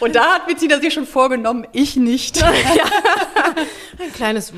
Und 0.00 0.14
da 0.16 0.34
hat 0.34 0.46
Bettina 0.46 0.80
sich 0.80 0.94
schon 0.94 1.06
vorgenommen, 1.06 1.66
ich 1.72 1.96
nicht. 1.96 2.42
Ein 3.98 4.12
kleines. 4.14 4.52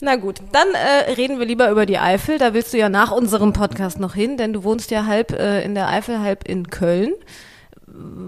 Na 0.00 0.14
gut, 0.14 0.40
dann 0.52 0.68
äh, 0.74 1.12
reden 1.12 1.40
wir 1.40 1.46
lieber 1.46 1.70
über 1.70 1.84
die 1.84 1.98
Eifel. 1.98 2.38
Da 2.38 2.54
willst 2.54 2.72
du 2.72 2.78
ja 2.78 2.88
nach 2.88 3.10
unserem 3.10 3.52
Podcast 3.52 3.98
noch 3.98 4.14
hin, 4.14 4.36
denn 4.36 4.52
du 4.52 4.62
wohnst 4.62 4.92
ja 4.92 5.06
halb 5.06 5.32
äh, 5.32 5.62
in 5.62 5.74
der 5.74 5.88
Eifel, 5.88 6.20
halb 6.20 6.46
in 6.46 6.68
Köln. 6.70 7.14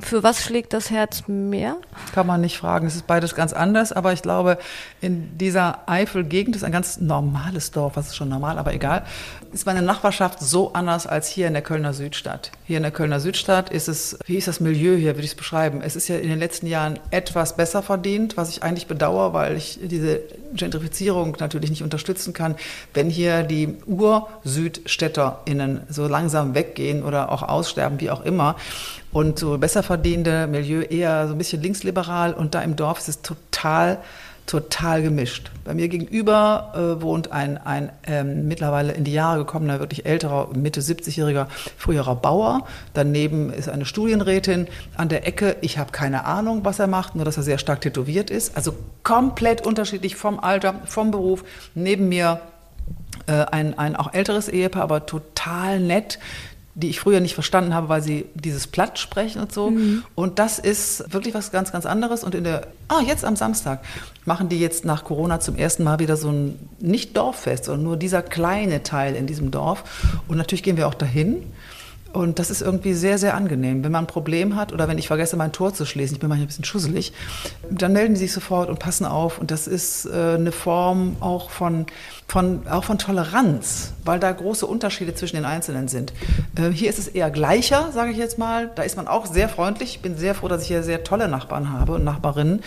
Für 0.01 0.25
was 0.25 0.43
schlägt 0.43 0.73
das 0.73 0.91
Herz 0.91 1.25
mehr? 1.29 1.77
Kann 2.13 2.27
man 2.27 2.41
nicht 2.41 2.57
fragen. 2.57 2.89
Es 2.89 2.97
ist 2.97 3.07
beides 3.07 3.37
ganz 3.37 3.53
anders, 3.53 3.93
aber 3.93 4.13
ich 4.13 4.23
glaube, 4.23 4.59
in 5.01 5.39
dieser 5.39 5.89
Eifel-Gegend 5.89 6.57
ist 6.57 6.65
ein 6.65 6.73
ganz 6.73 6.99
normales 6.99 7.71
Dorf, 7.71 7.95
was 7.95 8.09
ist 8.09 8.17
schon 8.17 8.31
normal, 8.31 8.59
aber 8.59 8.75
egal, 8.75 9.05
ist 9.53 9.67
meine 9.67 9.83
Nachbarschaft 9.83 10.41
so 10.41 10.73
anders 10.73 11.07
als 11.07 11.29
hier 11.29 11.47
in 11.47 11.53
der 11.53 11.63
Kölner 11.63 11.93
Südstadt. 11.93 12.51
Hier 12.65 12.79
in 12.79 12.83
der 12.83 12.91
Kölner 12.91 13.21
Südstadt 13.21 13.71
ist 13.71 13.87
es, 13.87 14.19
wie 14.27 14.37
ist 14.37 14.49
das 14.49 14.59
Milieu 14.59 14.97
hier, 14.97 15.11
würde 15.15 15.25
ich 15.25 15.33
es 15.33 15.37
beschreiben? 15.37 15.83
Es 15.83 15.95
ist 15.95 16.09
ja 16.09 16.17
in 16.17 16.31
den 16.31 16.41
letzten 16.41 16.67
Jahren 16.67 16.99
etwas 17.11 17.55
besser 17.57 17.83
verdient, 17.83 18.37
was 18.37 18.49
ich 18.49 18.65
eigentlich 18.65 18.89
bedauere, 18.89 19.35
weil 19.35 19.57
ich 19.57 19.79
diese 19.83 20.23
Gentrifizierung 20.55 21.37
natürlich 21.39 21.71
nicht 21.71 21.83
unterstützen 21.83 22.33
kann, 22.33 22.57
wenn 22.95 23.11
hier 23.11 23.43
die 23.43 23.77
Ur-SüdstädterInnen 23.87 25.83
so 25.89 26.07
langsam 26.07 26.55
weggehen 26.55 27.03
oder 27.03 27.33
auch 27.33 27.43
aussterben, 27.43 28.01
wie 28.01 28.11
auch 28.11 28.25
immer. 28.25 28.57
Und 29.13 29.39
so 29.39 29.59
besser 29.59 29.83
verdienende 29.83 30.47
Milieu 30.47 30.83
eher 30.83 31.27
so 31.27 31.35
ein 31.35 31.39
bisschen 31.39 31.63
linksliberal 31.63 32.33
und 32.33 32.55
da 32.55 32.63
im 32.63 32.77
Dorf 32.77 32.99
ist 32.99 33.09
es 33.09 33.23
total, 33.23 33.99
total 34.51 35.03
gemischt. 35.03 35.53
Bei 35.65 35.75
mir 35.75 35.89
gegenüber 35.89 36.73
äh, 36.75 37.03
wohnt 37.03 37.31
ein, 37.31 37.57
ein 37.57 37.93
ähm, 38.03 38.49
mittlerweile 38.49 38.93
in 38.93 39.05
die 39.05 39.13
Jahre 39.13 39.39
gekommener, 39.39 39.79
wirklich 39.79 40.07
älterer, 40.07 40.49
Mitte 40.57 40.81
70-jähriger, 40.81 41.47
früherer 41.77 42.17
Bauer. 42.17 42.67
Daneben 42.93 43.53
ist 43.53 43.69
eine 43.69 43.85
Studienrätin 43.85 44.67
an 44.97 45.09
der 45.09 45.25
Ecke. 45.29 45.57
Ich 45.61 45.79
habe 45.79 45.93
keine 45.93 46.25
Ahnung, 46.25 46.65
was 46.65 46.81
er 46.81 46.89
macht, 46.89 47.15
nur 47.15 47.25
dass 47.25 47.37
er 47.37 47.45
sehr 47.45 47.59
stark 47.59 47.81
tätowiert 47.83 48.29
ist. 48.29 48.57
Also 48.57 48.75
komplett 49.05 49.65
unterschiedlich 49.65 50.17
vom 50.17 50.41
Alter, 50.41 50.81
vom 50.85 51.13
Beruf. 51.13 51.45
Neben 51.77 52.09
mir 52.09 52.41
äh, 53.29 53.33
ein, 53.33 53.79
ein 53.79 53.95
auch 53.95 54.13
älteres 54.13 54.49
Ehepaar, 54.49 54.83
aber 54.83 55.07
total 55.07 55.79
nett 55.79 56.19
die 56.75 56.89
ich 56.89 57.01
früher 57.01 57.21
nicht 57.21 57.35
verstanden 57.35 57.75
habe, 57.75 57.89
weil 57.89 58.03
sie 58.03 58.27
dieses 58.35 58.67
Platt 58.67 58.99
sprechen 58.99 59.41
und 59.43 59.53
so. 59.53 59.73
Und 60.15 60.39
das 60.39 60.59
ist 60.59 61.13
wirklich 61.13 61.35
was 61.35 61.51
ganz, 61.51 61.73
ganz 61.73 61.85
anderes. 61.85 62.23
Und 62.23 62.35
in 62.35 62.45
der, 62.45 62.69
ah, 62.89 63.01
jetzt 63.01 63.25
am 63.25 63.37
Samstag 63.37 63.85
machen 64.25 64.49
die 64.49 64.61
jetzt 64.61 64.85
nach 64.85 65.05
Corona 65.05 65.41
zum 65.41 65.57
ersten 65.57 65.83
Mal 65.83 65.99
wieder 65.99 66.17
so 66.17 66.31
ein, 66.31 66.59
nicht 66.79 67.17
Dorffest, 67.17 67.65
sondern 67.65 67.85
nur 67.85 67.97
dieser 67.97 68.23
kleine 68.23 68.83
Teil 68.83 69.17
in 69.17 69.27
diesem 69.27 69.51
Dorf. 69.51 69.85
Und 70.29 70.37
natürlich 70.37 70.63
gehen 70.63 70.77
wir 70.77 70.87
auch 70.87 70.95
dahin. 70.95 71.43
Und 72.13 72.41
das 72.41 72.51
ist 72.51 72.61
irgendwie 72.61 72.95
sehr, 72.95 73.19
sehr 73.19 73.35
angenehm. 73.35 73.85
Wenn 73.85 73.93
man 73.93 74.05
ein 74.05 74.09
Problem 74.09 74.57
hat 74.57 74.73
oder 74.73 74.89
wenn 74.89 74.99
ich 74.99 75.07
vergesse, 75.07 75.37
mein 75.37 75.53
Tor 75.53 75.73
zu 75.73 75.87
schließen, 75.87 76.17
ich 76.17 76.21
bin 76.21 76.29
manchmal 76.29 76.47
ein 76.47 76.49
bisschen 76.49 76.65
schusselig, 76.65 77.13
dann 77.71 77.93
melden 77.93 78.15
die 78.15 78.21
sich 78.21 78.33
sofort 78.33 78.69
und 78.69 78.79
passen 78.81 79.05
auf. 79.05 79.39
Und 79.39 79.51
das 79.51 79.69
ist 79.69 80.07
äh, 80.07 80.35
eine 80.35 80.51
Form 80.51 81.17
auch 81.21 81.51
von, 81.51 81.87
von, 82.27 82.67
auch 82.69 82.85
von 82.85 82.99
Toleranz, 82.99 83.93
weil 84.05 84.19
da 84.19 84.33
große 84.33 84.67
Unterschiede 84.67 85.15
zwischen 85.15 85.37
den 85.37 85.45
Einzelnen 85.45 85.87
sind. 85.87 86.13
Äh, 86.57 86.71
hier 86.71 86.91
ist 86.91 86.99
es 86.99 87.07
eher 87.07 87.31
gleicher, 87.31 87.93
sage 87.93 88.11
ich 88.11 88.17
jetzt 88.17 88.39
mal. 88.39 88.71
Da 88.75 88.83
ist 88.83 88.97
man 88.97 89.07
auch 89.07 89.27
sehr 89.27 89.49
freundlich. 89.49 89.97
Ich 89.97 90.01
bin 90.01 90.17
sehr 90.17 90.35
froh, 90.35 90.49
dass 90.49 90.63
ich 90.63 90.69
hier 90.69 90.83
sehr 90.83 91.05
tolle 91.05 91.29
Nachbarn 91.29 91.73
habe 91.73 91.93
und 91.93 92.05
Nachbarinnen. 92.05 92.61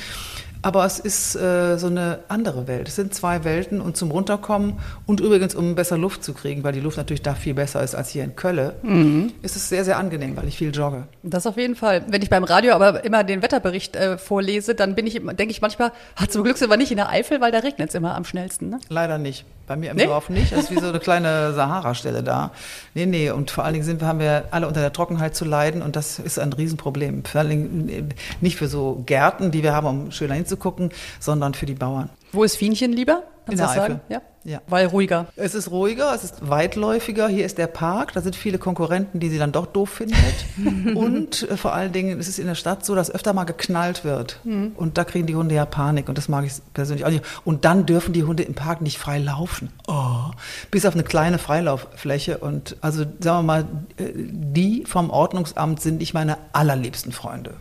Aber 0.63 0.85
es 0.85 0.97
ist 0.97 1.35
äh, 1.35 1.77
so 1.77 1.87
eine 1.87 2.19
andere 2.29 2.67
Welt. 2.67 2.87
Es 2.87 2.95
sind 2.95 3.13
zwei 3.13 3.43
Welten 3.43 3.81
und 3.81 3.95
zum 3.97 4.09
Runterkommen 4.11 4.79
und 5.05 5.19
übrigens, 5.19 5.53
um 5.53 5.75
besser 5.75 5.97
Luft 5.97 6.23
zu 6.23 6.33
kriegen, 6.33 6.63
weil 6.63 6.73
die 6.73 6.79
Luft 6.79 6.97
natürlich 6.97 7.21
da 7.21 7.35
viel 7.35 7.53
besser 7.53 7.83
ist 7.83 7.93
als 7.93 8.09
hier 8.09 8.23
in 8.23 8.35
Köln, 8.35 9.31
ist 9.41 9.55
es 9.55 9.69
sehr, 9.69 9.83
sehr 9.83 9.97
angenehm, 9.97 10.35
weil 10.37 10.47
ich 10.47 10.57
viel 10.57 10.73
jogge. 10.73 11.03
Das 11.21 11.45
auf 11.45 11.57
jeden 11.57 11.75
Fall. 11.75 12.03
Wenn 12.07 12.21
ich 12.21 12.29
beim 12.29 12.43
Radio 12.43 12.73
aber 12.73 13.03
immer 13.03 13.23
den 13.23 13.41
Wetterbericht 13.43 13.95
äh, 13.95 14.17
vorlese, 14.17 14.73
dann 14.73 14.95
bin 14.95 15.05
ich, 15.05 15.15
immer- 15.17 15.33
denke 15.33 15.51
ich 15.51 15.61
manchmal, 15.61 15.91
ah, 16.15 16.27
zum 16.27 16.43
Glück 16.43 16.57
sind 16.57 16.69
wir 16.69 16.77
nicht 16.77 16.91
in 16.91 16.97
der 16.97 17.09
Eifel, 17.09 17.41
weil 17.41 17.51
da 17.51 17.59
regnet 17.59 17.89
es 17.89 17.95
immer 17.95 18.15
am 18.15 18.23
schnellsten. 18.25 18.69
Ne? 18.69 18.79
Leider 18.89 19.17
nicht. 19.17 19.45
Bei 19.65 19.77
mir 19.77 19.91
im 19.91 19.97
Nee? 19.97 20.05
Dorf 20.05 20.29
nicht. 20.29 20.51
Das 20.51 20.65
ist 20.65 20.71
wie 20.71 20.79
so 20.79 20.87
eine 20.87 20.99
kleine 20.99 21.53
Sahara-Stelle 21.53 22.21
da. 22.21 22.51
Nee, 22.93 23.05
nee. 23.05 23.31
Und 23.31 23.49
vor 23.49 23.63
allen 23.63 23.73
Dingen 23.73 23.85
sind 23.85 24.01
wir, 24.01 24.07
haben 24.07 24.19
wir 24.19 24.45
alle 24.51 24.67
unter 24.67 24.81
der 24.81 24.91
Trockenheit 24.91 25.35
zu 25.35 25.45
leiden 25.45 25.81
und 25.81 25.95
das 25.95 26.19
ist 26.19 26.37
ein 26.37 26.51
Riesenproblem. 26.51 27.23
Vor 27.23 27.39
allen 27.39 27.49
Dingen 27.49 27.89
äh, 27.89 28.03
nicht 28.41 28.57
für 28.57 28.67
so 28.67 29.03
Gärten, 29.05 29.51
die 29.51 29.63
wir 29.63 29.73
haben, 29.73 29.87
um 29.87 30.11
schöner 30.11 30.35
hinzugucken, 30.35 30.91
sondern 31.19 31.53
für 31.53 31.65
die 31.65 31.75
Bauern. 31.75 32.09
Wo 32.33 32.43
ist 32.43 32.57
Fienchen 32.57 32.91
lieber? 32.91 33.23
In 33.45 33.57
Kannst 33.57 33.59
der 33.59 33.67
du 33.67 33.73
das 33.73 33.75
sagen? 33.75 34.01
Ja? 34.09 34.21
Ja. 34.45 34.61
Weil 34.67 34.87
ruhiger. 34.87 35.27
Es 35.35 35.55
ist 35.55 35.71
ruhiger, 35.71 36.13
es 36.13 36.23
ist 36.23 36.49
weitläufiger. 36.49 37.27
Hier 37.27 37.45
ist 37.45 37.57
der 37.57 37.67
Park, 37.67 38.11
da 38.13 38.21
sind 38.21 38.35
viele 38.35 38.57
Konkurrenten, 38.57 39.19
die 39.19 39.29
sie 39.29 39.37
dann 39.37 39.51
doch 39.51 39.67
doof 39.67 39.89
findet. 39.89 40.17
und 40.95 41.49
äh, 41.49 41.55
vor 41.55 41.73
allen 41.73 41.93
Dingen 41.93 42.19
ist 42.19 42.27
es 42.27 42.39
in 42.39 42.47
der 42.47 42.55
Stadt 42.55 42.85
so, 42.85 42.95
dass 42.95 43.11
öfter 43.11 43.33
mal 43.33 43.43
geknallt 43.45 44.03
wird. 44.03 44.39
Und 44.75 44.97
da 44.97 45.03
kriegen 45.03 45.27
die 45.27 45.35
Hunde 45.35 45.55
ja 45.55 45.65
Panik 45.65 46.09
und 46.09 46.17
das 46.17 46.27
mag 46.27 46.45
ich 46.45 46.53
persönlich 46.73 47.05
auch 47.05 47.09
nicht. 47.11 47.23
Und 47.45 47.63
dann 47.65 47.85
dürfen 47.85 48.13
die 48.13 48.23
Hunde 48.23 48.43
im 48.43 48.55
Park 48.55 48.81
nicht 48.81 48.97
frei 48.97 49.19
laufen. 49.19 49.69
Oh. 49.87 50.31
Bis 50.71 50.85
auf 50.85 50.93
eine 50.93 51.03
kleine 51.03 51.37
Freilauffläche. 51.37 52.39
Und 52.39 52.75
also 52.81 53.05
sagen 53.19 53.39
wir 53.39 53.43
mal, 53.43 53.65
äh, 53.97 54.11
die 54.15 54.83
vom 54.85 55.09
Ordnungsamt 55.09 55.81
sind 55.81 55.99
nicht 55.99 56.13
meine 56.13 56.37
allerliebsten 56.51 57.11
Freunde. 57.11 57.53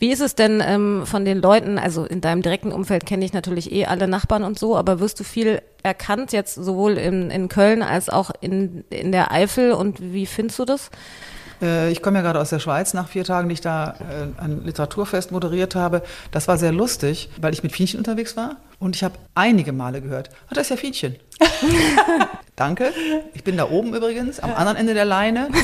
Wie 0.00 0.10
ist 0.10 0.20
es 0.20 0.34
denn 0.34 0.62
ähm, 0.66 1.02
von 1.04 1.26
den 1.26 1.42
Leuten, 1.42 1.78
also 1.78 2.06
in 2.06 2.22
deinem 2.22 2.40
direkten 2.40 2.72
Umfeld 2.72 3.04
kenne 3.04 3.22
ich 3.22 3.34
natürlich 3.34 3.70
eh 3.70 3.84
alle 3.84 4.08
Nachbarn 4.08 4.44
und 4.44 4.58
so, 4.58 4.74
aber 4.74 4.98
wirst 4.98 5.20
du 5.20 5.24
viel 5.24 5.60
erkannt 5.82 6.32
jetzt 6.32 6.54
sowohl 6.54 6.96
in, 6.96 7.30
in 7.30 7.48
Köln 7.48 7.82
als 7.82 8.08
auch 8.08 8.30
in, 8.40 8.82
in 8.88 9.12
der 9.12 9.30
Eifel 9.30 9.72
und 9.72 10.00
wie 10.00 10.24
findest 10.24 10.58
du 10.58 10.64
das? 10.64 10.90
Äh, 11.62 11.90
Ich 11.90 12.02
komme 12.02 12.18
ja 12.18 12.22
gerade 12.22 12.40
aus 12.40 12.50
der 12.50 12.58
Schweiz 12.58 12.94
nach 12.94 13.08
vier 13.08 13.24
Tagen, 13.24 13.48
die 13.48 13.54
ich 13.54 13.60
da 13.60 13.94
äh, 14.00 14.42
ein 14.42 14.64
Literaturfest 14.64 15.32
moderiert 15.32 15.74
habe. 15.74 16.02
Das 16.30 16.48
war 16.48 16.58
sehr 16.58 16.72
lustig, 16.72 17.30
weil 17.40 17.52
ich 17.52 17.62
mit 17.62 17.72
Fienchen 17.72 17.98
unterwegs 17.98 18.36
war 18.36 18.56
und 18.78 18.96
ich 18.96 19.04
habe 19.04 19.14
einige 19.34 19.72
Male 19.72 20.00
gehört, 20.00 20.30
ah, 20.48 20.54
das 20.54 20.62
ist 20.66 20.70
ja 20.70 20.76
Fienchen. 20.76 21.16
Danke. 22.56 22.92
Ich 23.34 23.42
bin 23.44 23.56
da 23.56 23.70
oben 23.70 23.94
übrigens, 23.94 24.38
am 24.40 24.52
anderen 24.54 24.76
Ende 24.76 24.94
der 24.94 25.04
Leine. 25.06 25.48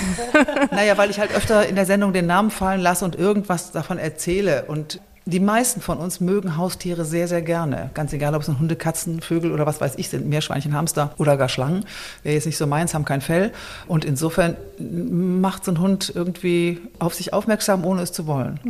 Naja, 0.71 0.99
weil 0.99 1.11
ich 1.11 1.19
halt 1.21 1.35
öfter 1.35 1.67
in 1.67 1.75
der 1.77 1.87
Sendung 1.87 2.13
den 2.13 2.27
Namen 2.27 2.51
fallen 2.51 2.81
lasse 2.81 3.05
und 3.05 3.17
irgendwas 3.17 3.73
davon 3.73 3.99
erzähle. 3.99 4.65
Und 4.67 5.01
die 5.29 5.41
meisten 5.41 5.81
von 5.81 5.99
uns 5.99 6.21
mögen 6.21 6.57
Haustiere 6.57 7.05
sehr, 7.05 7.27
sehr 7.27 7.43
gerne. 7.43 7.91
Ganz 7.95 8.13
egal, 8.13 8.37
ob 8.37 8.43
es 8.43 8.49
ein 8.49 8.61
Hunde, 8.61 8.77
Katzen, 8.77 9.21
Vögel 9.21 9.51
oder 9.51 9.67
was 9.67 9.81
weiß 9.81 9.95
ich 9.97 10.09
sind, 10.09 10.29
Meerschweinchen, 10.29 10.73
Hamster 10.73 11.13
oder 11.19 11.37
gar 11.37 11.49
Schlangen. 11.49 11.85
Wäre 12.23 12.37
jetzt 12.37 12.47
nicht 12.47 12.57
so 12.57 12.67
meins, 12.69 12.95
haben 12.95 13.05
kein 13.05 13.21
Fell. 13.21 13.53
Und 13.89 14.05
insofern 14.05 14.57
macht 14.79 15.65
so 15.65 15.73
ein 15.73 15.81
Hund 15.81 16.13
irgendwie 16.15 16.81
auf 17.01 17.15
sich 17.15 17.33
aufmerksam, 17.33 17.85
ohne 17.85 18.03
es 18.03 18.13
zu 18.13 18.29
wollen. 18.29 18.61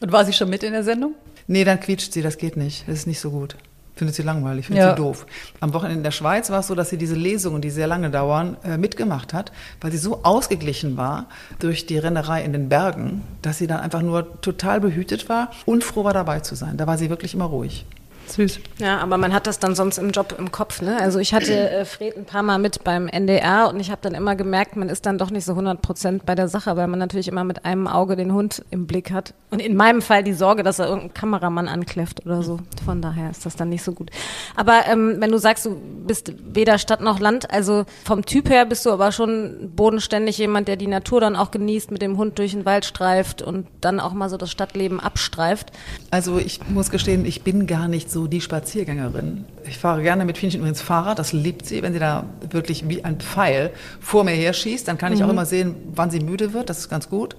Und 0.00 0.12
war 0.12 0.24
sie 0.24 0.32
schon 0.32 0.50
mit 0.50 0.64
in 0.64 0.72
der 0.72 0.82
Sendung? 0.82 1.14
Nee, 1.46 1.62
dann 1.62 1.78
quietscht 1.78 2.12
sie, 2.12 2.22
das 2.22 2.36
geht 2.36 2.56
nicht. 2.56 2.88
Das 2.88 2.98
ist 2.98 3.06
nicht 3.06 3.20
so 3.20 3.30
gut. 3.30 3.56
Findet 4.00 4.16
sie 4.16 4.22
langweilig, 4.22 4.66
findet 4.66 4.82
Ja. 4.84 4.90
sie 4.90 4.96
doof. 4.96 5.26
Am 5.60 5.74
Wochenende 5.74 5.98
in 5.98 6.02
der 6.02 6.10
Schweiz 6.10 6.48
war 6.50 6.60
es 6.60 6.66
so, 6.68 6.74
dass 6.74 6.88
sie 6.88 6.96
diese 6.96 7.14
Lesungen, 7.14 7.60
die 7.60 7.68
sehr 7.70 7.86
lange 7.86 8.08
dauern, 8.10 8.56
äh, 8.64 8.78
mitgemacht 8.78 9.34
hat, 9.34 9.52
weil 9.82 9.92
sie 9.92 9.98
so 9.98 10.20
ausgeglichen 10.24 10.96
war 10.96 11.26
durch 11.58 11.84
die 11.84 11.98
Rennerei 11.98 12.42
in 12.42 12.52
den 12.54 12.70
Bergen, 12.70 13.22
dass 13.42 13.58
sie 13.58 13.66
dann 13.66 13.80
einfach 13.80 14.00
nur 14.00 14.40
total 14.40 14.80
behütet 14.80 15.28
war 15.28 15.50
und 15.66 15.84
froh 15.84 16.02
war 16.04 16.14
dabei 16.14 16.40
zu 16.40 16.54
sein. 16.54 16.78
Da 16.78 16.86
war 16.86 16.96
sie 16.96 17.10
wirklich 17.10 17.34
immer 17.34 17.44
ruhig. 17.44 17.84
Süß. 18.32 18.60
Ja, 18.78 18.98
aber 18.98 19.18
man 19.18 19.32
hat 19.32 19.46
das 19.46 19.58
dann 19.58 19.74
sonst 19.74 19.98
im 19.98 20.10
Job 20.10 20.34
im 20.38 20.52
Kopf. 20.52 20.82
Ne? 20.82 20.98
Also 21.00 21.18
ich 21.18 21.34
hatte 21.34 21.70
äh, 21.70 21.84
Fred 21.84 22.16
ein 22.16 22.24
paar 22.24 22.42
Mal 22.42 22.58
mit 22.58 22.84
beim 22.84 23.08
NDR 23.08 23.68
und 23.68 23.80
ich 23.80 23.90
habe 23.90 24.00
dann 24.02 24.14
immer 24.14 24.36
gemerkt, 24.36 24.76
man 24.76 24.88
ist 24.88 25.06
dann 25.06 25.18
doch 25.18 25.30
nicht 25.30 25.44
so 25.44 25.52
100 25.52 25.82
Prozent 25.82 26.26
bei 26.26 26.34
der 26.34 26.48
Sache, 26.48 26.76
weil 26.76 26.86
man 26.86 26.98
natürlich 26.98 27.28
immer 27.28 27.44
mit 27.44 27.64
einem 27.64 27.86
Auge 27.86 28.16
den 28.16 28.32
Hund 28.32 28.64
im 28.70 28.86
Blick 28.86 29.10
hat. 29.10 29.34
Und 29.50 29.60
in 29.60 29.76
meinem 29.76 30.02
Fall 30.02 30.22
die 30.22 30.32
Sorge, 30.32 30.62
dass 30.62 30.78
er 30.78 30.86
irgendein 30.86 31.14
Kameramann 31.14 31.68
ankläfft 31.68 32.24
oder 32.24 32.42
so. 32.42 32.60
Von 32.84 33.02
daher 33.02 33.30
ist 33.30 33.44
das 33.44 33.56
dann 33.56 33.68
nicht 33.68 33.82
so 33.82 33.92
gut. 33.92 34.10
Aber 34.56 34.86
ähm, 34.86 35.16
wenn 35.18 35.30
du 35.30 35.38
sagst, 35.38 35.66
du 35.66 35.76
bist 36.06 36.32
weder 36.54 36.78
Stadt 36.78 37.00
noch 37.00 37.18
Land, 37.18 37.50
also 37.50 37.84
vom 38.04 38.24
Typ 38.24 38.48
her 38.48 38.64
bist 38.64 38.86
du 38.86 38.90
aber 38.90 39.12
schon 39.12 39.72
bodenständig 39.74 40.38
jemand, 40.38 40.68
der 40.68 40.76
die 40.76 40.86
Natur 40.86 41.20
dann 41.20 41.36
auch 41.36 41.50
genießt, 41.50 41.90
mit 41.90 42.02
dem 42.02 42.16
Hund 42.16 42.38
durch 42.38 42.52
den 42.52 42.64
Wald 42.64 42.84
streift 42.84 43.42
und 43.42 43.66
dann 43.80 44.00
auch 44.00 44.12
mal 44.12 44.28
so 44.28 44.36
das 44.36 44.50
Stadtleben 44.50 45.00
abstreift. 45.00 45.72
Also 46.10 46.38
ich 46.38 46.60
muss 46.68 46.90
gestehen, 46.90 47.24
ich 47.24 47.42
bin 47.42 47.66
gar 47.66 47.88
nicht 47.88 48.10
so 48.10 48.19
die 48.26 48.40
Spaziergängerin. 48.40 49.44
Ich 49.66 49.78
fahre 49.78 50.02
gerne 50.02 50.24
mit 50.24 50.38
Fienchen 50.38 50.60
übrigens 50.60 50.80
Fahrrad, 50.80 51.18
das 51.18 51.32
liebt 51.32 51.66
sie. 51.66 51.82
Wenn 51.82 51.92
sie 51.92 51.98
da 51.98 52.24
wirklich 52.50 52.88
wie 52.88 53.04
ein 53.04 53.20
Pfeil 53.20 53.70
vor 54.00 54.24
mir 54.24 54.32
her 54.32 54.52
schießt, 54.52 54.88
dann 54.88 54.98
kann 54.98 55.12
ich 55.12 55.22
auch 55.24 55.28
immer 55.28 55.46
sehen, 55.46 55.76
wann 55.94 56.10
sie 56.10 56.20
müde 56.20 56.52
wird, 56.52 56.70
das 56.70 56.78
ist 56.78 56.88
ganz 56.88 57.08
gut. 57.08 57.36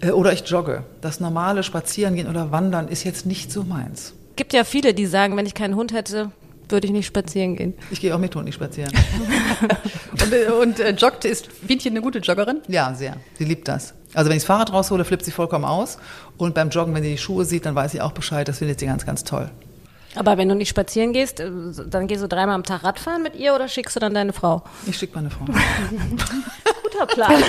Äh, 0.00 0.10
Oder 0.10 0.32
ich 0.32 0.48
jogge. 0.48 0.84
Das 1.00 1.20
normale 1.20 1.62
Spazierengehen 1.62 2.28
oder 2.28 2.52
Wandern 2.52 2.88
ist 2.88 3.04
jetzt 3.04 3.26
nicht 3.26 3.52
so 3.52 3.62
meins. 3.64 4.14
Gibt 4.36 4.52
ja 4.52 4.64
viele, 4.64 4.94
die 4.94 5.06
sagen, 5.06 5.36
wenn 5.36 5.46
ich 5.46 5.54
keinen 5.54 5.76
Hund 5.76 5.92
hätte, 5.92 6.30
würde 6.68 6.86
ich 6.86 6.92
nicht 6.92 7.06
spazieren 7.06 7.56
gehen. 7.56 7.74
Ich 7.90 8.00
gehe 8.00 8.14
auch 8.14 8.18
mit 8.18 8.34
Hund 8.34 8.44
nicht 8.44 8.54
spazieren. 8.54 8.92
Und, 10.12 10.32
äh, 10.32 10.50
und 10.50 10.80
äh, 10.80 10.90
joggt, 10.92 11.24
ist 11.24 11.46
Fienchen 11.46 11.92
eine 11.92 12.00
gute 12.00 12.18
Joggerin? 12.18 12.60
Ja, 12.68 12.94
sehr. 12.94 13.16
Sie 13.38 13.44
liebt 13.44 13.68
das. 13.68 13.94
Also 14.14 14.30
wenn 14.30 14.36
ich 14.36 14.42
das 14.42 14.46
Fahrrad 14.46 14.72
raushole, 14.72 15.04
flippt 15.04 15.24
sie 15.24 15.30
vollkommen 15.30 15.64
aus. 15.64 15.98
Und 16.36 16.54
beim 16.54 16.70
Joggen, 16.70 16.94
wenn 16.94 17.02
sie 17.02 17.10
die 17.10 17.18
Schuhe 17.18 17.44
sieht, 17.44 17.66
dann 17.66 17.74
weiß 17.74 17.92
sie 17.92 18.00
auch 18.00 18.12
Bescheid. 18.12 18.48
Das 18.48 18.58
findet 18.58 18.80
sie 18.80 18.86
ganz, 18.86 19.04
ganz 19.04 19.24
toll. 19.24 19.50
Aber 20.16 20.36
wenn 20.38 20.48
du 20.48 20.54
nicht 20.54 20.68
spazieren 20.68 21.12
gehst, 21.12 21.40
äh, 21.40 21.50
dann 21.88 22.06
gehst 22.06 22.22
du 22.22 22.28
dreimal 22.28 22.54
am 22.54 22.62
Tag 22.64 22.84
Radfahren 22.84 23.22
mit 23.22 23.36
ihr 23.36 23.54
oder 23.54 23.68
schickst 23.68 23.94
du 23.96 24.00
dann 24.00 24.14
deine 24.14 24.32
Frau? 24.32 24.62
Ich 24.86 24.96
schicke 24.98 25.14
meine 25.16 25.30
Frau. 25.30 25.44
Guter 26.82 27.06
Plan. 27.06 27.32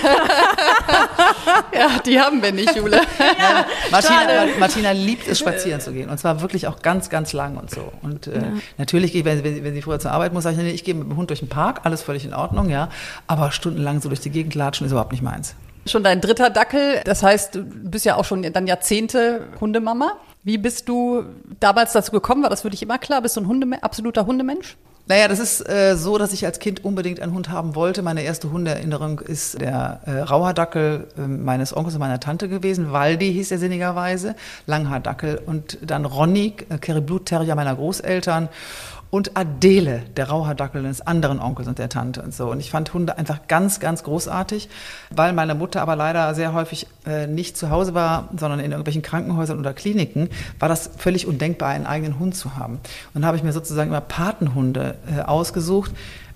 Ja, 1.73 1.99
die 2.06 2.19
haben 2.19 2.41
wir 2.41 2.51
nicht, 2.51 2.75
Jule. 2.75 3.01
Martina, 3.91 4.19
Ma- 4.25 4.60
Martina 4.60 4.91
liebt 4.91 5.27
es, 5.27 5.39
spazieren 5.39 5.80
zu 5.82 5.91
gehen. 5.91 6.10
Und 6.10 6.17
zwar 6.19 6.41
wirklich 6.41 6.67
auch 6.67 6.82
ganz, 6.82 7.10
ganz 7.10 7.34
lang 7.34 7.58
und 7.58 7.69
so. 7.69 7.91
Und 8.01 8.27
äh, 8.27 8.41
natürlich, 8.77 9.12
gehe 9.12 9.21
ich, 9.21 9.25
wenn, 9.25 9.43
wenn, 9.43 9.63
wenn 9.63 9.73
sie 9.73 9.82
früher 9.82 9.99
zur 9.99 10.12
Arbeit 10.12 10.34
muss, 10.34 10.43
sage 10.43 10.58
ich, 10.58 10.62
nee, 10.63 10.69
ich 10.71 10.84
gehe 10.84 10.93
mit 10.93 11.08
dem 11.10 11.15
Hund 11.17 11.30
durch 11.30 11.39
den 11.39 11.49
Park, 11.49 11.82
alles 11.84 12.01
völlig 12.01 12.25
in 12.25 12.34
Ordnung, 12.34 12.69
ja. 12.69 12.89
Aber 13.27 13.51
stundenlang 13.51 14.01
so 14.01 14.10
durch 14.10 14.21
die 14.21 14.30
Gegend 14.30 14.56
latschen 14.56 14.86
ist 14.86 14.91
überhaupt 14.91 15.12
nicht 15.12 15.21
meins. 15.23 15.56
Schon 15.86 16.03
dein 16.03 16.19
dritter 16.19 16.49
Dackel. 16.49 17.01
Das 17.06 17.23
heißt, 17.23 17.56
du 17.56 17.63
bist 17.63 18.06
ja 18.06 18.15
auch 18.15 18.25
schon 18.25 18.41
dann 18.51 18.67
Jahrzehnte 18.67 19.47
Hundemama. 19.62 20.13
Wie 20.47 20.57
bist 20.57 20.88
du 20.88 21.25
damals 21.60 21.91
dazu 21.91 22.10
gekommen? 22.13 22.41
War 22.41 22.49
das 22.49 22.62
für 22.62 22.69
dich 22.69 22.81
immer 22.81 22.97
klar? 22.97 23.21
Bist 23.21 23.36
du 23.36 23.41
ein 23.41 23.47
Hunde 23.47 23.83
absoluter 23.83 24.25
Hundemensch? 24.25 24.77
Naja, 25.05 25.27
das 25.27 25.39
ist 25.39 25.67
äh, 25.67 25.97
so, 25.97 26.17
dass 26.17 26.31
ich 26.31 26.45
als 26.45 26.60
Kind 26.60 26.86
unbedingt 26.86 27.19
einen 27.19 27.33
Hund 27.33 27.49
haben 27.49 27.75
wollte. 27.75 28.01
Meine 28.01 28.21
erste 28.21 28.49
Hundeerinnerung 28.49 29.19
ist 29.19 29.60
der 29.60 29.99
äh, 30.05 30.19
Rauhaardackel 30.19 31.10
äh, 31.17 31.27
meines 31.27 31.75
Onkels 31.75 31.95
und 31.95 31.99
meiner 31.99 32.21
Tante 32.21 32.47
gewesen. 32.47 32.93
Waldi 32.93 33.33
hieß 33.33 33.51
er 33.51 33.57
sinnigerweise, 33.57 34.36
Langhaardackel. 34.67 35.41
Und 35.45 35.79
dann 35.81 36.05
Ronny, 36.05 36.53
äh, 36.69 36.77
Kerry 36.77 37.03
Terrier 37.25 37.55
meiner 37.55 37.75
Großeltern. 37.75 38.47
Und 39.09 39.37
Adele, 39.37 40.03
der 40.17 40.29
Rauhaardackel 40.29 40.83
des 40.83 41.01
anderen 41.01 41.39
Onkels 41.39 41.67
und 41.67 41.79
der 41.79 41.89
Tante 41.89 42.21
und 42.21 42.33
so. 42.33 42.51
Und 42.51 42.59
ich 42.59 42.71
fand 42.71 42.93
Hunde 42.93 43.17
einfach 43.17 43.47
ganz, 43.47 43.79
ganz 43.79 44.03
großartig, 44.03 44.69
weil 45.09 45.33
meine 45.33 45.55
Mutter 45.55 45.81
aber 45.81 45.95
leider 45.95 46.33
sehr 46.35 46.53
häufig 46.53 46.87
äh, 47.05 47.27
nicht 47.27 47.57
zu 47.57 47.69
Hause 47.69 47.93
war, 47.93 48.29
sondern 48.37 48.59
in 48.59 48.71
irgendwelchen 48.71 49.01
Krankenhäusern 49.01 49.59
oder 49.59 49.73
Kliniken, 49.73 50.29
war 50.59 50.69
das 50.69 50.89
völlig 50.97 51.25
undenkbar, 51.27 51.69
einen 51.69 51.85
eigenen 51.85 52.19
Hund 52.19 52.35
zu 52.35 52.55
haben. 52.55 52.79
Und 53.13 53.21
da 53.21 53.27
habe 53.27 53.37
ich 53.37 53.43
mir 53.43 53.53
sozusagen 53.53 53.89
immer 53.89 54.01
Patenhunde 54.01 54.95
äh, 55.15 55.21
ausgesucht. 55.21 55.91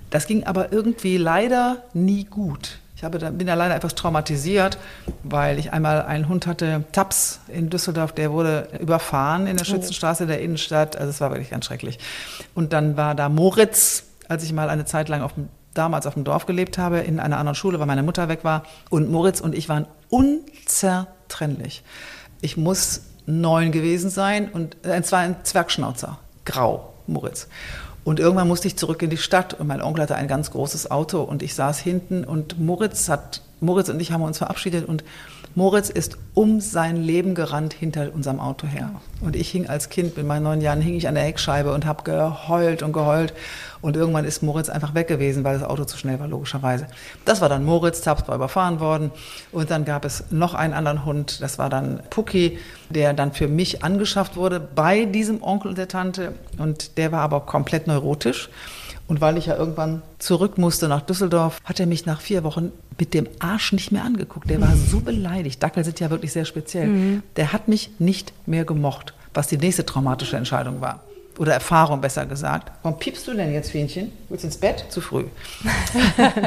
Das 0.10 0.27
ging 0.27 0.43
aber 0.45 0.71
irgendwie 0.71 1.17
leider 1.17 1.84
nie 1.93 2.25
gut. 2.25 2.81
Ich 3.02 3.04
habe, 3.04 3.18
bin 3.32 3.48
da 3.48 3.56
leider 3.56 3.76
etwas 3.76 3.96
traumatisiert, 3.96 4.78
weil 5.24 5.58
ich 5.58 5.74
einmal 5.74 6.04
einen 6.04 6.30
Hund 6.30 6.46
hatte, 6.46 6.84
Taps 6.92 7.40
in 7.48 7.72
Düsseldorf, 7.72 8.12
der 8.12 8.32
wurde 8.32 8.68
überfahren 8.80 9.48
in 9.48 9.58
der 9.58 9.66
Schützenstraße 9.66 10.28
der 10.28 10.40
Innenstadt. 10.40 10.96
Also 10.96 11.10
es 11.10 11.20
war 11.20 11.32
wirklich 11.32 11.50
ganz 11.50 11.66
schrecklich. 11.66 11.98
Und 12.54 12.74
dann 12.74 12.98
war 12.98 13.16
da 13.16 13.28
Moritz, 13.28 14.04
als 14.28 14.44
ich 14.44 14.54
mal 14.54 14.70
eine 14.70 14.86
Zeit 14.86 15.10
lang 15.10 15.24
auf 15.24 15.34
dem, 15.34 15.50
damals 15.74 16.06
auf 16.06 16.14
dem 16.14 16.26
Dorf 16.26 16.46
gelebt 16.46 16.78
habe, 16.78 17.00
in 17.00 17.20
einer 17.20 17.40
anderen 17.40 17.56
Schule, 17.56 17.80
weil 17.80 17.88
meine 17.88 18.04
Mutter 18.04 18.30
weg 18.30 18.44
war. 18.44 18.66
Und 18.92 19.10
Moritz 19.10 19.40
und 19.40 19.56
ich 19.56 19.68
waren 19.68 19.88
unzertrennlich. 20.10 21.82
Ich 22.40 22.56
muss 22.56 23.02
neun 23.26 23.72
gewesen 23.72 24.12
sein 24.12 24.48
und 24.48 24.78
äh, 24.86 25.00
es 25.00 25.12
war 25.12 25.22
ein 25.22 25.38
Zwergschnauzer, 25.42 26.20
grau, 26.46 26.94
Moritz. 27.08 27.48
Und 28.04 28.20
irgendwann 28.20 28.48
musste 28.48 28.68
ich 28.68 28.78
zurück 28.78 29.02
in 29.04 29.10
die 29.10 29.18
Stadt 29.18 29.54
und 29.54 29.68
mein 29.68 29.82
Onkel 29.82 30.04
hatte 30.04 30.16
ein 30.16 30.28
ganz 30.28 30.52
großes 30.52 30.90
Auto 30.90 31.22
und 31.22 31.44
ich 31.44 31.54
saß 31.54 31.80
hinten 31.80 32.24
und 32.24 32.60
Moritz 32.60 33.10
hat, 33.10 33.42
Moritz 33.60 33.90
und 33.90 34.00
ich 34.00 34.12
haben 34.12 34.24
uns 34.24 34.40
verabschiedet 34.40 34.88
und 34.88 35.04
Moritz 35.54 35.90
ist 35.90 36.18
um 36.34 36.62
sein 36.62 36.96
Leben 36.96 37.36
gerannt 37.36 37.74
hinter 37.74 38.14
unserem 38.14 38.40
Auto 38.40 38.68
her. 38.68 38.92
Und 39.20 39.36
ich 39.36 39.50
hing 39.50 39.68
als 39.68 39.90
Kind, 39.90 40.16
mit 40.16 40.26
meinen 40.26 40.44
neun 40.44 40.62
Jahren, 40.62 40.80
hing 40.80 40.96
ich 40.96 41.10
an 41.10 41.16
der 41.16 41.26
Heckscheibe 41.26 41.74
und 41.74 41.86
habe 41.86 42.04
geheult 42.04 42.84
und 42.84 42.94
geheult. 42.94 43.34
Und 43.82 43.98
irgendwann 43.98 44.24
ist 44.24 44.44
Moritz 44.44 44.70
einfach 44.70 44.94
weg 44.94 45.08
gewesen, 45.08 45.44
weil 45.44 45.60
das 45.60 45.68
Auto 45.68 45.84
zu 45.84 45.98
schnell 45.98 46.20
war, 46.20 46.28
logischerweise. 46.28 46.88
Das 47.26 47.42
war 47.42 47.50
dann 47.50 47.66
Moritz, 47.66 48.02
Taps 48.02 48.28
war 48.28 48.36
überfahren 48.36 48.80
worden. 48.80 49.12
Und 49.52 49.72
dann 49.72 49.84
gab 49.84 50.06
es 50.06 50.24
noch 50.30 50.54
einen 50.54 50.74
anderen 50.74 51.04
Hund, 51.04 51.42
das 51.42 51.58
war 51.58 51.70
dann 51.70 52.02
Pucki, 52.10 52.58
der 52.90 53.14
dann 53.14 53.34
für 53.34 53.48
mich 53.48 53.84
angeschafft 53.84 54.38
wurde 54.38 54.60
bei 54.60 55.06
diesem 55.06 55.44
Onkel 55.44 55.70
und 55.70 55.78
der 55.78 55.90
Tante. 55.90 56.34
Und 56.60 56.98
der 56.98 57.12
war 57.12 57.22
aber 57.22 57.42
komplett 57.42 57.88
neurotisch. 57.88 58.50
Und 59.12 59.19
weil 59.19 59.38
ich 59.38 59.47
ja 59.47 59.58
irgendwann 59.58 60.04
zurück 60.19 60.58
musste 60.58 60.88
nach 60.88 61.02
Düsseldorf, 61.02 61.60
hat 61.65 61.82
er 61.82 61.86
mich 61.86 62.06
nach 62.06 62.21
vier 62.21 62.45
Wochen 62.45 62.71
mit 62.97 63.13
dem 63.13 63.28
Arsch 63.39 63.74
nicht 63.74 63.91
mehr 63.91 64.06
angeguckt. 64.06 64.50
Der 64.50 64.62
war 64.62 64.74
so 64.74 65.02
beleidigt. 65.02 65.62
Dackel 65.62 65.84
sind 65.84 66.00
ja 66.00 66.10
wirklich 66.10 66.32
sehr 66.32 66.45
speziell. 66.45 67.21
Der 67.36 67.52
hat 67.52 67.67
mich 67.67 67.89
nicht 68.00 68.32
mehr 68.47 68.63
gemocht, 68.63 69.13
was 69.34 69.47
die 69.47 69.58
nächste 69.58 69.86
traumatische 69.86 70.38
Entscheidung 70.38 70.80
war. 70.80 71.02
Oder 71.38 71.52
Erfahrung 71.52 72.00
besser 72.00 72.26
gesagt. 72.26 72.71
Warum 72.84 73.00
piepst 73.00 73.28
du 73.28 73.34
denn 73.34 73.52
jetzt, 73.52 73.71
Fienchen? 73.71 74.13
Willst 74.30 74.45
du 74.45 74.47
ins 74.47 74.56
Bett? 74.56 74.86
Zu 74.88 75.02
früh. 75.02 75.26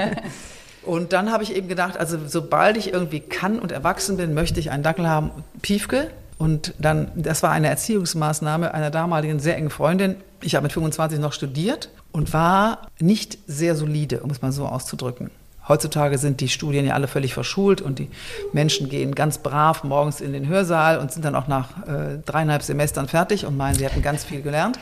Und 0.85 1.13
dann 1.13 1.33
habe 1.33 1.43
ich 1.43 1.55
eben 1.55 1.69
gedacht, 1.69 1.99
also 1.99 2.17
sobald 2.27 2.79
ich 2.79 2.95
irgendwie 2.95 3.21
kann 3.21 3.59
und 3.59 3.73
erwachsen 3.73 4.17
bin, 4.17 4.33
möchte 4.33 4.59
ich 4.59 4.71
einen 4.71 4.83
Dackel 4.83 5.07
haben. 5.07 5.33
Piefke. 5.61 6.11
Und 6.39 6.73
dann, 6.79 7.11
das 7.15 7.43
war 7.43 7.51
eine 7.51 7.69
Erziehungsmaßnahme 7.69 8.73
einer 8.73 8.91
damaligen 8.91 9.39
sehr 9.39 9.55
engen 9.59 9.69
Freundin. 9.69 10.17
Ich 10.41 10.55
habe 10.55 10.63
mit 10.63 10.73
25 10.73 11.19
noch 11.21 11.35
studiert 11.35 11.91
und 12.15 12.33
war 12.33 12.79
nicht 13.01 13.39
sehr 13.49 13.75
solide, 13.75 14.21
um 14.21 14.31
es 14.31 14.41
mal 14.41 14.53
so 14.53 14.67
auszudrücken. 14.67 15.31
Heutzutage 15.67 16.17
sind 16.17 16.41
die 16.41 16.49
Studien 16.49 16.87
ja 16.87 16.95
alle 16.95 17.09
völlig 17.09 17.35
verschult 17.35 17.81
und 17.81 17.99
die 17.99 18.09
Menschen 18.53 18.89
gehen 18.89 19.17
ganz 19.17 19.39
brav 19.39 19.83
morgens 19.83 20.21
in 20.21 20.33
den 20.33 20.47
Hörsaal 20.47 20.99
und 20.99 21.11
sind 21.11 21.25
dann 21.25 21.35
auch 21.35 21.49
nach 21.49 21.71
äh, 21.89 22.19
dreieinhalb 22.25 22.63
Semestern 22.63 23.09
fertig 23.09 23.47
und 23.47 23.57
meinen, 23.57 23.75
sie 23.75 23.85
hätten 23.85 24.01
ganz 24.01 24.23
viel 24.23 24.43
gelernt. 24.43 24.79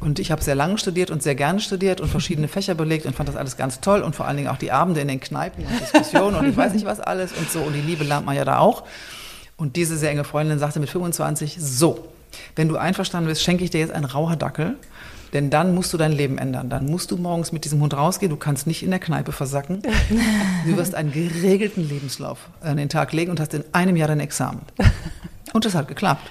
Und 0.00 0.18
ich 0.18 0.32
habe 0.32 0.42
sehr 0.42 0.56
lange 0.56 0.76
studiert 0.78 1.12
und 1.12 1.22
sehr 1.22 1.36
gerne 1.36 1.60
studiert 1.60 2.00
und 2.00 2.08
verschiedene 2.08 2.48
Fächer 2.48 2.74
belegt 2.74 3.06
und 3.06 3.14
fand 3.14 3.28
das 3.28 3.36
alles 3.36 3.56
ganz 3.56 3.80
toll 3.80 4.02
und 4.02 4.16
vor 4.16 4.26
allen 4.26 4.38
Dingen 4.38 4.48
auch 4.48 4.58
die 4.58 4.72
Abende 4.72 5.00
in 5.00 5.06
den 5.06 5.20
Kneipen 5.20 5.64
und 5.64 5.80
Diskussionen 5.80 6.34
und 6.34 6.48
ich 6.48 6.56
weiß 6.56 6.72
nicht 6.74 6.86
was 6.86 6.98
alles 6.98 7.32
und 7.34 7.48
so. 7.52 7.60
Und 7.60 7.74
die 7.74 7.82
Liebe 7.82 8.02
lernt 8.02 8.26
man 8.26 8.34
ja 8.34 8.44
da 8.44 8.58
auch. 8.58 8.82
Und 9.56 9.76
diese 9.76 9.96
sehr 9.96 10.10
enge 10.10 10.24
Freundin 10.24 10.58
sagte 10.58 10.80
mit 10.80 10.90
25, 10.90 11.56
so, 11.60 12.08
wenn 12.56 12.66
du 12.66 12.76
einverstanden 12.76 13.28
bist, 13.28 13.42
schenke 13.44 13.62
ich 13.62 13.70
dir 13.70 13.78
jetzt 13.78 13.92
einen 13.92 14.06
Rauherdackel. 14.06 14.76
Denn 15.34 15.50
dann 15.50 15.74
musst 15.74 15.92
du 15.92 15.98
dein 15.98 16.12
Leben 16.12 16.38
ändern. 16.38 16.70
Dann 16.70 16.86
musst 16.86 17.10
du 17.10 17.16
morgens 17.16 17.50
mit 17.52 17.64
diesem 17.64 17.80
Hund 17.80 17.92
rausgehen. 17.92 18.30
Du 18.30 18.36
kannst 18.36 18.66
nicht 18.68 18.84
in 18.84 18.90
der 18.90 19.00
Kneipe 19.00 19.32
versacken. 19.32 19.82
Du 20.64 20.76
wirst 20.76 20.94
einen 20.94 21.12
geregelten 21.12 21.86
Lebenslauf 21.86 22.48
an 22.60 22.76
den 22.76 22.88
Tag 22.88 23.12
legen 23.12 23.32
und 23.32 23.40
hast 23.40 23.52
in 23.52 23.64
einem 23.72 23.96
Jahr 23.96 24.08
dein 24.08 24.20
Examen. 24.20 24.60
Und 25.52 25.64
das 25.64 25.74
hat 25.74 25.88
geklappt. 25.88 26.30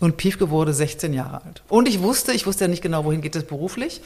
Und 0.00 0.16
Piefke 0.16 0.50
wurde 0.50 0.72
16 0.72 1.12
Jahre 1.12 1.42
alt. 1.44 1.62
Und 1.68 1.88
ich 1.88 2.00
wusste, 2.02 2.32
ich 2.32 2.46
wusste 2.46 2.64
ja 2.64 2.68
nicht 2.68 2.82
genau, 2.82 3.04
wohin 3.04 3.20
geht 3.20 3.34
es 3.34 3.44
beruflich, 3.44 4.00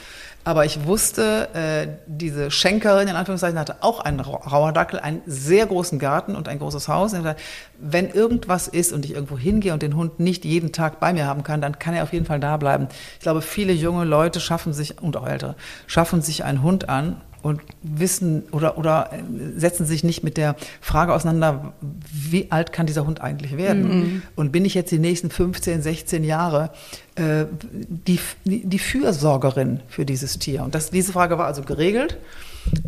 aber 0.45 0.65
ich 0.65 0.87
wusste, 0.87 1.49
äh, 1.55 1.89
diese 2.07 2.51
Schenkerin 2.51 3.09
in 3.09 3.15
Anführungszeichen 3.17 3.59
hatte 3.59 3.77
auch 3.83 4.01
einen 4.01 4.21
Rau- 4.21 4.37
Rauherdackel, 4.43 4.99
einen 4.99 5.23
sehr 5.27 5.67
großen 5.67 5.99
Garten 5.99 6.35
und 6.35 6.49
ein 6.49 6.59
großes 6.59 6.89
Haus. 6.89 7.13
Und 7.13 7.35
wenn 7.79 8.09
irgendwas 8.11 8.69
ist 8.69 8.93
und 8.93 9.05
ich 9.05 9.13
irgendwo 9.15 9.39
hingehe 9.39 9.73
und 9.73 9.83
den 9.83 9.95
Hund 9.97 10.19
nicht 10.19 10.45
jeden 10.45 10.73
Tag 10.73 10.99
bei 10.99 11.13
mir 11.13 11.27
haben 11.27 11.45
kann, 11.45 11.61
dann 11.61 11.79
kann 11.79 11.95
er 11.95 12.03
auf 12.03 12.13
jeden 12.13 12.27
Fall 12.27 12.41
da 12.41 12.57
bleiben. 12.57 12.89
Ich 13.15 13.21
glaube, 13.21 13.43
viele 13.43 13.73
junge 13.73 14.05
Leute 14.05 14.41
schaffen 14.41 14.73
sich, 14.73 15.01
und 15.01 15.17
auch 15.17 15.27
ältere, 15.27 15.55
schaffen 15.87 16.23
sich 16.23 16.43
einen 16.45 16.63
Hund 16.63 16.89
an, 16.89 17.21
und 17.43 17.61
wissen 17.83 18.45
oder, 18.53 18.79
oder 18.79 19.11
setzen 19.57 19.85
sich 19.85 20.05
nicht 20.05 20.23
mit 20.23 20.37
der 20.37 20.55
Frage 20.81 21.13
auseinander, 21.13 21.73
wie 22.13 22.51
alt 22.51 22.73
kann 22.73 22.87
dieser 22.87 23.05
Hund 23.05 23.21
eigentlich 23.21 23.57
werden? 23.57 23.83
Mhm. 23.83 24.23
Und 24.37 24.53
bin 24.53 24.65
ich 24.65 24.75
jetzt 24.75 24.93
die 24.93 24.99
nächsten 24.99 25.31
15, 25.31 25.83
16 25.83 26.25
Jahre 26.25 26.71
äh, 27.17 27.45
die, 27.73 28.21
die 28.45 28.79
Fürsorgerin 28.79 29.81
für 29.89 30.07
dieses 30.07 30.39
Tier? 30.39 30.63
Und 30.63 30.75
das, 30.75 30.91
diese 30.91 31.13
Frage 31.13 31.37
war 31.37 31.47
also 31.47 31.63
geregelt. 31.63 32.19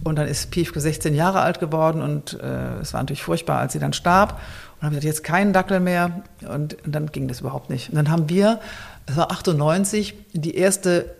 Und 0.04 0.16
dann 0.16 0.28
ist 0.28 0.52
Piefke 0.52 0.80
16 0.80 1.14
Jahre 1.14 1.40
alt 1.40 1.58
geworden 1.58 2.00
und 2.00 2.38
äh, 2.40 2.78
es 2.80 2.92
war 2.92 3.02
natürlich 3.02 3.24
furchtbar, 3.24 3.58
als 3.58 3.72
sie 3.72 3.80
dann 3.80 3.92
starb. 3.92 4.34
Und 4.34 4.38
dann 4.38 4.86
haben 4.86 4.92
wir 4.92 5.00
gesagt, 5.00 5.16
jetzt 5.16 5.24
keinen 5.24 5.52
Dackel 5.52 5.80
mehr. 5.80 6.22
Und, 6.48 6.76
und 6.84 6.94
dann 6.94 7.06
ging 7.06 7.26
das 7.26 7.40
überhaupt 7.40 7.70
nicht. 7.70 7.88
Und 7.90 7.96
dann 7.96 8.08
haben 8.08 8.28
wir, 8.28 8.60
es 9.06 9.16
war 9.16 9.32
98, 9.32 10.14
die 10.32 10.54
erste 10.54 11.16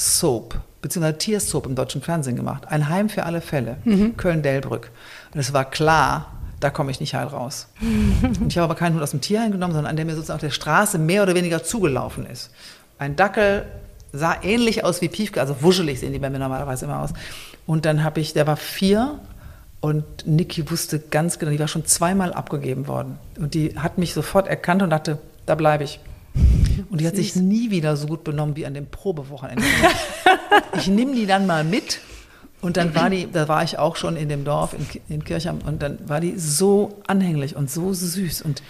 Hundesoap 0.00 0.60
beziehungsweise 0.82 1.18
Tiersoap 1.18 1.66
im 1.66 1.74
deutschen 1.74 2.00
Fernsehen 2.00 2.36
gemacht. 2.36 2.68
Ein 2.68 2.88
Heim 2.88 3.10
für 3.10 3.24
alle 3.24 3.42
Fälle, 3.42 3.76
mhm. 3.84 4.16
Köln-Delbrück. 4.16 4.90
Und 5.34 5.40
es 5.40 5.52
war 5.52 5.66
klar, 5.66 6.32
da 6.58 6.70
komme 6.70 6.90
ich 6.90 7.00
nicht 7.00 7.14
heil 7.14 7.26
raus. 7.26 7.68
Und 7.80 8.46
ich 8.48 8.56
habe 8.56 8.64
aber 8.64 8.74
keinen 8.74 8.94
Hund 8.94 9.02
aus 9.02 9.10
dem 9.10 9.20
Tierheim 9.20 9.52
genommen, 9.52 9.74
sondern 9.74 9.90
an 9.90 9.96
der 9.96 10.06
mir 10.06 10.14
sozusagen 10.14 10.36
auf 10.36 10.40
der 10.40 10.50
Straße 10.50 10.98
mehr 10.98 11.22
oder 11.22 11.34
weniger 11.34 11.62
zugelaufen 11.62 12.24
ist. 12.24 12.50
Ein 12.98 13.14
Dackel 13.14 13.66
sah 14.12 14.42
ähnlich 14.42 14.84
aus 14.84 15.02
wie 15.02 15.08
Piefke, 15.08 15.40
also 15.40 15.62
wuschelig 15.62 16.00
sehen 16.00 16.12
die 16.12 16.18
bei 16.18 16.30
mir 16.30 16.38
normalerweise 16.38 16.86
immer 16.86 17.00
aus. 17.00 17.10
Und 17.66 17.84
dann 17.84 18.02
habe 18.02 18.20
ich, 18.20 18.32
der 18.32 18.46
war 18.46 18.56
vier 18.56 19.20
und 19.80 20.26
Niki 20.26 20.70
wusste 20.70 20.98
ganz 20.98 21.38
genau, 21.38 21.52
die 21.52 21.60
war 21.60 21.68
schon 21.68 21.84
zweimal 21.84 22.32
abgegeben 22.32 22.88
worden. 22.88 23.18
Und 23.38 23.52
die 23.52 23.78
hat 23.78 23.98
mich 23.98 24.14
sofort 24.14 24.48
erkannt 24.48 24.82
und 24.82 24.90
dachte, 24.90 25.18
da 25.44 25.54
bleibe 25.54 25.84
ich. 25.84 26.00
Und 26.90 27.00
die 27.00 27.06
hat 27.06 27.16
sich 27.16 27.36
nie 27.36 27.70
wieder 27.70 27.96
so 27.96 28.06
gut 28.06 28.24
benommen 28.24 28.56
wie 28.56 28.66
an 28.66 28.74
dem 28.74 28.86
Probewochenende. 28.86 29.64
ich 30.76 30.88
nehme 30.88 31.14
die 31.14 31.26
dann 31.26 31.46
mal 31.46 31.64
mit. 31.64 32.00
Und 32.60 32.76
dann 32.76 32.94
war 32.94 33.08
die, 33.08 33.30
da 33.30 33.48
war 33.48 33.62
ich 33.62 33.78
auch 33.78 33.96
schon 33.96 34.16
in 34.16 34.28
dem 34.28 34.44
Dorf 34.44 34.74
in, 34.74 34.86
in 35.08 35.24
Kirchheim 35.24 35.60
und 35.64 35.82
dann 35.82 35.98
war 36.06 36.20
die 36.20 36.38
so 36.38 37.00
anhänglich 37.06 37.56
und 37.56 37.70
so 37.70 37.94
süß. 37.94 38.42
Und 38.42 38.62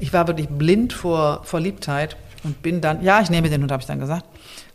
ich 0.00 0.12
war 0.12 0.26
wirklich 0.26 0.48
blind 0.48 0.92
vor 0.92 1.42
Verliebtheit 1.44 2.16
und 2.42 2.62
bin 2.62 2.80
dann, 2.80 3.04
ja, 3.04 3.20
ich 3.20 3.30
nehme 3.30 3.48
den 3.48 3.62
Hund, 3.62 3.70
habe 3.70 3.80
ich 3.80 3.86
dann 3.86 4.00
gesagt, 4.00 4.24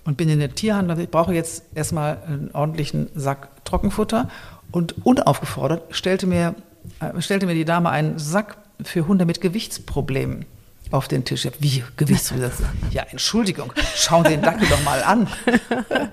und 0.05 0.15
bin 0.15 0.29
in 0.29 0.39
der 0.39 0.55
Tierhandel. 0.55 0.99
Ich 1.01 1.09
brauche 1.09 1.33
jetzt 1.33 1.63
erstmal 1.75 2.17
einen 2.25 2.51
ordentlichen 2.53 3.09
Sack 3.13 3.49
Trockenfutter. 3.65 4.29
Und 4.71 5.05
unaufgefordert 5.05 5.93
stellte 5.93 6.25
mir, 6.25 6.55
äh, 7.01 7.21
stellte 7.21 7.45
mir 7.45 7.55
die 7.55 7.65
Dame 7.65 7.89
einen 7.89 8.19
Sack 8.19 8.57
für 8.81 9.05
Hunde 9.05 9.25
mit 9.25 9.41
Gewichtsproblemen 9.41 10.45
auf 10.91 11.07
den 11.07 11.25
Tisch. 11.25 11.47
Wie 11.59 11.83
Gewichtsprobleme? 11.97 12.51
Ja, 12.91 13.03
Entschuldigung, 13.09 13.73
schauen 13.95 14.25
Sie 14.25 14.31
den 14.31 14.41
Dackel 14.41 14.67
doch 14.67 14.83
mal 14.83 15.01
an. 15.03 15.27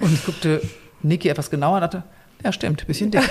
Und 0.01 0.15
ich 0.15 0.25
guckte 0.25 0.63
Niki 1.03 1.29
etwas 1.29 1.51
genauer 1.51 1.77
und 1.77 1.81
dachte, 1.83 2.03
ja, 2.45 2.53
stimmt, 2.53 2.87
bisschen 2.87 3.11
dick. 3.11 3.29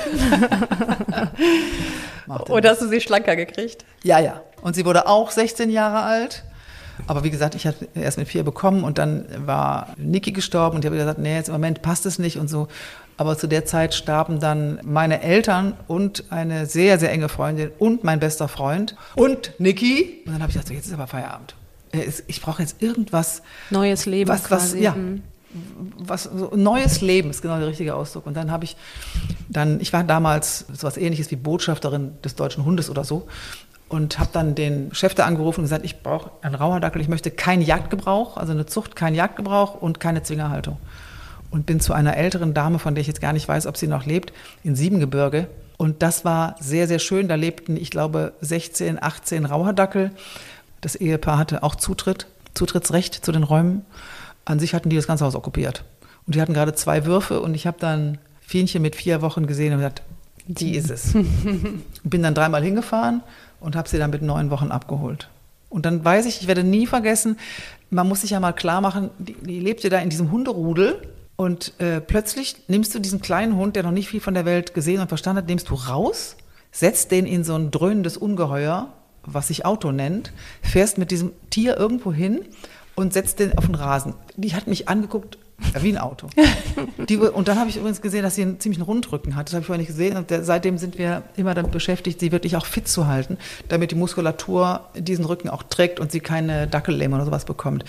Oder 2.50 2.72
hast 2.72 2.82
du 2.82 2.90
sie 2.90 3.00
schlanker 3.00 3.38
gekriegt? 3.38 3.86
Ja, 4.04 4.20
ja. 4.20 4.42
Und 4.62 4.76
sie 4.76 4.86
wurde 4.86 5.08
auch 5.08 5.32
16 5.32 5.70
Jahre 5.70 6.02
alt. 6.02 6.44
Aber 7.06 7.24
wie 7.24 7.30
gesagt, 7.30 7.56
ich 7.56 7.66
hatte 7.68 7.88
erst 7.94 8.18
mit 8.18 8.28
vier 8.28 8.44
bekommen 8.44 8.84
und 8.84 8.98
dann 8.98 9.26
war 9.46 9.94
Niki 9.98 10.32
gestorben 10.32 10.76
und 10.76 10.84
ich 10.84 10.88
habe 10.88 10.98
gesagt, 10.98 11.20
nee, 11.20 11.36
jetzt 11.36 11.48
im 11.48 11.54
Moment 11.54 11.82
passt 11.82 12.06
es 12.06 12.20
nicht 12.20 12.38
und 12.38 12.50
so. 12.50 12.68
Aber 13.18 13.38
zu 13.38 13.48
der 13.48 13.66
Zeit 13.66 13.96
starben 13.96 14.40
dann 14.40 14.80
meine 14.84 15.22
Eltern 15.22 15.74
und 15.88 16.26
eine 16.30 16.68
sehr, 16.68 17.00
sehr 17.00 17.12
enge 17.12 17.30
Freundin 17.30 17.72
und 17.80 18.04
mein 18.04 18.20
bester 18.20 18.48
Freund 18.48 18.96
und 19.16 19.54
Niki. 19.58 20.22
Und 20.26 20.34
dann 20.34 20.42
habe 20.42 20.52
ich 20.52 20.54
gesagt, 20.54 20.68
so, 20.68 20.74
jetzt 20.74 20.86
ist 20.86 20.94
aber 20.94 21.08
Feierabend. 21.08 21.56
Äh, 21.92 22.10
ich 22.28 22.42
brauche 22.42 22.62
jetzt 22.62 22.82
irgendwas. 22.82 23.42
Neues 23.72 24.06
Leben 24.06 24.30
was, 24.30 24.44
was, 24.44 24.48
quasi. 24.48 24.84
Ja, 24.84 24.94
mhm. 24.94 25.24
was, 25.98 26.24
so 26.24 26.52
neues 26.56 27.02
Leben 27.02 27.32
ist 27.32 27.42
genau 27.42 27.58
der 27.58 27.68
richtige 27.68 27.96
Ausdruck. 27.96 28.28
Und 28.28 28.36
dann 28.36 28.52
habe 28.52 28.66
ich 28.66 28.78
dann, 29.50 29.80
ich 29.82 29.94
war 29.94 30.04
damals 30.04 30.66
so 30.68 30.74
etwas 30.74 30.98
ähnliches 30.98 31.32
wie 31.32 31.36
Botschafterin 31.36 32.22
des 32.24 32.36
Deutschen 32.36 32.66
Hundes 32.66 32.90
oder 32.90 33.04
so 33.04 33.28
und 33.90 34.20
habe 34.20 34.30
dann 34.34 34.56
den 34.56 34.94
Chef 34.94 35.16
da 35.16 35.26
angerufen 35.26 35.62
und 35.62 35.66
gesagt, 35.66 35.86
ich 35.86 36.04
brauche 36.04 36.32
einen 36.42 36.56
Rauherdackel, 36.56 37.02
ich 37.02 37.08
möchte 37.08 37.32
keinen 37.32 37.62
Jagdgebrauch, 37.62 38.38
also 38.38 38.52
eine 38.52 38.66
Zucht, 38.66 38.96
keinen 38.96 39.16
Jagdgebrauch 39.16 39.76
und 39.76 40.00
keine 40.00 40.24
Zwingerhaltung. 40.24 40.78
Und 41.50 41.66
bin 41.66 41.80
zu 41.80 41.94
einer 41.94 42.18
älteren 42.18 42.54
Dame, 42.54 42.80
von 42.80 42.96
der 42.96 43.02
ich 43.02 43.08
jetzt 43.08 43.22
gar 43.22 43.34
nicht 43.34 43.48
weiß, 43.48 43.68
ob 43.68 43.78
sie 43.78 43.88
noch 43.88 44.06
lebt, 44.06 44.34
in 44.64 44.76
Siebengebirge. 44.76 45.48
Und 45.78 46.02
das 46.02 46.26
war 46.26 46.56
sehr, 46.60 46.88
sehr 46.88 47.00
schön. 47.00 47.28
Da 47.28 47.36
lebten, 47.36 47.78
ich 47.78 47.92
glaube, 47.92 48.34
16, 48.42 49.02
18 49.02 49.46
Rauherdackel. 49.46 50.12
Das 50.82 50.96
Ehepaar 50.96 51.38
hatte 51.38 51.64
auch 51.64 51.76
Zutritt, 51.76 52.28
Zutrittsrecht 52.54 53.14
zu 53.14 53.32
den 53.32 53.44
Räumen. 53.44 53.86
An 54.46 54.60
sich 54.60 54.74
hatten 54.74 54.90
die 54.90 54.96
das 54.96 55.08
ganze 55.08 55.26
Haus 55.26 55.36
okkupiert. 55.36 55.84
Und 56.26 56.36
die 56.36 56.42
hatten 56.42 56.54
gerade 56.54 56.74
zwei 56.74 57.06
Würfe 57.06 57.42
und 57.42 57.54
ich 57.54 57.68
habe 57.68 57.78
dann 57.80 58.18
Fienchen 58.42 58.82
mit 58.82 58.96
vier 58.96 59.22
Wochen 59.22 59.48
gesehen 59.48 59.74
und 59.74 59.80
gesagt, 59.80 60.04
die 60.48 60.76
ist 60.76 60.90
es. 60.90 61.14
bin 62.04 62.24
dann 62.24 62.34
dreimal 62.34 62.64
hingefahren 62.64 63.22
und 63.60 63.76
habe 63.76 63.88
sie 63.88 63.98
dann 63.98 64.10
mit 64.10 64.22
neun 64.22 64.50
Wochen 64.50 64.72
abgeholt. 64.72 65.30
Und 65.70 65.86
dann 65.86 66.04
weiß 66.04 66.26
ich, 66.26 66.42
ich 66.42 66.48
werde 66.48 66.64
nie 66.64 66.88
vergessen, 66.88 67.38
man 67.90 68.08
muss 68.08 68.22
sich 68.22 68.32
ja 68.32 68.40
mal 68.40 68.54
klar 68.54 68.82
machen, 68.82 69.10
die, 69.20 69.34
die 69.34 69.60
lebte 69.60 69.90
da 69.90 70.00
in 70.00 70.10
diesem 70.10 70.32
Hunderudel 70.32 71.02
und 71.38 71.80
äh, 71.80 72.02
plötzlich 72.02 72.58
nimmst 72.68 72.94
du 72.94 73.00
diesen 73.00 73.22
kleinen 73.22 73.56
Hund, 73.56 73.76
der 73.76 73.84
noch 73.84 73.92
nicht 73.92 74.10
viel 74.10 74.20
von 74.20 74.34
der 74.34 74.44
Welt 74.44 74.74
gesehen 74.74 75.00
und 75.00 75.08
verstanden 75.08 75.44
hat, 75.44 75.48
nimmst 75.48 75.70
du 75.70 75.76
raus, 75.76 76.36
setzt 76.72 77.12
den 77.12 77.26
in 77.26 77.44
so 77.44 77.56
ein 77.56 77.72
dröhnendes 77.72 78.18
Ungeheuer, 78.18 78.92
was 79.24 79.48
sich 79.48 79.66
Auto 79.66 79.92
nennt, 79.92 80.34
fährst 80.64 80.98
mit 80.98 81.12
diesem 81.12 81.32
Tier 81.52 81.78
irgendwo 81.78 82.12
hin 82.12 82.42
und 82.96 83.14
setzt 83.14 83.40
den 83.40 83.56
auf 83.58 83.68
den 83.68 83.76
Rasen. 83.76 84.16
Die 84.36 84.56
hat 84.56 84.66
mich 84.66 84.90
angeguckt, 84.90 85.38
ja, 85.74 85.84
wie 85.84 85.90
ein 85.90 85.98
Auto. 85.98 86.28
Die, 87.10 87.18
und 87.18 87.48
dann 87.48 87.60
habe 87.60 87.70
ich 87.70 87.78
übrigens 87.78 88.02
gesehen, 88.02 88.24
dass 88.24 88.36
sie 88.36 88.44
einen 88.44 88.60
ziemlichen 88.60 88.84
Rundrücken 88.84 89.36
hat. 89.36 89.48
Das 89.48 89.54
habe 89.54 89.62
ich 89.62 89.68
vorher 89.68 89.80
nicht 89.80 89.88
gesehen. 89.88 90.18
Und 90.18 90.30
der, 90.30 90.44
seitdem 90.44 90.78
sind 90.78 90.98
wir 90.98 91.24
immer 91.36 91.54
damit 91.54 91.72
beschäftigt, 91.72 92.20
sie 92.20 92.32
wirklich 92.32 92.56
auch 92.56 92.66
fit 92.66 92.88
zu 92.88 93.08
halten, 93.08 93.38
damit 93.68 93.92
die 93.92 93.96
Muskulatur 93.96 94.88
diesen 94.96 95.26
Rücken 95.26 95.50
auch 95.50 95.64
trägt 95.64 96.00
und 96.00 96.12
sie 96.12 96.20
keine 96.20 96.68
Dackellähmung 96.68 97.18
oder 97.18 97.26
sowas 97.26 97.46
bekommt. 97.46 97.86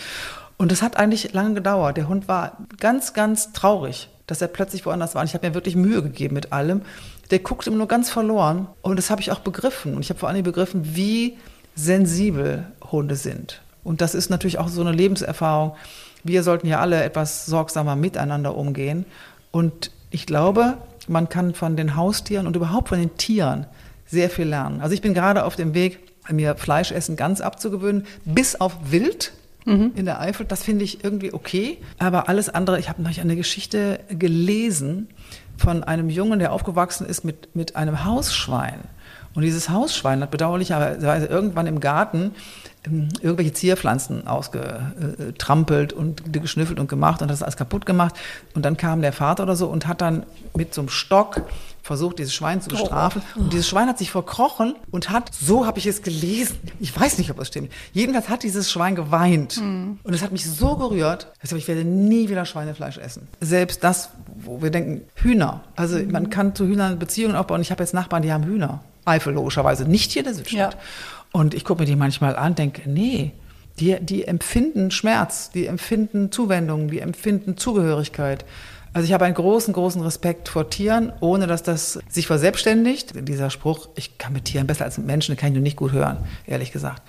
Und 0.58 0.70
das 0.70 0.82
hat 0.82 0.96
eigentlich 0.96 1.32
lange 1.32 1.54
gedauert. 1.54 1.96
Der 1.96 2.08
Hund 2.08 2.28
war 2.28 2.58
ganz, 2.78 3.14
ganz 3.14 3.52
traurig, 3.52 4.10
dass 4.26 4.42
er 4.42 4.48
plötzlich 4.48 4.84
woanders 4.84 5.14
war. 5.14 5.22
Und 5.22 5.28
ich 5.28 5.34
habe 5.34 5.48
mir 5.48 5.54
wirklich 5.54 5.76
Mühe 5.76 6.02
gegeben 6.02 6.34
mit 6.34 6.52
allem. 6.52 6.82
Der 7.30 7.38
guckt 7.38 7.66
immer 7.66 7.78
nur 7.78 7.88
ganz 7.88 8.10
verloren. 8.10 8.66
Und 8.82 8.96
das 8.96 9.08
habe 9.08 9.22
ich 9.22 9.32
auch 9.32 9.40
begriffen. 9.40 9.94
Und 9.94 10.00
ich 10.02 10.10
habe 10.10 10.18
vor 10.20 10.28
allem 10.28 10.42
begriffen, 10.42 10.94
wie 10.94 11.38
sensibel 11.74 12.66
Hunde 12.92 13.16
sind. 13.16 13.62
Und 13.84 14.02
das 14.02 14.14
ist 14.14 14.28
natürlich 14.28 14.58
auch 14.58 14.68
so 14.68 14.82
eine 14.82 14.92
Lebenserfahrung 14.92 15.74
wir 16.24 16.42
sollten 16.42 16.66
ja 16.66 16.80
alle 16.80 17.02
etwas 17.02 17.46
sorgsamer 17.46 17.96
miteinander 17.96 18.56
umgehen. 18.56 19.04
Und 19.50 19.90
ich 20.10 20.26
glaube, 20.26 20.78
man 21.06 21.28
kann 21.28 21.54
von 21.54 21.76
den 21.76 21.96
Haustieren 21.96 22.46
und 22.46 22.56
überhaupt 22.56 22.88
von 22.88 22.98
den 22.98 23.16
Tieren 23.16 23.66
sehr 24.06 24.30
viel 24.30 24.46
lernen. 24.46 24.80
Also 24.80 24.94
ich 24.94 25.02
bin 25.02 25.14
gerade 25.14 25.44
auf 25.44 25.56
dem 25.56 25.74
Weg, 25.74 25.98
mir 26.30 26.56
Fleischessen 26.56 27.16
ganz 27.16 27.40
abzugewöhnen, 27.40 28.06
bis 28.24 28.60
auf 28.60 28.76
Wild 28.90 29.32
mhm. 29.68 29.92
in 29.94 30.04
der 30.04 30.20
Eifel. 30.20 30.46
Das 30.46 30.62
finde 30.62 30.84
ich 30.84 31.04
irgendwie 31.04 31.32
okay. 31.32 31.78
Aber 31.98 32.28
alles 32.28 32.48
andere, 32.48 32.78
ich 32.78 32.88
habe 32.88 33.02
neulich 33.02 33.20
eine 33.20 33.36
Geschichte 33.36 34.00
gelesen 34.08 35.08
von 35.56 35.84
einem 35.84 36.08
Jungen, 36.08 36.38
der 36.38 36.52
aufgewachsen 36.52 37.06
ist 37.06 37.24
mit, 37.24 37.54
mit 37.54 37.76
einem 37.76 38.04
Hausschwein. 38.04 38.80
Und 39.34 39.42
dieses 39.42 39.68
Hausschwein 39.68 40.22
hat 40.22 40.30
bedauerlicherweise 40.30 41.26
irgendwann 41.26 41.66
im 41.66 41.80
Garten 41.80 42.32
ähm, 42.84 43.08
irgendwelche 43.20 43.52
Zierpflanzen 43.52 44.26
ausgetrampelt 44.26 45.92
und 45.92 46.32
geschnüffelt 46.32 46.80
und 46.80 46.88
gemacht 46.88 47.22
und 47.22 47.28
das 47.28 47.42
alles 47.42 47.56
kaputt 47.56 47.86
gemacht. 47.86 48.14
Und 48.54 48.64
dann 48.64 48.76
kam 48.76 49.02
der 49.02 49.12
Vater 49.12 49.42
oder 49.42 49.56
so 49.56 49.66
und 49.66 49.86
hat 49.86 50.00
dann 50.00 50.24
mit 50.56 50.74
so 50.74 50.80
einem 50.80 50.88
Stock 50.88 51.42
versucht, 51.88 52.20
dieses 52.20 52.32
Schwein 52.32 52.62
zu 52.62 52.68
bestrafen. 52.68 53.22
Oh. 53.34 53.40
Und 53.40 53.52
dieses 53.52 53.66
Schwein 53.66 53.88
hat 53.88 53.98
sich 53.98 54.12
verkrochen 54.12 54.76
und 54.92 55.10
hat, 55.10 55.32
so 55.34 55.66
habe 55.66 55.80
ich 55.80 55.86
es 55.86 56.02
gelesen, 56.02 56.58
ich 56.78 56.98
weiß 56.98 57.18
nicht, 57.18 57.30
ob 57.30 57.38
das 57.38 57.48
stimmt, 57.48 57.72
jedenfalls 57.92 58.28
hat 58.28 58.44
dieses 58.44 58.70
Schwein 58.70 58.94
geweint. 58.94 59.56
Mhm. 59.56 59.98
Und 60.04 60.14
es 60.14 60.22
hat 60.22 60.30
mich 60.30 60.44
so 60.44 60.76
gerührt, 60.76 61.32
dass 61.42 61.50
ich 61.50 61.66
werde 61.66 61.84
nie 61.84 62.28
wieder 62.28 62.44
Schweinefleisch 62.44 62.98
essen. 62.98 63.26
Selbst 63.40 63.82
das, 63.82 64.10
wo 64.36 64.62
wir 64.62 64.70
denken, 64.70 65.00
Hühner. 65.16 65.64
Also 65.74 65.98
mhm. 65.98 66.12
man 66.12 66.30
kann 66.30 66.54
zu 66.54 66.66
Hühnern 66.66 66.98
Beziehungen 66.98 67.34
aufbauen. 67.34 67.62
Ich 67.62 67.72
habe 67.72 67.82
jetzt 67.82 67.94
Nachbarn, 67.94 68.22
die 68.22 68.32
haben 68.32 68.44
Hühner. 68.44 68.80
Eifel 69.04 69.32
logischerweise, 69.32 69.88
nicht 69.88 70.12
hier 70.12 70.20
in 70.20 70.26
der 70.26 70.34
Südstadt. 70.34 70.74
Ja. 70.74 70.80
Und 71.32 71.54
ich 71.54 71.64
gucke 71.64 71.82
mir 71.82 71.86
die 71.86 71.96
manchmal 71.96 72.36
an, 72.36 72.54
denke, 72.54 72.88
nee, 72.88 73.32
die, 73.80 73.96
die 74.00 74.24
empfinden 74.24 74.90
Schmerz, 74.90 75.50
die 75.50 75.66
empfinden 75.66 76.30
Zuwendung, 76.30 76.90
die 76.90 77.00
empfinden 77.00 77.56
Zugehörigkeit. 77.56 78.44
Also 78.92 79.06
ich 79.06 79.12
habe 79.12 79.24
einen 79.24 79.34
großen, 79.34 79.74
großen 79.74 80.02
Respekt 80.02 80.48
vor 80.48 80.70
Tieren, 80.70 81.12
ohne 81.20 81.46
dass 81.46 81.62
das 81.62 81.98
sich 82.08 82.26
verselbstständigt. 82.26 83.12
Dieser 83.28 83.50
Spruch, 83.50 83.88
ich 83.94 84.18
kann 84.18 84.32
mit 84.32 84.46
Tieren 84.46 84.66
besser 84.66 84.84
als 84.84 84.98
mit 84.98 85.06
Menschen, 85.06 85.34
den 85.34 85.38
kann 85.38 85.50
ich 85.50 85.54
nur 85.54 85.62
nicht 85.62 85.76
gut 85.76 85.92
hören, 85.92 86.18
ehrlich 86.46 86.72
gesagt. 86.72 87.02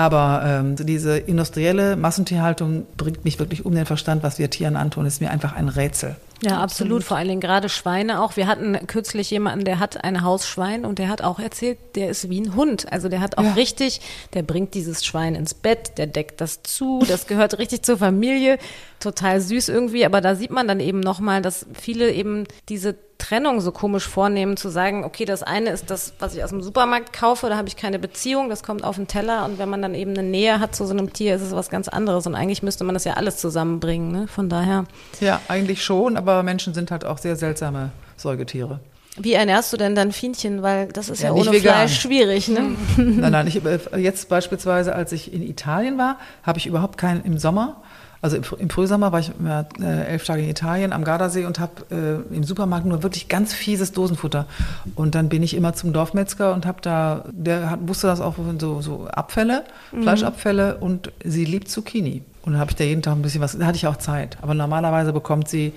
Aber 0.00 0.42
ähm, 0.46 0.76
diese 0.76 1.18
industrielle 1.18 1.94
Massentierhaltung 1.94 2.86
bringt 2.96 3.26
mich 3.26 3.38
wirklich 3.38 3.66
um 3.66 3.74
den 3.74 3.84
Verstand, 3.84 4.22
was 4.22 4.38
wir 4.38 4.48
Tieren 4.48 4.76
antun, 4.76 5.04
ist 5.04 5.20
mir 5.20 5.30
einfach 5.30 5.54
ein 5.54 5.68
Rätsel. 5.68 6.16
Ja, 6.42 6.52
absolut. 6.52 6.62
absolut. 6.62 7.04
Vor 7.04 7.16
allen 7.18 7.28
Dingen 7.28 7.40
gerade 7.42 7.68
Schweine 7.68 8.22
auch. 8.22 8.36
Wir 8.36 8.46
hatten 8.46 8.86
kürzlich 8.86 9.30
jemanden, 9.30 9.66
der 9.66 9.78
hat 9.78 10.02
ein 10.02 10.24
Hausschwein 10.24 10.86
und 10.86 10.98
der 10.98 11.08
hat 11.08 11.20
auch 11.20 11.38
erzählt, 11.38 11.76
der 11.96 12.08
ist 12.08 12.30
wie 12.30 12.40
ein 12.40 12.54
Hund. 12.54 12.90
Also 12.90 13.10
der 13.10 13.20
hat 13.20 13.36
auch 13.36 13.44
ja. 13.44 13.52
richtig, 13.52 14.00
der 14.32 14.42
bringt 14.42 14.72
dieses 14.72 15.04
Schwein 15.04 15.34
ins 15.34 15.52
Bett, 15.52 15.98
der 15.98 16.06
deckt 16.06 16.40
das 16.40 16.62
zu, 16.62 17.04
das 17.06 17.26
gehört 17.26 17.58
richtig 17.58 17.82
zur 17.82 17.98
Familie. 17.98 18.58
Total 19.00 19.40
süß 19.40 19.68
irgendwie. 19.68 20.04
Aber 20.04 20.20
da 20.20 20.34
sieht 20.34 20.50
man 20.50 20.68
dann 20.68 20.80
eben 20.80 21.00
nochmal, 21.00 21.42
dass 21.42 21.66
viele 21.74 22.12
eben 22.12 22.44
diese 22.68 22.96
Trennung 23.20 23.60
so 23.60 23.70
komisch 23.70 24.08
vornehmen, 24.08 24.56
zu 24.56 24.70
sagen, 24.70 25.04
okay, 25.04 25.24
das 25.24 25.42
eine 25.42 25.70
ist 25.70 25.90
das, 25.90 26.14
was 26.18 26.34
ich 26.34 26.42
aus 26.42 26.50
dem 26.50 26.62
Supermarkt 26.62 27.12
kaufe, 27.12 27.48
da 27.48 27.56
habe 27.56 27.68
ich 27.68 27.76
keine 27.76 27.98
Beziehung, 27.98 28.48
das 28.48 28.62
kommt 28.62 28.82
auf 28.82 28.96
den 28.96 29.06
Teller 29.06 29.44
und 29.44 29.58
wenn 29.58 29.68
man 29.68 29.82
dann 29.82 29.94
eben 29.94 30.12
eine 30.12 30.22
Nähe 30.22 30.58
hat 30.58 30.74
zu 30.74 30.86
so 30.86 30.92
einem 30.92 31.12
Tier, 31.12 31.36
ist 31.36 31.42
es 31.42 31.52
was 31.52 31.68
ganz 31.68 31.88
anderes 31.88 32.26
und 32.26 32.34
eigentlich 32.34 32.62
müsste 32.62 32.82
man 32.82 32.94
das 32.94 33.04
ja 33.04 33.14
alles 33.14 33.36
zusammenbringen, 33.36 34.10
ne? 34.10 34.26
von 34.26 34.48
daher. 34.48 34.86
Ja, 35.20 35.40
eigentlich 35.48 35.84
schon, 35.84 36.16
aber 36.16 36.42
Menschen 36.42 36.72
sind 36.74 36.90
halt 36.90 37.04
auch 37.04 37.18
sehr 37.18 37.36
seltsame 37.36 37.90
Säugetiere. 38.16 38.80
Wie 39.16 39.32
ernährst 39.34 39.72
du 39.72 39.76
denn 39.76 39.94
dann 39.94 40.12
Fienchen? 40.12 40.62
Weil 40.62 40.88
das 40.88 41.08
ist 41.08 41.20
ja, 41.20 41.28
Ja, 41.28 41.34
ohne 41.34 41.50
vegan. 41.50 41.74
Fleisch 41.74 42.00
schwierig, 42.00 42.48
ne? 42.48 42.76
Nein, 42.96 43.32
nein, 43.32 43.46
ich, 43.48 43.62
äh, 43.64 43.78
jetzt 43.98 44.28
beispielsweise, 44.28 44.94
als 44.94 45.12
ich 45.12 45.32
in 45.32 45.42
Italien 45.42 45.98
war, 45.98 46.18
habe 46.42 46.58
ich 46.58 46.66
überhaupt 46.66 46.96
keinen 46.96 47.24
im 47.24 47.36
Sommer. 47.36 47.82
Also 48.22 48.36
im, 48.36 48.42
Fr- 48.42 48.58
im 48.58 48.68
Frühsommer 48.68 49.12
war 49.12 49.20
ich 49.20 49.32
äh, 49.80 50.04
elf 50.04 50.24
Tage 50.24 50.42
in 50.42 50.50
Italien 50.50 50.92
am 50.92 51.04
Gardasee 51.04 51.46
und 51.46 51.58
habe 51.58 52.24
äh, 52.30 52.34
im 52.34 52.44
Supermarkt 52.44 52.84
nur 52.84 53.02
wirklich 53.02 53.28
ganz 53.28 53.54
fieses 53.54 53.92
Dosenfutter. 53.92 54.46
Und 54.94 55.14
dann 55.14 55.28
bin 55.30 55.42
ich 55.42 55.54
immer 55.54 55.72
zum 55.72 55.92
Dorfmetzger 55.92 56.52
und 56.52 56.66
habe 56.66 56.80
da, 56.82 57.24
der 57.32 57.70
hat, 57.70 57.78
wusste 57.88 58.08
das 58.08 58.20
auch, 58.20 58.34
so, 58.58 58.82
so 58.82 59.06
Abfälle, 59.08 59.64
Fleischabfälle 60.02 60.76
und 60.76 61.12
sie 61.24 61.44
liebt 61.46 61.68
Zucchini. 61.68 62.22
Und 62.42 62.52
dann 62.52 62.60
habe 62.60 62.70
ich 62.70 62.76
da 62.76 62.84
jeden 62.84 63.02
Tag 63.02 63.14
ein 63.14 63.22
bisschen 63.22 63.40
was, 63.40 63.56
da 63.56 63.64
hatte 63.64 63.76
ich 63.76 63.86
auch 63.86 63.96
Zeit. 63.96 64.36
Aber 64.42 64.54
normalerweise 64.54 65.12
bekommt 65.12 65.48
sie, 65.48 65.72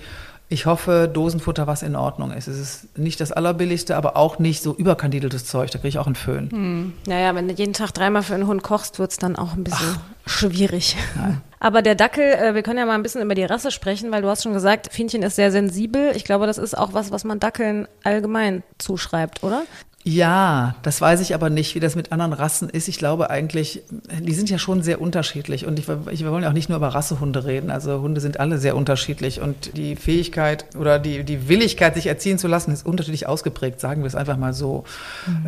ich 0.48 0.66
hoffe, 0.66 1.10
Dosenfutter, 1.12 1.66
was 1.66 1.82
in 1.82 1.96
Ordnung 1.96 2.30
ist. 2.30 2.48
Es 2.48 2.58
ist 2.58 2.98
nicht 2.98 3.20
das 3.20 3.32
allerbilligste, 3.32 3.96
aber 3.96 4.16
auch 4.16 4.38
nicht 4.38 4.62
so 4.62 4.74
überkandideltes 4.74 5.46
Zeug. 5.46 5.70
Da 5.70 5.78
kriege 5.78 5.88
ich 5.88 5.98
auch 5.98 6.06
einen 6.06 6.16
Föhn. 6.16 6.92
Naja, 7.06 7.34
wenn 7.34 7.48
du 7.48 7.54
jeden 7.54 7.72
Tag 7.72 7.92
dreimal 7.92 8.22
für 8.22 8.34
einen 8.34 8.46
Hund 8.46 8.62
kochst, 8.62 8.98
wird's 8.98 9.16
dann 9.16 9.36
auch 9.36 9.54
ein 9.54 9.64
bisschen 9.64 9.96
schwierig. 10.26 10.96
Aber 11.60 11.80
der 11.80 11.94
Dackel, 11.94 12.24
äh, 12.24 12.54
wir 12.54 12.62
können 12.62 12.78
ja 12.78 12.84
mal 12.84 12.94
ein 12.94 13.02
bisschen 13.02 13.22
über 13.22 13.34
die 13.34 13.44
Rasse 13.44 13.70
sprechen, 13.70 14.12
weil 14.12 14.20
du 14.20 14.28
hast 14.28 14.42
schon 14.42 14.52
gesagt, 14.52 14.92
Fienchen 14.92 15.22
ist 15.22 15.36
sehr 15.36 15.50
sensibel. 15.50 16.12
Ich 16.14 16.24
glaube, 16.24 16.46
das 16.46 16.58
ist 16.58 16.76
auch 16.76 16.92
was, 16.92 17.10
was 17.10 17.24
man 17.24 17.40
Dackeln 17.40 17.88
allgemein 18.02 18.62
zuschreibt, 18.76 19.42
oder? 19.42 19.62
Ja, 20.06 20.74
das 20.82 21.00
weiß 21.00 21.20
ich 21.20 21.34
aber 21.34 21.48
nicht, 21.48 21.74
wie 21.74 21.80
das 21.80 21.96
mit 21.96 22.12
anderen 22.12 22.34
Rassen 22.34 22.68
ist. 22.68 22.88
Ich 22.88 22.98
glaube 22.98 23.30
eigentlich, 23.30 23.82
die 24.20 24.34
sind 24.34 24.50
ja 24.50 24.58
schon 24.58 24.82
sehr 24.82 25.00
unterschiedlich. 25.00 25.64
Und 25.64 25.78
ich, 25.78 25.86
ich, 26.10 26.22
wir 26.22 26.30
wollen 26.30 26.42
ja 26.42 26.50
auch 26.50 26.54
nicht 26.54 26.68
nur 26.68 26.76
über 26.76 26.88
Rassehunde 26.88 27.46
reden. 27.46 27.70
Also 27.70 28.02
Hunde 28.02 28.20
sind 28.20 28.38
alle 28.38 28.58
sehr 28.58 28.76
unterschiedlich. 28.76 29.40
Und 29.40 29.74
die 29.78 29.96
Fähigkeit 29.96 30.66
oder 30.76 30.98
die, 30.98 31.24
die 31.24 31.48
Willigkeit, 31.48 31.94
sich 31.94 32.06
erziehen 32.06 32.36
zu 32.38 32.48
lassen, 32.48 32.70
ist 32.70 32.84
unterschiedlich 32.84 33.26
ausgeprägt, 33.26 33.80
sagen 33.80 34.02
wir 34.02 34.06
es 34.06 34.14
einfach 34.14 34.36
mal 34.36 34.52
so. 34.52 34.84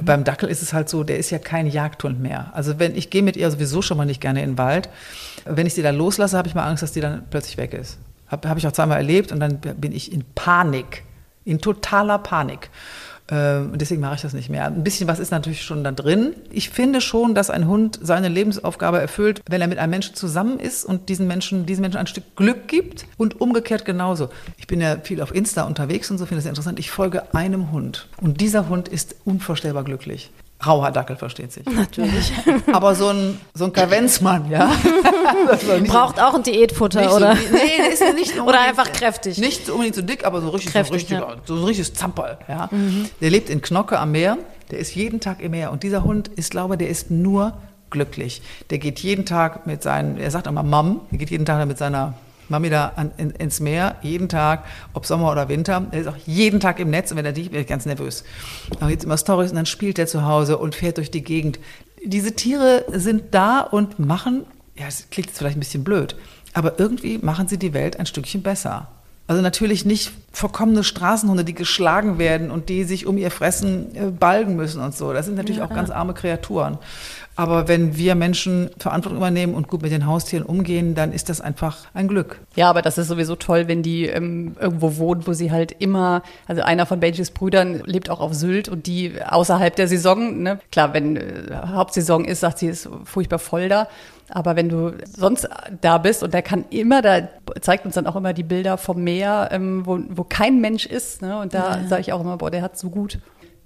Beim 0.02 0.24
Dackel 0.24 0.48
ist 0.48 0.62
es 0.62 0.72
halt 0.72 0.88
so, 0.88 1.04
der 1.04 1.18
ist 1.18 1.28
ja 1.28 1.38
kein 1.38 1.66
Jagdhund 1.66 2.18
mehr. 2.18 2.50
Also 2.54 2.78
wenn 2.78 2.96
ich 2.96 3.10
gehe 3.10 3.22
mit 3.22 3.36
ihr 3.36 3.50
sowieso 3.50 3.82
schon 3.82 3.98
mal 3.98 4.06
nicht 4.06 4.22
gerne 4.22 4.42
in 4.42 4.52
den 4.52 4.58
Wald. 4.58 4.88
Wenn 5.44 5.66
ich 5.66 5.74
sie 5.74 5.82
da 5.82 5.90
loslasse, 5.90 6.38
habe 6.38 6.48
ich 6.48 6.54
mal 6.54 6.64
Angst, 6.64 6.82
dass 6.82 6.92
die 6.92 7.02
dann 7.02 7.24
plötzlich 7.28 7.58
weg 7.58 7.74
ist. 7.74 7.98
Habe 8.28 8.48
hab 8.48 8.56
ich 8.56 8.66
auch 8.66 8.72
zweimal 8.72 8.96
erlebt 8.96 9.32
und 9.32 9.40
dann 9.40 9.58
bin 9.58 9.92
ich 9.92 10.10
in 10.12 10.24
Panik, 10.34 11.04
in 11.44 11.60
totaler 11.60 12.18
Panik. 12.18 12.70
Ähm, 13.28 13.70
Und 13.72 13.80
deswegen 13.80 14.00
mache 14.00 14.14
ich 14.16 14.22
das 14.22 14.34
nicht 14.34 14.48
mehr. 14.48 14.66
Ein 14.66 14.84
bisschen 14.84 15.08
was 15.08 15.18
ist 15.18 15.30
natürlich 15.30 15.62
schon 15.62 15.82
da 15.82 15.92
drin. 15.92 16.34
Ich 16.50 16.70
finde 16.70 17.00
schon, 17.00 17.34
dass 17.34 17.50
ein 17.50 17.66
Hund 17.66 17.98
seine 18.02 18.28
Lebensaufgabe 18.28 19.00
erfüllt, 19.00 19.40
wenn 19.48 19.60
er 19.60 19.66
mit 19.66 19.78
einem 19.78 19.90
Menschen 19.90 20.14
zusammen 20.14 20.58
ist 20.58 20.84
und 20.84 21.08
diesen 21.08 21.26
Menschen, 21.26 21.66
diesen 21.66 21.82
Menschen 21.82 21.98
ein 21.98 22.06
Stück 22.06 22.36
Glück 22.36 22.68
gibt 22.68 23.06
und 23.16 23.40
umgekehrt 23.40 23.84
genauso. 23.84 24.28
Ich 24.58 24.66
bin 24.66 24.80
ja 24.80 24.98
viel 25.02 25.20
auf 25.20 25.34
Insta 25.34 25.62
unterwegs 25.64 26.10
und 26.10 26.18
so 26.18 26.26
finde 26.26 26.38
ich 26.38 26.44
das 26.44 26.50
interessant. 26.50 26.78
Ich 26.78 26.90
folge 26.90 27.34
einem 27.34 27.72
Hund 27.72 28.08
und 28.20 28.40
dieser 28.40 28.68
Hund 28.68 28.88
ist 28.88 29.16
unvorstellbar 29.24 29.84
glücklich. 29.84 30.30
Rauer 30.64 30.90
Dackel 30.90 31.16
versteht 31.16 31.52
sich. 31.52 31.66
Natürlich. 31.66 32.32
Aber 32.72 32.94
so 32.94 33.08
ein, 33.08 33.38
so 33.54 33.64
ein 33.66 33.72
Kavenzmann, 33.72 34.50
ja. 34.50 34.66
Nicht 35.50 35.90
so- 35.90 35.92
Braucht 35.92 36.20
auch 36.20 36.34
ein 36.34 36.42
Diätfutter, 36.42 37.14
oder? 37.14 37.36
So, 37.36 37.42
nee, 37.52 37.58
der 37.78 37.92
ist 37.92 38.00
ja 38.00 38.12
nicht 38.12 38.40
Oder 38.40 38.60
einfach 38.60 38.90
kräftig. 38.90 39.36
Nicht 39.38 39.68
unbedingt 39.68 39.96
so 39.96 40.02
dick, 40.02 40.24
aber 40.24 40.40
so 40.40 40.48
richtig, 40.48 40.72
Kräftig, 40.72 41.06
so, 41.08 41.14
ein 41.14 41.22
richtiger, 41.22 41.42
so 41.44 41.54
ein 41.56 41.64
richtiges 41.64 41.92
Zamperl. 41.92 42.38
Ja. 42.48 42.70
Der 43.20 43.30
lebt 43.30 43.50
in 43.50 43.60
Knocke 43.60 43.98
am 43.98 44.12
Meer, 44.12 44.38
der 44.70 44.78
ist 44.78 44.94
jeden 44.94 45.20
Tag 45.20 45.40
im 45.42 45.50
Meer. 45.50 45.72
Und 45.72 45.82
dieser 45.82 46.04
Hund 46.04 46.28
ist, 46.28 46.50
glaube 46.52 46.74
ich, 46.74 46.78
der 46.78 46.88
ist 46.88 47.10
nur 47.10 47.52
glücklich. 47.90 48.40
Der 48.70 48.78
geht 48.78 48.98
jeden 49.00 49.26
Tag 49.26 49.66
mit 49.66 49.82
seinen, 49.82 50.16
er 50.18 50.30
sagt 50.30 50.46
immer 50.46 50.62
Mom, 50.62 51.02
der 51.10 51.18
geht 51.18 51.30
jeden 51.30 51.44
Tag 51.44 51.64
mit 51.66 51.76
seiner 51.78 52.14
Mami 52.48 52.70
da 52.70 52.92
an, 52.96 53.12
in, 53.16 53.30
ins 53.30 53.60
Meer, 53.60 53.96
jeden 54.02 54.28
Tag, 54.28 54.64
ob 54.92 55.06
Sommer 55.06 55.32
oder 55.32 55.48
Winter. 55.48 55.86
Er 55.90 56.00
ist 56.00 56.06
auch 56.06 56.16
jeden 56.26 56.60
Tag 56.60 56.80
im 56.80 56.90
Netz 56.90 57.10
und 57.10 57.16
wenn 57.16 57.24
er 57.24 57.32
dich, 57.32 57.52
wird 57.52 57.62
er 57.62 57.64
ganz 57.64 57.86
nervös. 57.86 58.24
Dann 58.78 58.88
gibt 58.88 59.04
immer 59.04 59.18
Stories 59.18 59.50
und 59.50 59.56
dann 59.56 59.66
spielt 59.66 59.98
er 59.98 60.06
zu 60.06 60.24
Hause 60.24 60.58
und 60.58 60.74
fährt 60.74 60.98
durch 60.98 61.10
die 61.10 61.22
Gegend. 61.22 61.58
Diese 62.04 62.32
Tiere 62.32 62.84
sind 62.92 63.34
da 63.34 63.60
und 63.60 63.98
machen, 63.98 64.44
ja, 64.76 64.86
es 64.86 65.08
klingt 65.10 65.28
jetzt 65.28 65.38
vielleicht 65.38 65.56
ein 65.56 65.60
bisschen 65.60 65.84
blöd, 65.84 66.16
aber 66.52 66.78
irgendwie 66.78 67.18
machen 67.18 67.48
sie 67.48 67.58
die 67.58 67.74
Welt 67.74 67.98
ein 67.98 68.06
Stückchen 68.06 68.42
besser. 68.42 68.88
Also 69.28 69.42
natürlich 69.42 69.84
nicht 69.84 70.12
verkommene 70.32 70.84
Straßenhunde, 70.84 71.44
die 71.44 71.54
geschlagen 71.54 72.18
werden 72.18 72.50
und 72.50 72.68
die 72.68 72.84
sich 72.84 73.06
um 73.06 73.18
ihr 73.18 73.30
Fressen 73.30 73.96
äh, 73.96 74.10
balgen 74.10 74.54
müssen 74.54 74.80
und 74.80 74.94
so. 74.94 75.12
Das 75.12 75.26
sind 75.26 75.34
natürlich 75.34 75.62
auch 75.62 75.70
ganz 75.72 75.90
arme 75.90 76.14
Kreaturen. 76.14 76.78
Aber 77.36 77.68
wenn 77.68 77.96
wir 77.96 78.14
Menschen 78.14 78.70
Verantwortung 78.78 79.18
übernehmen 79.18 79.54
und 79.54 79.68
gut 79.68 79.82
mit 79.82 79.92
den 79.92 80.06
Haustieren 80.06 80.44
umgehen, 80.44 80.94
dann 80.94 81.12
ist 81.12 81.28
das 81.28 81.42
einfach 81.42 81.86
ein 81.92 82.08
Glück. 82.08 82.40
Ja, 82.54 82.70
aber 82.70 82.80
das 82.80 82.96
ist 82.96 83.08
sowieso 83.08 83.36
toll, 83.36 83.68
wenn 83.68 83.82
die 83.82 84.06
ähm, 84.06 84.56
irgendwo 84.58 84.96
wohnen, 84.96 85.26
wo 85.26 85.34
sie 85.34 85.52
halt 85.52 85.76
immer, 85.78 86.22
also 86.46 86.62
einer 86.62 86.86
von 86.86 86.98
Benjis 86.98 87.30
Brüdern 87.30 87.82
lebt 87.84 88.08
auch 88.08 88.20
auf 88.20 88.32
Sylt 88.32 88.70
und 88.70 88.86
die 88.86 89.12
außerhalb 89.22 89.76
der 89.76 89.86
Saison, 89.86 90.42
ne? 90.42 90.60
Klar, 90.72 90.94
wenn 90.94 91.16
äh, 91.16 91.22
Hauptsaison 91.66 92.24
ist, 92.24 92.40
sagt 92.40 92.58
sie, 92.58 92.68
ist 92.68 92.88
furchtbar 93.04 93.38
voll 93.38 93.68
da. 93.68 93.88
Aber 94.28 94.56
wenn 94.56 94.68
du 94.68 94.92
sonst 95.04 95.48
da 95.80 95.98
bist 95.98 96.22
und 96.22 96.34
der 96.34 96.42
kann 96.42 96.64
immer, 96.70 97.02
da 97.02 97.28
zeigt 97.60 97.86
uns 97.86 97.94
dann 97.94 98.06
auch 98.06 98.16
immer 98.16 98.32
die 98.32 98.42
Bilder 98.42 98.76
vom 98.76 99.04
Meer, 99.04 99.48
ähm, 99.52 99.86
wo, 99.86 100.00
wo 100.08 100.24
kein 100.24 100.60
Mensch 100.60 100.86
ist. 100.86 101.22
Ne? 101.22 101.38
Und 101.38 101.54
da 101.54 101.80
sage 101.88 102.00
ich 102.00 102.12
auch 102.12 102.20
immer, 102.20 102.36
boah, 102.36 102.50
der 102.50 102.62
hat 102.62 102.76
so 102.78 102.90
gut. 102.90 103.18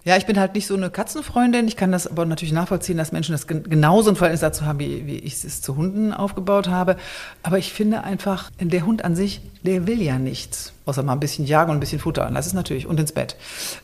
Ja, 0.03 0.17
ich 0.17 0.25
bin 0.25 0.41
halt 0.41 0.55
nicht 0.55 0.67
so 0.67 0.75
eine 0.75 0.89
Katzenfreundin. 0.89 1.69
Ich 1.69 1.77
kann 1.77 1.93
das 1.93 2.07
aber 2.07 2.25
natürlich 2.25 2.53
nachvollziehen, 2.53 2.97
dass 2.97 3.13
Menschen 3.13 3.33
das 3.33 3.47
gen 3.47 3.65
genauso 3.65 4.11
ein 4.11 4.17
Verhältnis 4.17 4.41
dazu 4.41 4.65
haben, 4.65 4.79
wie, 4.79 5.07
wie 5.07 5.19
ich 5.19 5.45
es 5.45 5.61
zu 5.61 5.77
Hunden 5.77 6.15
aufgebaut 6.15 6.69
habe. 6.69 6.97
Aber 7.43 7.59
ich 7.59 7.73
finde 7.73 8.03
einfach, 8.03 8.51
der 8.59 8.87
Hund 8.87 9.05
an 9.05 9.15
sich, 9.15 9.43
der 9.63 9.87
will 9.87 10.01
ja 10.01 10.19
nichts. 10.19 10.73
Außer 10.87 11.03
mal 11.03 11.13
ein 11.13 11.21
bisschen 11.21 11.45
jagen 11.45 11.71
und 11.71 11.77
ein 11.77 11.81
bisschen 11.81 11.99
Futter. 11.99 12.31
Das 12.33 12.47
ist 12.47 12.55
natürlich, 12.55 12.87
und 12.87 12.99
ins 12.99 13.13
Bett. 13.13 13.37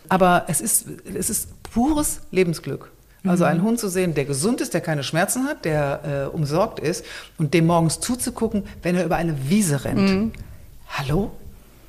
Aber 0.08 0.44
es 0.48 0.62
ist, 0.62 0.86
es 1.04 1.28
ist 1.28 1.62
pures 1.62 2.22
Lebensglück. 2.30 2.90
Also 3.28 3.44
einen 3.44 3.62
Hund 3.62 3.78
zu 3.78 3.88
sehen, 3.88 4.14
der 4.14 4.24
gesund 4.24 4.60
ist, 4.60 4.74
der 4.74 4.80
keine 4.80 5.02
Schmerzen 5.02 5.44
hat, 5.46 5.64
der 5.64 6.28
äh, 6.32 6.34
umsorgt 6.36 6.78
ist 6.80 7.04
und 7.38 7.54
dem 7.54 7.66
morgens 7.66 8.00
zuzugucken, 8.00 8.64
wenn 8.82 8.94
er 8.96 9.04
über 9.04 9.16
eine 9.16 9.48
Wiese 9.48 9.84
rennt. 9.84 10.32
Hallo? 10.88 11.30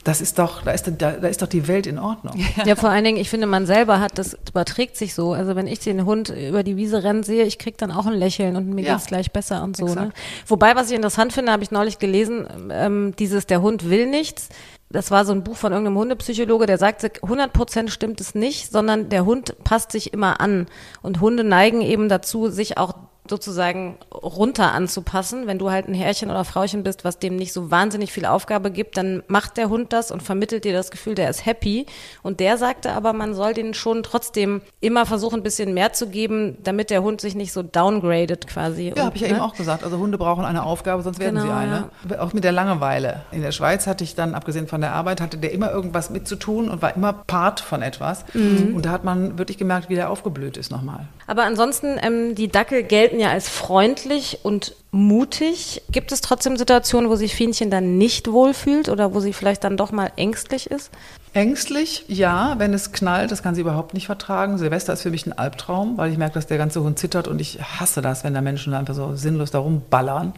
Das 0.03 0.21
ist 0.21 0.39
doch, 0.39 0.61
da 0.63 0.71
ist, 0.71 0.85
da, 0.99 1.11
da 1.11 1.27
ist 1.27 1.41
doch 1.41 1.47
die 1.49 1.67
Welt 1.67 1.85
in 1.85 1.99
Ordnung. 1.99 2.39
Ja, 2.63 2.77
vor 2.77 2.89
allen 2.89 3.03
Dingen, 3.03 3.17
ich 3.17 3.29
finde, 3.29 3.45
man 3.45 3.65
selber 3.65 3.99
hat, 3.99 4.17
das 4.17 4.37
überträgt 4.49 4.95
sich 4.95 5.13
so. 5.13 5.33
Also 5.33 5.57
wenn 5.57 5.67
ich 5.67 5.79
den 5.79 6.05
Hund 6.05 6.29
über 6.29 6.63
die 6.63 6.77
Wiese 6.77 7.03
rennen 7.03 7.23
sehe, 7.23 7.43
ich 7.43 7.57
krieg 7.59 7.77
dann 7.77 7.91
auch 7.91 8.05
ein 8.05 8.13
Lächeln 8.13 8.55
und 8.55 8.69
mir 8.69 8.85
Ja. 8.85 8.93
geht's 8.93 9.07
gleich 9.07 9.31
besser 9.33 9.61
und 9.63 9.75
so. 9.75 9.93
Ne? 9.93 10.13
Wobei, 10.47 10.75
was 10.77 10.89
ich 10.89 10.95
interessant 10.95 11.33
finde, 11.33 11.51
habe 11.51 11.61
ich 11.61 11.71
neulich 11.71 11.99
gelesen, 11.99 12.47
ähm, 12.71 13.15
dieses 13.19 13.47
Der 13.47 13.61
Hund 13.61 13.89
will 13.89 14.05
nichts. 14.05 14.47
Das 14.89 15.11
war 15.11 15.25
so 15.25 15.33
ein 15.33 15.43
Buch 15.43 15.57
von 15.57 15.73
irgendeinem 15.73 15.97
Hundepsychologe, 15.97 16.65
der 16.65 16.77
sagte, 16.77 17.11
100 17.21 17.51
Prozent 17.51 17.91
stimmt 17.91 18.21
es 18.21 18.35
nicht, 18.35 18.71
sondern 18.71 19.09
der 19.09 19.25
Hund 19.25 19.61
passt 19.63 19.91
sich 19.91 20.13
immer 20.13 20.39
an. 20.39 20.67
Und 21.01 21.19
Hunde 21.19 21.43
neigen 21.43 21.81
eben 21.81 22.07
dazu, 22.07 22.47
sich 22.49 22.77
auch 22.77 22.93
sozusagen 23.29 23.97
runter 24.11 24.73
anzupassen. 24.73 25.47
Wenn 25.47 25.59
du 25.59 25.71
halt 25.71 25.87
ein 25.87 25.93
Herrchen 25.93 26.29
oder 26.29 26.43
Frauchen 26.43 26.83
bist, 26.83 27.03
was 27.03 27.19
dem 27.19 27.35
nicht 27.35 27.53
so 27.53 27.71
wahnsinnig 27.71 28.11
viel 28.11 28.25
Aufgabe 28.25 28.71
gibt, 28.71 28.97
dann 28.97 29.23
macht 29.27 29.57
der 29.57 29.69
Hund 29.69 29.93
das 29.93 30.11
und 30.11 30.23
vermittelt 30.23 30.63
dir 30.63 30.73
das 30.73 30.91
Gefühl, 30.91 31.15
der 31.15 31.29
ist 31.29 31.45
happy. 31.45 31.85
Und 32.23 32.39
der 32.39 32.57
sagte 32.57 32.91
aber, 32.91 33.13
man 33.13 33.33
soll 33.33 33.53
den 33.53 33.73
schon 33.73 34.03
trotzdem 34.03 34.61
immer 34.81 35.05
versuchen, 35.05 35.39
ein 35.39 35.43
bisschen 35.43 35.73
mehr 35.73 35.93
zu 35.93 36.07
geben, 36.07 36.57
damit 36.63 36.89
der 36.89 37.03
Hund 37.03 37.21
sich 37.21 37.35
nicht 37.35 37.53
so 37.53 37.63
downgradet 37.63 38.47
quasi. 38.47 38.93
Ja, 38.95 39.05
habe 39.05 39.15
ich 39.15 39.21
ja 39.21 39.27
ne? 39.27 39.35
eben 39.35 39.43
auch 39.43 39.55
gesagt. 39.55 39.83
Also 39.83 39.97
Hunde 39.97 40.17
brauchen 40.17 40.45
eine 40.45 40.63
Aufgabe, 40.63 41.03
sonst 41.03 41.19
werden 41.19 41.35
Genau, 41.35 41.47
sie 41.47 41.51
eine. 41.51 41.89
Auch 42.19 42.33
mit 42.33 42.43
der 42.43 42.51
Langeweile. 42.51 43.21
In 43.31 43.41
der 43.41 43.51
Schweiz 43.51 43.87
hatte 43.87 44.03
ich 44.03 44.15
dann, 44.15 44.35
abgesehen 44.35 44.67
von 44.67 44.81
der 44.81 44.93
Arbeit, 44.93 45.21
hatte 45.21 45.37
der 45.37 45.51
immer 45.51 45.71
irgendwas 45.71 46.09
mitzutun 46.09 46.69
und 46.69 46.81
war 46.81 46.95
immer 46.95 47.13
Part 47.13 47.59
von 47.59 47.81
etwas. 47.81 48.25
Mhm. 48.33 48.75
Und 48.75 48.85
da 48.85 48.91
hat 48.91 49.03
man 49.03 49.37
wirklich 49.37 49.57
gemerkt, 49.57 49.89
wie 49.89 49.95
der 49.95 50.09
aufgeblüht 50.09 50.57
ist 50.57 50.71
nochmal. 50.71 51.07
Aber 51.27 51.43
ansonsten, 51.43 51.97
ähm, 52.01 52.35
die 52.35 52.47
Dackel 52.47 52.83
gelten 52.83 53.16
ja 53.19 53.29
als 53.29 53.49
freundlich 53.49 54.39
und 54.43 54.75
mutig. 54.91 55.81
Gibt 55.91 56.11
es 56.11 56.21
trotzdem 56.21 56.57
Situationen, 56.57 57.09
wo 57.09 57.15
sich 57.15 57.35
Fienchen 57.35 57.69
dann 57.69 57.97
nicht 57.97 58.31
wohlfühlt 58.31 58.89
oder 58.89 59.13
wo 59.13 59.19
sie 59.19 59.33
vielleicht 59.33 59.63
dann 59.63 59.77
doch 59.77 59.91
mal 59.91 60.11
ängstlich 60.15 60.69
ist? 60.69 60.91
Ängstlich, 61.37 62.03
ja, 62.07 62.55
wenn 62.57 62.73
es 62.73 62.93
knallt, 62.93 63.29
das 63.29 63.43
kann 63.43 63.53
sie 63.53 63.61
überhaupt 63.61 63.93
nicht 63.93 64.07
vertragen. 64.07 64.57
Silvester 64.57 64.93
ist 64.93 65.03
für 65.03 65.11
mich 65.11 65.27
ein 65.27 65.37
Albtraum, 65.37 65.95
weil 65.95 66.11
ich 66.11 66.17
merke, 66.17 66.33
dass 66.33 66.47
der 66.47 66.57
ganze 66.57 66.81
Hund 66.81 66.97
zittert 66.97 67.27
und 67.27 67.39
ich 67.39 67.59
hasse 67.61 68.01
das, 68.01 68.23
wenn 68.23 68.33
da 68.33 68.41
Menschen 68.41 68.73
einfach 68.73 68.95
so 68.95 69.15
sinnlos 69.15 69.51
da 69.51 69.59
rumballern 69.59 70.33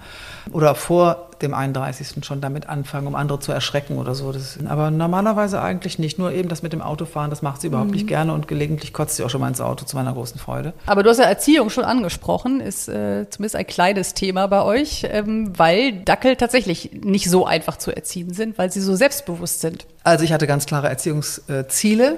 oder 0.52 0.76
vor 0.76 1.30
dem 1.42 1.54
31. 1.54 2.26
schon 2.26 2.42
damit 2.42 2.68
anfangen, 2.68 3.08
um 3.08 3.16
andere 3.16 3.40
zu 3.40 3.54
erschrecken 3.54 3.98
oder 3.98 4.14
so. 4.14 4.34
Das, 4.34 4.58
aber 4.68 4.92
normalerweise 4.92 5.62
eigentlich 5.62 6.00
nicht. 6.00 6.20
Nur 6.20 6.34
eben 6.34 6.50
das 6.50 6.64
mit 6.64 6.74
dem 6.74 6.82
Autofahren, 6.82 7.30
das 7.30 7.42
macht 7.42 7.62
sie 7.62 7.68
überhaupt 7.68 7.92
nicht 7.92 8.08
gerne 8.08 8.34
und 8.34 8.48
gelegentlich 8.48 8.94
kotzt 8.94 9.16
sie 9.16 9.24
auch 9.24 9.30
schon 9.30 9.40
mal 9.42 9.48
ins 9.48 9.62
Auto 9.62 9.86
zu 9.86 9.96
meiner 9.96 10.12
großen 10.12 10.38
Freude. 10.40 10.74
Aber 10.86 11.04
du 11.04 11.10
hast 11.10 11.20
ja 11.20 11.26
Erziehung 11.26 11.70
schon 11.70 11.86
angesprochen, 11.86 12.60
ist 12.60 12.90
äh, 12.90 13.30
zumindest 13.30 13.56
ein 13.56 13.68
kleines 13.68 14.14
Thema 14.14 14.48
bei 14.48 14.64
euch, 14.64 15.08
ähm, 15.10 15.58
weil 15.58 16.04
Dackel 16.04 16.36
tatsächlich 16.36 16.92
nicht 16.94 17.30
so 17.30 17.46
einfach 17.46 17.78
zu 17.78 17.96
erziehen 17.96 18.34
sind, 18.34 18.58
weil 18.58 18.72
sie 18.72 18.82
so 18.82 18.96
selbstbewusst 18.96 19.62
sind. 19.62 19.86
Also 20.10 20.24
ich 20.24 20.34
hatte 20.34 20.48
ganz 20.48 20.66
klare 20.66 20.90
Erziehungsziele. 20.90 22.18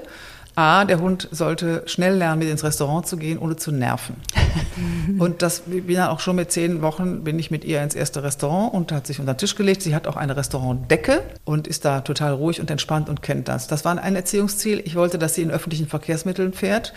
A, 0.56 0.86
der 0.86 1.00
Hund 1.00 1.28
sollte 1.32 1.84
schnell 1.88 2.16
lernen, 2.16 2.40
mit 2.40 2.50
ins 2.50 2.64
Restaurant 2.64 3.06
zu 3.06 3.18
gehen, 3.18 3.38
ohne 3.38 3.58
zu 3.58 3.72
nerven. 3.72 4.16
und 5.20 5.42
das 5.42 5.62
bin 5.62 5.96
dann 5.96 6.08
auch 6.08 6.22
schon 6.22 6.38
mit 6.38 6.54
zehn 6.54 6.82
Wochen 6.82 7.26
bin 7.26 7.38
ich 7.38 7.52
mit 7.52 7.66
ihr 7.66 7.82
ins 7.82 7.94
erste 7.94 8.24
Restaurant 8.24 8.74
und 8.74 8.94
hat 8.94 9.08
sich 9.08 9.20
unter 9.20 9.34
den 9.34 9.40
Tisch 9.40 9.56
gelegt. 9.56 9.82
Sie 9.82 9.94
hat 9.94 10.08
auch 10.08 10.16
eine 10.16 10.38
Restaurantdecke 10.38 11.22
und 11.44 11.68
ist 11.68 11.84
da 11.84 12.00
total 12.00 12.34
ruhig 12.34 12.62
und 12.62 12.72
entspannt 12.72 13.10
und 13.10 13.22
kennt 13.22 13.50
das. 13.50 13.68
Das 13.68 13.84
war 13.84 13.98
ein 13.98 14.16
Erziehungsziel. 14.16 14.82
Ich 14.86 14.96
wollte, 14.96 15.18
dass 15.18 15.36
sie 15.36 15.42
in 15.42 15.52
öffentlichen 15.52 15.88
Verkehrsmitteln 15.88 16.54
fährt. 16.54 16.94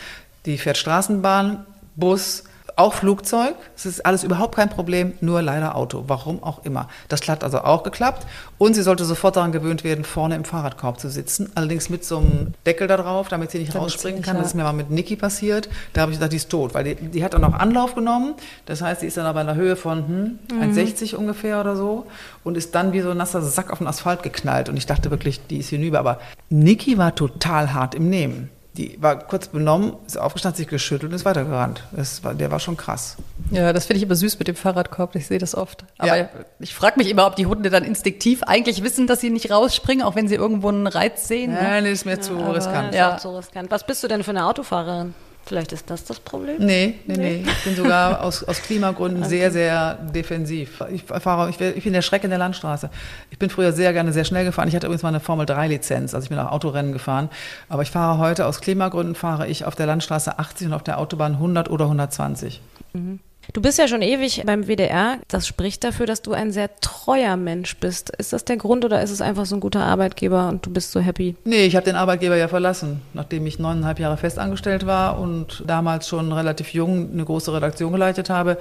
Die 0.47 0.59
fährt 0.59 0.77
Straßenbahn, 0.77 1.65
Bus, 1.97 2.45
auch 2.77 2.95
Flugzeug, 2.95 3.55
es 3.77 3.87
ist 3.87 4.05
alles 4.05 4.25
überhaupt 4.25 4.57
kein 4.57 4.69
Problem, 4.69 5.13
nur 5.21 5.43
leider 5.43 5.77
Auto, 5.77 6.05
warum 6.09 6.43
auch 6.43 6.65
immer. 6.65 6.89
Das 7.09 7.27
hat 7.29 7.45
also 7.45 7.61
auch 7.61 7.83
geklappt. 7.83 8.27
Und 8.59 8.75
sie 8.75 8.83
sollte 8.83 9.05
sofort 9.05 9.37
daran 9.37 9.53
gewöhnt 9.53 9.85
werden, 9.85 10.05
vorne 10.05 10.35
im 10.35 10.45
Fahrradkorb 10.45 10.99
zu 10.99 11.09
sitzen, 11.09 11.51
allerdings 11.55 11.89
mit 11.89 12.05
so 12.05 12.19
einem 12.19 12.55
Deckel 12.67 12.87
da 12.89 12.97
drauf, 12.97 13.29
damit 13.29 13.51
sie 13.51 13.59
nicht 13.59 13.75
damit 13.75 13.85
rausspringen 13.85 14.23
kann. 14.23 14.37
Das 14.37 14.49
ist 14.49 14.55
mir 14.55 14.63
mal 14.63 14.73
mit 14.73 14.91
Niki 14.91 15.17
passiert, 15.17 15.69
da 15.93 16.03
habe 16.03 16.13
ich 16.13 16.19
gesagt, 16.19 16.33
die 16.33 16.37
ist 16.37 16.51
tot, 16.51 16.75
weil 16.75 16.85
die, 16.85 16.95
die 16.95 17.25
hat 17.25 17.35
dann 17.35 17.45
auch 17.45 17.55
Anlauf 17.55 17.95
genommen, 17.95 18.35
das 18.67 18.83
heißt, 18.83 19.01
sie 19.01 19.07
ist 19.07 19.17
dann 19.17 19.27
aber 19.27 19.41
in 19.41 19.47
der 19.47 19.57
Höhe 19.57 19.77
von 19.77 20.07
hm, 20.07 20.39
mhm. 20.53 20.73
1,60 20.73 21.15
ungefähr 21.17 21.61
oder 21.61 21.77
so 21.77 22.07
und 22.43 22.57
ist 22.57 22.75
dann 22.75 22.93
wie 22.93 23.01
so 23.01 23.11
ein 23.11 23.17
nasser 23.17 23.43
Sack 23.43 23.71
auf 23.71 23.79
den 23.79 23.87
Asphalt 23.87 24.23
geknallt. 24.23 24.69
Und 24.69 24.77
ich 24.77 24.87
dachte 24.87 25.11
wirklich, 25.11 25.47
die 25.47 25.59
ist 25.59 25.69
hinüber, 25.69 25.99
aber 25.99 26.19
Niki 26.51 26.99
war 26.99 27.15
total 27.15 27.73
hart 27.73 27.95
im 27.95 28.09
Nehmen 28.09 28.51
die 28.77 29.01
war 29.01 29.19
kurz 29.19 29.49
benommen, 29.49 29.95
ist 30.07 30.19
aufgestanden, 30.19 30.57
sich 30.57 30.67
geschüttelt 30.67 31.11
und 31.11 31.17
ist 31.17 31.25
weitergerannt. 31.25 31.85
Das 31.93 32.25
war, 32.25 32.35
der 32.35 32.51
war 32.51 32.59
schon 32.59 32.77
krass. 32.77 33.17
Ja, 33.51 33.73
das 33.73 33.87
finde 33.87 33.99
ich 33.99 34.03
immer 34.03 34.17
süß 34.17 34.39
mit 34.39 34.49
dem 34.49 34.57
Fahrradkorb. 34.57 35.15
Ich 35.15 35.27
sehe 35.29 35.39
das 35.39 35.55
oft. 35.55 35.85
Aber 35.99 36.17
ja. 36.17 36.29
ich 36.59 36.75
frage 36.75 36.99
mich 36.99 37.09
immer, 37.09 37.27
ob 37.27 37.37
die 37.37 37.47
Hunde 37.47 37.71
dann 37.71 37.85
instinktiv 37.85 38.43
eigentlich 38.43 38.83
wissen, 38.83 39.07
dass 39.07 39.21
sie 39.21 39.31
nicht 39.31 39.51
rausspringen, 39.51 40.05
auch 40.05 40.17
wenn 40.17 40.27
sie 40.27 40.35
irgendwo 40.35 40.69
einen 40.69 40.89
Reiz 40.89 41.29
sehen. 41.29 41.53
Ne? 41.53 41.63
Nein, 41.63 41.87
ist 41.87 42.05
mir 42.05 42.13
ja, 42.13 42.21
zu 42.21 42.37
riskant. 42.37 42.95
Ja. 42.95 43.17
zu 43.17 43.37
riskant. 43.37 43.71
Was 43.71 43.87
bist 43.87 44.03
du 44.03 44.09
denn 44.09 44.25
für 44.25 44.31
eine 44.31 44.47
Autofahrerin? 44.47 45.15
Vielleicht 45.47 45.73
ist 45.73 45.91
das 45.91 46.05
das 46.05 46.21
Problem? 46.21 46.57
Nee, 46.59 47.01
nee, 47.07 47.17
nee. 47.17 47.45
Ich 47.47 47.65
bin 47.65 47.77
sogar 47.77 48.21
aus, 48.25 48.43
aus 48.45 48.63
Klimagründen 48.63 49.23
okay. 49.23 49.29
sehr, 49.29 49.51
sehr 49.51 49.95
defensiv. 49.95 50.83
Ich, 50.91 51.03
fahre, 51.05 51.51
ich, 51.51 51.61
ich 51.61 51.85
bin 51.85 51.93
der 51.93 52.03
Schreck 52.03 52.25
in 52.25 52.31
der 52.31 52.39
Landstraße. 52.39 52.89
Ich 53.31 53.39
bin 53.39 53.51
früher 53.51 53.73
sehr 53.73 53.93
gerne 53.93 54.13
sehr 54.13 54.25
schnell 54.25 54.47
gefahren. 54.47 54.69
Ich 54.69 54.75
hatte 54.75 54.87
übrigens 54.87 55.03
mal 55.03 55.11
eine 55.11 55.21
Formel-3-Lizenz, 55.21 56.15
also 56.15 56.25
ich 56.25 56.31
bin 56.31 56.39
auch 56.39 56.51
Autorennen 56.51 56.93
gefahren. 56.93 57.29
Aber 57.69 57.83
ich 57.83 57.91
fahre 57.91 58.19
heute 58.19 58.47
aus 58.47 58.63
Klimagründen, 58.63 59.15
fahre 59.15 59.47
ich 59.47 59.67
auf 59.67 59.75
der 59.75 59.87
Landstraße 59.87 60.39
80 60.39 60.69
und 60.69 60.73
auf 60.73 60.83
der 60.83 60.99
Autobahn 60.99 61.35
100 61.35 61.69
oder 61.69 61.85
120. 61.85 62.63
Mhm. 62.95 63.21
Du 63.53 63.61
bist 63.61 63.79
ja 63.79 63.87
schon 63.89 64.03
ewig 64.03 64.43
beim 64.47 64.67
WDR. 64.67 65.19
Das 65.29 65.47
spricht 65.47 65.85
dafür, 65.85 66.07
dass 66.07 66.23
du 66.23 66.33
ein 66.33 66.51
sehr 66.53 66.75
treuer 66.81 67.37
Mensch 67.37 67.77
bist. 67.77 68.11
Ist 68.11 68.33
das 68.33 68.45
der 68.45 68.57
Grund 68.57 68.85
oder 68.85 69.03
ist 69.03 69.11
es 69.11 69.21
einfach 69.21 69.47
so 69.47 69.57
ein 69.57 69.61
guter 69.61 69.85
Arbeitgeber 69.85 70.49
und 70.49 70.65
du 70.67 70.71
bist 70.71 70.93
so 70.93 71.01
happy? 71.01 71.37
Nee, 71.45 71.67
ich 71.67 71.77
habe 71.77 71.85
den 71.85 71.97
Arbeitgeber 71.97 72.37
ja 72.37 72.49
verlassen, 72.49 73.03
nachdem 73.13 73.47
ich 73.47 73.59
neuneinhalb 73.59 73.99
Jahre 73.99 74.17
festangestellt 74.17 74.87
war 74.87 75.19
und 75.19 75.63
damals 75.67 76.09
schon 76.09 76.33
relativ 76.33 76.73
jung 76.73 77.13
eine 77.13 77.25
große 77.25 77.53
Redaktion 77.53 77.93
geleitet 77.93 78.31
habe 78.31 78.57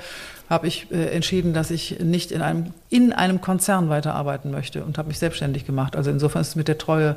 habe 0.49 0.67
ich 0.67 0.87
äh, 0.91 1.07
entschieden, 1.07 1.53
dass 1.53 1.71
ich 1.71 1.99
nicht 1.99 2.31
in 2.31 2.41
einem, 2.41 2.73
in 2.89 3.13
einem 3.13 3.41
Konzern 3.41 3.89
weiterarbeiten 3.89 4.51
möchte 4.51 4.83
und 4.83 4.97
habe 4.97 5.07
mich 5.07 5.19
selbstständig 5.19 5.65
gemacht. 5.65 5.95
Also 5.95 6.11
insofern 6.11 6.41
ist 6.41 6.49
es 6.49 6.55
mit 6.55 6.67
der 6.67 6.77
Treue. 6.77 7.15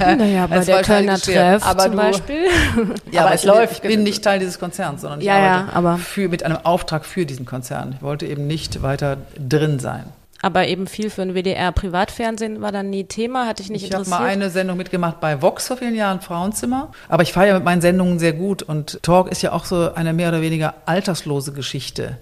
naja, 0.00 0.46
bei 0.48 0.60
der 0.60 0.82
Kölner 0.82 1.18
Treff 1.18 1.64
aber 1.64 1.84
zum 1.84 1.92
du, 1.92 1.96
Beispiel. 1.96 2.46
ja, 3.10 3.20
aber, 3.20 3.28
aber 3.28 3.34
es 3.34 3.44
läuft. 3.44 3.72
Ich 3.74 3.80
bin 3.82 4.02
nicht 4.02 4.22
Teil 4.24 4.38
dieses 4.38 4.58
Konzerns, 4.58 5.02
sondern 5.02 5.20
ich 5.20 5.26
ja, 5.26 5.36
arbeite 5.36 5.70
ja, 5.70 5.76
aber 5.76 5.98
für, 5.98 6.28
mit 6.28 6.42
einem 6.42 6.58
Auftrag 6.62 7.04
für 7.04 7.26
diesen 7.26 7.46
Konzern. 7.46 7.94
Ich 7.96 8.02
wollte 8.02 8.26
eben 8.26 8.46
nicht 8.46 8.82
weiter 8.82 9.18
drin 9.38 9.78
sein. 9.78 10.04
Aber 10.42 10.66
eben 10.68 10.86
viel 10.86 11.10
für 11.10 11.22
ein 11.22 11.34
WDR. 11.34 11.72
Privatfernsehen 11.72 12.60
war 12.60 12.72
dann 12.72 12.90
nie 12.90 13.04
Thema, 13.04 13.46
hatte 13.46 13.62
ich 13.62 13.70
nicht 13.70 13.82
ich 13.84 13.90
interessiert. 13.90 14.08
Ich 14.08 14.14
habe 14.14 14.24
mal 14.24 14.30
eine 14.30 14.50
Sendung 14.50 14.76
mitgemacht 14.76 15.20
bei 15.20 15.40
Vox 15.40 15.66
vor 15.66 15.76
vielen 15.78 15.94
Jahren, 15.94 16.20
Frauenzimmer. 16.20 16.92
Aber 17.08 17.22
ich 17.22 17.32
fahre 17.32 17.48
ja 17.48 17.54
mit 17.54 17.64
meinen 17.64 17.80
Sendungen 17.80 18.18
sehr 18.18 18.32
gut 18.32 18.62
und 18.62 19.02
Talk 19.02 19.30
ist 19.30 19.42
ja 19.42 19.52
auch 19.52 19.64
so 19.64 19.94
eine 19.94 20.12
mehr 20.12 20.28
oder 20.28 20.42
weniger 20.42 20.74
alterslose 20.84 21.52
Geschichte. 21.52 22.18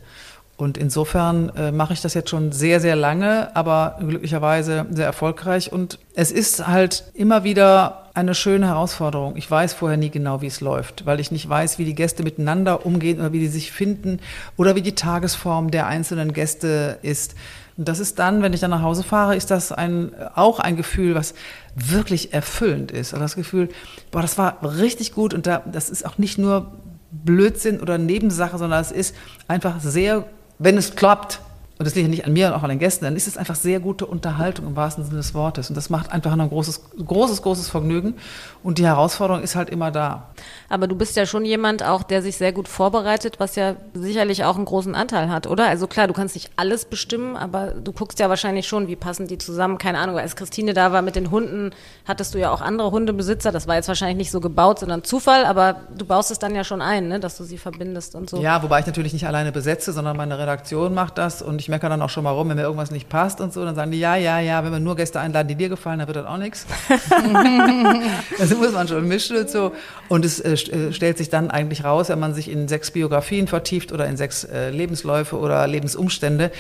Und 0.56 0.78
insofern 0.78 1.50
äh, 1.56 1.72
mache 1.72 1.94
ich 1.94 2.00
das 2.00 2.14
jetzt 2.14 2.30
schon 2.30 2.52
sehr, 2.52 2.78
sehr 2.78 2.94
lange, 2.94 3.54
aber 3.56 3.96
glücklicherweise 3.98 4.86
sehr 4.90 5.06
erfolgreich. 5.06 5.72
Und 5.72 5.98
es 6.14 6.30
ist 6.30 6.68
halt 6.68 7.04
immer 7.14 7.42
wieder 7.42 8.04
eine 8.14 8.36
schöne 8.36 8.68
Herausforderung. 8.68 9.36
Ich 9.36 9.50
weiß 9.50 9.74
vorher 9.74 9.98
nie 9.98 10.10
genau, 10.10 10.40
wie 10.42 10.46
es 10.46 10.60
läuft, 10.60 11.06
weil 11.06 11.18
ich 11.18 11.32
nicht 11.32 11.48
weiß, 11.48 11.78
wie 11.78 11.84
die 11.84 11.96
Gäste 11.96 12.22
miteinander 12.22 12.86
umgehen 12.86 13.18
oder 13.18 13.32
wie 13.32 13.40
die 13.40 13.48
sich 13.48 13.72
finden 13.72 14.20
oder 14.56 14.76
wie 14.76 14.82
die 14.82 14.94
Tagesform 14.94 15.72
der 15.72 15.88
einzelnen 15.88 16.32
Gäste 16.32 16.98
ist. 17.02 17.34
Und 17.76 17.88
das 17.88 17.98
ist 17.98 18.18
dann, 18.18 18.42
wenn 18.42 18.52
ich 18.52 18.60
dann 18.60 18.70
nach 18.70 18.82
Hause 18.82 19.02
fahre, 19.02 19.36
ist 19.36 19.50
das 19.50 19.72
ein, 19.72 20.12
auch 20.34 20.60
ein 20.60 20.76
Gefühl, 20.76 21.14
was 21.14 21.34
wirklich 21.74 22.32
erfüllend 22.32 22.92
ist. 22.92 23.12
Also 23.12 23.24
das 23.24 23.34
Gefühl, 23.34 23.68
boah, 24.10 24.22
das 24.22 24.38
war 24.38 24.58
richtig 24.78 25.12
gut 25.12 25.34
und 25.34 25.46
da, 25.46 25.62
das 25.70 25.90
ist 25.90 26.06
auch 26.06 26.18
nicht 26.18 26.38
nur 26.38 26.72
Blödsinn 27.10 27.80
oder 27.80 27.98
Nebensache, 27.98 28.58
sondern 28.58 28.80
es 28.80 28.92
ist 28.92 29.14
einfach 29.48 29.80
sehr 29.80 30.24
wenn 30.58 30.76
es 30.76 30.96
klappt, 30.96 31.40
und 31.76 31.86
das 31.86 31.96
liegt 31.96 32.08
nicht 32.08 32.24
an 32.24 32.32
mir 32.32 32.46
und 32.48 32.52
auch 32.52 32.62
an 32.62 32.68
den 32.68 32.78
Gästen, 32.78 33.04
dann 33.04 33.16
ist 33.16 33.26
es 33.26 33.36
einfach 33.36 33.56
sehr 33.56 33.80
gute 33.80 34.06
Unterhaltung 34.06 34.64
im 34.64 34.76
wahrsten 34.76 35.04
Sinne 35.04 35.16
des 35.16 35.34
Wortes. 35.34 35.70
Und 35.70 35.76
das 35.76 35.90
macht 35.90 36.12
einfach 36.12 36.30
ein 36.32 36.48
großes, 36.48 36.82
großes, 37.04 37.42
großes 37.42 37.68
Vergnügen. 37.68 38.14
Und 38.62 38.78
die 38.78 38.86
Herausforderung 38.86 39.42
ist 39.42 39.56
halt 39.56 39.70
immer 39.70 39.90
da. 39.90 40.28
Aber 40.68 40.86
du 40.86 40.94
bist 40.94 41.16
ja 41.16 41.26
schon 41.26 41.44
jemand 41.44 41.82
auch, 41.82 42.04
der 42.04 42.22
sich 42.22 42.36
sehr 42.36 42.52
gut 42.52 42.68
vorbereitet, 42.68 43.40
was 43.40 43.56
ja 43.56 43.74
sicherlich 43.92 44.44
auch 44.44 44.54
einen 44.54 44.66
großen 44.66 44.94
Anteil 44.94 45.30
hat, 45.30 45.48
oder? 45.48 45.66
Also 45.66 45.88
klar, 45.88 46.06
du 46.06 46.12
kannst 46.12 46.36
nicht 46.36 46.52
alles 46.54 46.84
bestimmen, 46.84 47.36
aber 47.36 47.72
du 47.72 47.90
guckst 47.90 48.20
ja 48.20 48.28
wahrscheinlich 48.28 48.68
schon, 48.68 48.86
wie 48.86 48.94
passen 48.94 49.26
die 49.26 49.38
zusammen. 49.38 49.76
Keine 49.76 49.98
Ahnung, 49.98 50.16
als 50.16 50.36
Christine 50.36 50.74
da 50.74 50.92
war 50.92 51.02
mit 51.02 51.16
den 51.16 51.32
Hunden, 51.32 51.72
hattest 52.06 52.34
du 52.34 52.38
ja 52.38 52.52
auch 52.52 52.60
andere 52.60 52.92
Hundebesitzer. 52.92 53.50
Das 53.50 53.66
war 53.66 53.74
jetzt 53.74 53.88
wahrscheinlich 53.88 54.18
nicht 54.18 54.30
so 54.30 54.38
gebaut, 54.38 54.78
sondern 54.78 55.02
Zufall, 55.02 55.44
aber 55.44 55.80
du 55.98 56.04
baust 56.04 56.30
es 56.30 56.38
dann 56.38 56.54
ja 56.54 56.62
schon 56.62 56.80
ein, 56.80 57.08
ne? 57.08 57.18
dass 57.18 57.36
du 57.36 57.42
sie 57.42 57.58
verbindest 57.58 58.14
und 58.14 58.30
so. 58.30 58.40
Ja, 58.40 58.62
wobei 58.62 58.78
ich 58.78 58.86
natürlich 58.86 59.12
nicht 59.12 59.26
alleine 59.26 59.50
besetze, 59.50 59.92
sondern 59.92 60.16
meine 60.16 60.38
Redaktion 60.38 60.94
macht 60.94 61.18
das 61.18 61.42
und 61.42 61.63
ich 61.64 61.70
meckere 61.70 61.88
dann 61.88 62.02
auch 62.02 62.10
schon 62.10 62.24
mal 62.24 62.30
rum, 62.30 62.50
wenn 62.50 62.56
mir 62.56 62.62
irgendwas 62.64 62.90
nicht 62.90 63.08
passt 63.08 63.40
und 63.40 63.50
so, 63.50 63.64
dann 63.64 63.74
sagen 63.74 63.90
die, 63.90 63.98
ja, 63.98 64.16
ja, 64.16 64.38
ja, 64.38 64.62
wenn 64.62 64.70
wir 64.70 64.80
nur 64.80 64.96
Gäste 64.96 65.18
einladen, 65.18 65.48
die 65.48 65.54
dir 65.54 65.70
gefallen, 65.70 65.98
dann 65.98 66.08
wird 66.08 66.18
das 66.18 66.26
auch 66.26 66.36
nichts. 66.36 66.66
also 68.38 68.56
muss 68.56 68.72
man 68.72 68.86
schon 68.86 69.08
mischen 69.08 69.38
und 69.38 69.48
so. 69.48 69.72
Und 70.10 70.26
es 70.26 70.40
äh, 70.40 70.52
äh, 70.52 70.92
stellt 70.92 71.16
sich 71.16 71.30
dann 71.30 71.50
eigentlich 71.50 71.82
raus, 71.82 72.10
wenn 72.10 72.20
man 72.20 72.34
sich 72.34 72.50
in 72.50 72.68
sechs 72.68 72.90
Biografien 72.90 73.46
vertieft 73.46 73.92
oder 73.92 74.06
in 74.06 74.18
sechs 74.18 74.44
äh, 74.44 74.68
Lebensläufe 74.68 75.38
oder 75.38 75.66
Lebensumstände, 75.66 76.50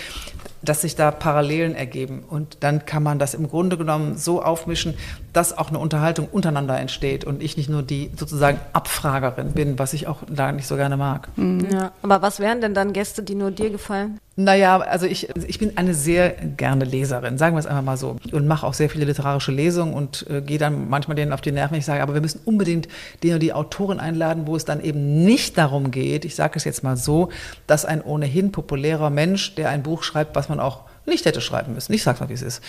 dass 0.64 0.82
sich 0.82 0.96
da 0.96 1.10
Parallelen 1.10 1.74
ergeben. 1.74 2.24
Und 2.28 2.58
dann 2.60 2.86
kann 2.86 3.02
man 3.02 3.18
das 3.18 3.34
im 3.34 3.48
Grunde 3.48 3.76
genommen 3.76 4.16
so 4.16 4.42
aufmischen, 4.42 4.94
dass 5.32 5.56
auch 5.56 5.68
eine 5.68 5.78
Unterhaltung 5.78 6.28
untereinander 6.30 6.78
entsteht 6.78 7.24
und 7.24 7.42
ich 7.42 7.56
nicht 7.56 7.68
nur 7.68 7.82
die 7.82 8.10
sozusagen 8.16 8.60
Abfragerin 8.72 9.52
bin, 9.52 9.78
was 9.78 9.92
ich 9.92 10.06
auch 10.06 10.18
da 10.28 10.52
nicht 10.52 10.66
so 10.66 10.76
gerne 10.76 10.96
mag. 10.96 11.28
Mhm. 11.36 11.68
Ja, 11.72 11.92
aber 12.02 12.22
was 12.22 12.40
wären 12.40 12.60
denn 12.60 12.74
dann 12.74 12.92
Gäste, 12.92 13.22
die 13.22 13.34
nur 13.34 13.50
dir 13.50 13.70
gefallen? 13.70 14.20
Naja, 14.36 14.78
also 14.78 15.06
ich, 15.06 15.28
ich 15.46 15.60
bin 15.60 15.76
eine 15.76 15.94
sehr 15.94 16.30
gerne 16.30 16.84
Leserin, 16.84 17.38
sagen 17.38 17.54
wir 17.54 17.60
es 17.60 17.66
einfach 17.66 17.84
mal 17.84 17.96
so. 17.96 18.16
Und 18.32 18.48
mache 18.48 18.66
auch 18.66 18.74
sehr 18.74 18.90
viele 18.90 19.04
literarische 19.04 19.52
Lesungen 19.52 19.94
und 19.94 20.26
äh, 20.28 20.40
gehe 20.40 20.58
dann 20.58 20.88
manchmal 20.88 21.14
denen 21.14 21.32
auf 21.32 21.40
die 21.40 21.52
Nerven, 21.52 21.74
wenn 21.74 21.78
ich 21.78 21.86
sage, 21.86 22.02
aber 22.02 22.14
wir 22.14 22.20
müssen 22.20 22.40
unbedingt 22.44 22.88
den 23.22 23.30
oder 23.30 23.38
die 23.38 23.52
Autorin 23.52 24.00
einladen, 24.00 24.48
wo 24.48 24.56
es 24.56 24.64
dann 24.64 24.82
eben 24.82 25.24
nicht 25.24 25.56
darum 25.56 25.92
geht, 25.92 26.24
ich 26.24 26.34
sage 26.34 26.54
es 26.56 26.64
jetzt 26.64 26.82
mal 26.82 26.96
so, 26.96 27.28
dass 27.68 27.84
ein 27.84 28.02
ohnehin 28.02 28.50
populärer 28.50 29.08
Mensch, 29.08 29.54
der 29.54 29.68
ein 29.68 29.84
Buch 29.84 30.02
schreibt, 30.02 30.34
was 30.34 30.48
man 30.48 30.53
auch 30.60 30.82
nicht 31.06 31.26
hätte 31.26 31.40
schreiben 31.40 31.74
müssen. 31.74 31.92
Ich 31.92 32.02
sage 32.02 32.20
mal, 32.20 32.28
wie 32.28 32.34
es 32.34 32.42
ist. 32.42 32.62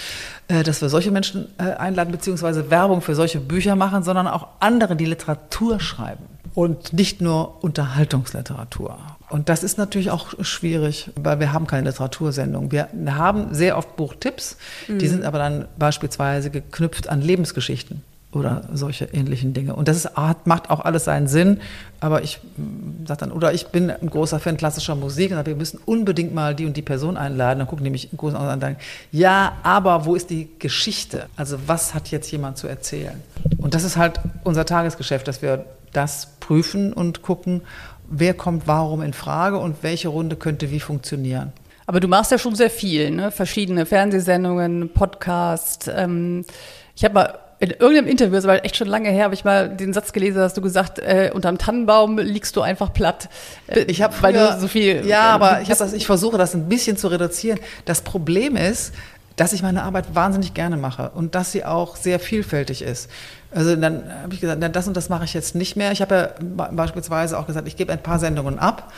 Äh, 0.47 0.63
dass 0.63 0.81
wir 0.81 0.89
solche 0.89 1.11
Menschen 1.11 1.47
äh, 1.57 1.63
einladen, 1.63 2.11
beziehungsweise 2.11 2.69
Werbung 2.69 3.01
für 3.01 3.15
solche 3.15 3.39
Bücher 3.39 3.75
machen, 3.75 4.03
sondern 4.03 4.27
auch 4.27 4.47
andere, 4.59 4.95
die 4.95 5.05
Literatur 5.05 5.79
schreiben. 5.79 6.25
Und 6.53 6.93
nicht 6.93 7.21
nur 7.21 7.63
Unterhaltungsliteratur. 7.63 8.97
Und 9.29 9.49
das 9.49 9.63
ist 9.63 9.77
natürlich 9.77 10.11
auch 10.11 10.33
schwierig, 10.41 11.11
weil 11.15 11.39
wir 11.41 11.51
haben 11.51 11.67
keine 11.67 11.89
Literatursendung. 11.89 12.71
Wir 12.71 12.87
haben 13.07 13.53
sehr 13.53 13.77
oft 13.77 13.97
Buchtipps, 13.97 14.57
mhm. 14.87 14.99
die 14.99 15.07
sind 15.07 15.25
aber 15.25 15.37
dann 15.37 15.67
beispielsweise 15.77 16.51
geknüpft 16.51 17.09
an 17.09 17.21
Lebensgeschichten 17.21 18.03
oder 18.35 18.67
solche 18.73 19.05
ähnlichen 19.05 19.53
Dinge. 19.53 19.75
Und 19.75 19.87
das 19.87 19.97
ist, 19.97 20.09
macht 20.43 20.69
auch 20.69 20.81
alles 20.81 21.05
seinen 21.05 21.27
Sinn. 21.27 21.61
Aber 22.01 22.21
ich 22.23 22.39
mm, 22.57 23.05
sage 23.05 23.21
dann, 23.21 23.31
oder 23.31 23.53
ich 23.53 23.67
bin 23.67 23.89
ein 23.89 24.09
großer 24.09 24.39
Fan 24.39 24.57
klassischer 24.57 24.95
Musik 24.95 25.31
und 25.31 25.37
sage, 25.37 25.51
wir 25.51 25.55
müssen 25.55 25.79
unbedingt 25.85 26.33
mal 26.33 26.53
die 26.53 26.65
und 26.65 26.75
die 26.75 26.81
Person 26.81 27.17
einladen. 27.17 27.59
Dann 27.59 27.67
gucken 27.67 27.85
die 27.85 27.89
mich 27.89 28.09
groß 28.15 28.35
an 28.35 28.53
und 28.53 28.59
sagen, 28.59 28.77
ja, 29.11 29.53
aber 29.63 30.05
wo 30.05 30.15
ist 30.15 30.29
die 30.29 30.49
Geschichte? 30.59 31.27
Also 31.35 31.57
was 31.65 31.93
hat 31.93 32.09
jetzt 32.09 32.29
jemand 32.31 32.57
zu 32.57 32.67
erzählen? 32.67 33.23
Und 33.57 33.73
das 33.73 33.83
ist 33.83 33.95
halt 33.95 34.19
unser 34.43 34.65
Tagesgeschäft, 34.65 35.27
dass 35.27 35.41
wir 35.41 35.65
das 35.93 36.27
prüfen 36.41 36.91
und 36.91 37.21
gucken, 37.21 37.61
wer 38.07 38.33
kommt 38.33 38.67
warum 38.67 39.01
in 39.01 39.13
Frage 39.13 39.57
und 39.57 39.81
welche 39.81 40.09
Runde 40.09 40.35
könnte 40.35 40.71
wie 40.71 40.81
funktionieren. 40.81 41.53
Aber 41.87 41.99
du 41.99 42.07
machst 42.07 42.31
ja 42.31 42.37
schon 42.37 42.55
sehr 42.55 42.69
viel, 42.69 43.11
ne? 43.11 43.31
verschiedene 43.31 43.85
Fernsehsendungen, 43.85 44.89
Podcast. 44.89 45.89
Ähm, 45.95 46.43
ich 46.95 47.03
habe 47.03 47.13
mal 47.13 47.39
in 47.65 47.71
irgendeinem 47.71 48.07
Interview, 48.07 48.35
das 48.35 48.45
war 48.45 48.63
echt 48.63 48.77
schon 48.77 48.87
lange 48.87 49.09
her, 49.09 49.25
habe 49.25 49.33
ich 49.33 49.43
mal 49.43 49.69
den 49.69 49.93
Satz 49.93 50.13
gelesen, 50.13 50.41
hast 50.41 50.55
du 50.55 50.61
gesagt, 50.61 50.99
äh, 50.99 51.31
unterm 51.33 51.57
Tannenbaum 51.57 52.17
liegst 52.17 52.55
du 52.55 52.61
einfach 52.61 52.93
platt. 52.93 53.29
Äh, 53.67 53.81
ich 53.81 54.01
habe 54.01 54.13
weil 54.21 54.33
du 54.33 54.59
so 54.59 54.67
viel. 54.67 55.05
Ja, 55.05 55.31
äh, 55.31 55.33
aber 55.33 55.61
ich, 55.61 55.67
das, 55.67 55.93
ich 55.93 56.05
versuche 56.05 56.37
das 56.37 56.53
ein 56.53 56.69
bisschen 56.69 56.97
zu 56.97 57.07
reduzieren. 57.07 57.59
Das 57.85 58.01
Problem 58.01 58.55
ist, 58.55 58.93
dass 59.35 59.51
ich 59.51 59.61
meine 59.61 59.83
Arbeit 59.83 60.13
wahnsinnig 60.13 60.53
gerne 60.53 60.77
mache 60.77 61.11
und 61.13 61.35
dass 61.35 61.51
sie 61.51 61.65
auch 61.65 61.95
sehr 61.95 62.19
vielfältig 62.19 62.81
ist. 62.81 63.09
Also 63.51 63.75
dann 63.75 64.03
habe 64.23 64.33
ich 64.33 64.41
gesagt, 64.41 64.59
na, 64.61 64.69
das 64.69 64.87
und 64.87 64.95
das 64.95 65.09
mache 65.09 65.25
ich 65.25 65.33
jetzt 65.33 65.55
nicht 65.55 65.75
mehr. 65.75 65.91
Ich 65.91 66.01
habe 66.01 66.35
ja 66.39 66.67
beispielsweise 66.71 67.37
auch 67.37 67.47
gesagt, 67.47 67.67
ich 67.67 67.75
gebe 67.75 67.91
ein 67.91 68.01
paar 68.01 68.19
Sendungen 68.19 68.59
ab 68.59 68.91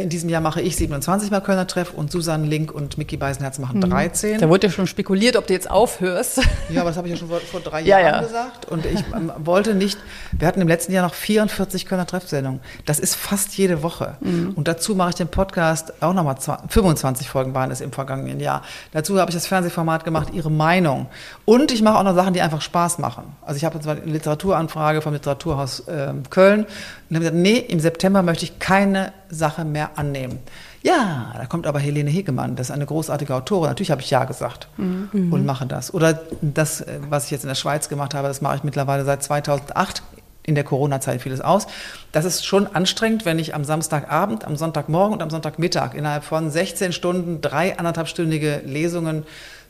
in 0.00 0.08
diesem 0.08 0.28
Jahr 0.28 0.40
mache 0.40 0.60
ich 0.60 0.76
27 0.76 1.30
Mal 1.30 1.40
Kölner 1.40 1.66
Treff 1.66 1.92
und 1.92 2.10
Susanne 2.10 2.46
Link 2.46 2.72
und 2.72 2.98
Mickey 2.98 3.16
Beisenherz 3.16 3.58
machen 3.58 3.80
13. 3.80 4.36
Mhm. 4.36 4.40
Da 4.40 4.48
wurde 4.48 4.66
ja 4.68 4.72
schon 4.72 4.86
spekuliert, 4.86 5.36
ob 5.36 5.46
du 5.46 5.52
jetzt 5.52 5.70
aufhörst. 5.70 6.40
Ja, 6.70 6.80
aber 6.80 6.90
das 6.90 6.96
habe 6.96 7.08
ich 7.08 7.14
ja 7.14 7.18
schon 7.18 7.28
vor, 7.28 7.40
vor 7.40 7.60
drei 7.60 7.80
Ja, 7.82 7.98
Jahren 8.00 8.14
ja. 8.14 8.20
gesagt. 8.22 8.66
Und 8.66 8.86
ich 8.86 9.00
ähm, 9.14 9.32
wollte 9.38 9.74
nicht, 9.74 9.98
wir 10.32 10.46
hatten 10.48 10.60
im 10.60 10.68
letzten 10.68 10.92
Jahr 10.92 11.04
noch 11.04 11.14
44 11.14 11.86
Kölner 11.86 12.06
Treffsendungen. 12.06 12.60
Das 12.86 12.98
ist 12.98 13.14
fast 13.14 13.56
jede 13.56 13.82
Woche. 13.82 14.16
Mhm. 14.20 14.52
Und 14.54 14.68
dazu 14.68 14.94
mache 14.94 15.10
ich 15.10 15.16
den 15.16 15.28
Podcast 15.28 16.02
auch 16.02 16.14
nochmal 16.14 16.36
25 16.68 17.28
Folgen 17.28 17.54
waren 17.54 17.70
es 17.70 17.80
im 17.80 17.92
vergangenen 17.92 18.40
Jahr. 18.40 18.62
Dazu 18.92 19.18
habe 19.18 19.30
ich 19.30 19.34
das 19.34 19.46
Fernsehformat 19.46 20.04
gemacht, 20.04 20.28
Ihre 20.32 20.50
Meinung. 20.50 21.06
Und 21.44 21.72
ich 21.72 21.82
mache 21.82 21.98
auch 21.98 22.04
noch 22.04 22.14
Sachen, 22.14 22.34
die 22.34 22.40
einfach 22.40 22.60
Spaß 22.60 22.98
machen. 22.98 23.24
Also 23.44 23.56
ich 23.56 23.64
habe 23.64 23.76
jetzt 23.76 23.86
mal 23.86 23.96
eine 24.00 24.10
Literaturanfrage 24.12 25.02
vom 25.02 25.12
Literaturhaus 25.12 25.84
ähm, 25.88 26.22
Köln 26.30 26.66
und 27.12 27.16
habe 27.16 27.24
gesagt, 27.26 27.42
nee, 27.42 27.58
im 27.58 27.78
September 27.78 28.22
möchte 28.22 28.46
ich 28.46 28.58
keine 28.58 29.12
Sache 29.28 29.66
mehr 29.66 29.98
annehmen. 29.98 30.38
Ja, 30.82 31.34
da 31.36 31.44
kommt 31.44 31.66
aber 31.66 31.78
Helene 31.78 32.08
Hegemann, 32.08 32.56
das 32.56 32.68
ist 32.68 32.70
eine 32.70 32.86
großartige 32.86 33.34
Autorin. 33.34 33.68
Natürlich 33.68 33.90
habe 33.90 34.00
ich 34.00 34.08
Ja 34.08 34.24
gesagt 34.24 34.68
und 34.78 35.44
mache 35.44 35.66
das. 35.66 35.92
Oder 35.92 36.22
das, 36.40 36.80
äh, 36.80 37.00
was 37.10 37.26
ich 37.26 37.30
jetzt 37.30 37.42
in 37.42 37.48
der 37.48 37.54
Schweiz 37.54 37.90
gemacht 37.90 38.14
habe, 38.14 38.28
das 38.28 38.40
mache 38.40 38.56
ich 38.56 38.64
mittlerweile 38.64 39.04
seit 39.04 39.22
2008. 39.22 40.02
In 40.44 40.54
der 40.54 40.64
Corona-Zeit 40.64 41.20
fiel 41.20 41.32
es 41.32 41.42
aus. 41.42 41.66
Das 42.12 42.24
ist 42.24 42.46
schon 42.46 42.66
anstrengend, 42.66 43.26
wenn 43.26 43.38
ich 43.38 43.54
am 43.54 43.62
Samstagabend, 43.62 44.46
am 44.46 44.56
Sonntagmorgen 44.56 45.12
und 45.12 45.22
am 45.22 45.28
Sonntagmittag 45.28 45.92
innerhalb 45.92 46.24
von 46.24 46.50
16 46.50 46.94
Stunden 46.94 47.42
drei 47.42 47.78
anderthalbstündige 47.78 48.62
Lesungen 48.64 49.24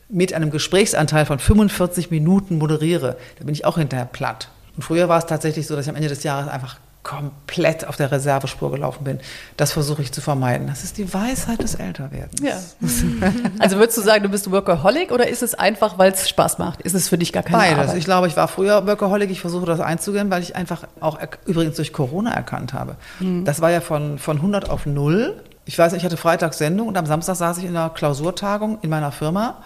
mit 0.07 0.33
einem 0.33 0.49
Gesprächsanteil 0.49 1.25
von 1.25 1.39
45 1.39 2.09
Minuten 2.09 2.57
moderiere. 2.57 3.17
Da 3.37 3.43
bin 3.43 3.53
ich 3.53 3.65
auch 3.65 3.77
hinterher 3.77 4.05
platt. 4.05 4.47
Und 4.77 4.83
früher 4.83 5.09
war 5.09 5.17
es 5.17 5.25
tatsächlich 5.25 5.67
so, 5.67 5.75
dass 5.75 5.85
ich 5.85 5.89
am 5.89 5.97
Ende 5.97 6.07
des 6.07 6.23
Jahres 6.23 6.47
einfach 6.47 6.77
komplett 7.03 7.85
auf 7.85 7.97
der 7.97 8.11
Reservespur 8.11 8.71
gelaufen 8.71 9.03
bin. 9.03 9.19
Das 9.57 9.73
versuche 9.73 10.01
ich 10.01 10.11
zu 10.13 10.21
vermeiden. 10.21 10.67
Das 10.67 10.85
ist 10.85 10.97
die 10.97 11.13
Weisheit 11.13 11.61
des 11.61 11.75
Älterwerdens. 11.75 12.41
Ja. 12.41 12.57
Also 13.59 13.77
würdest 13.77 13.97
du 13.97 14.01
sagen, 14.01 14.23
du 14.23 14.29
bist 14.29 14.49
Workaholic 14.49 15.11
oder 15.11 15.27
ist 15.27 15.43
es 15.43 15.53
einfach, 15.53 15.97
weil 15.97 16.11
es 16.11 16.27
Spaß 16.27 16.57
macht? 16.57 16.81
Ist 16.81 16.93
es 16.93 17.09
für 17.09 17.17
dich 17.17 17.31
gar 17.33 17.43
keine 17.43 17.57
Beides. 17.57 17.77
Arbeit? 17.77 17.97
Ich 17.97 18.05
glaube, 18.05 18.27
ich 18.27 18.35
war 18.35 18.47
früher 18.47 18.85
Workaholic. 18.87 19.29
Ich 19.31 19.41
versuche 19.41 19.65
das 19.65 19.79
einzugehen, 19.79 20.31
weil 20.31 20.41
ich 20.41 20.55
einfach 20.55 20.83
auch 20.99 21.19
übrigens 21.45 21.75
durch 21.75 21.93
Corona 21.93 22.31
erkannt 22.31 22.73
habe. 22.73 22.95
Das 23.19 23.61
war 23.61 23.71
ja 23.71 23.81
von, 23.81 24.17
von 24.17 24.37
100 24.37 24.69
auf 24.69 24.85
0. 24.85 25.41
Ich 25.65 25.77
weiß 25.77 25.93
ich 25.93 26.03
hatte 26.03 26.17
Freitags 26.17 26.57
Sendung 26.57 26.87
und 26.87 26.97
am 26.97 27.05
Samstag 27.05 27.35
saß 27.35 27.57
ich 27.59 27.65
in 27.65 27.75
einer 27.75 27.89
Klausurtagung 27.89 28.79
in 28.81 28.89
meiner 28.89 29.11
Firma 29.11 29.57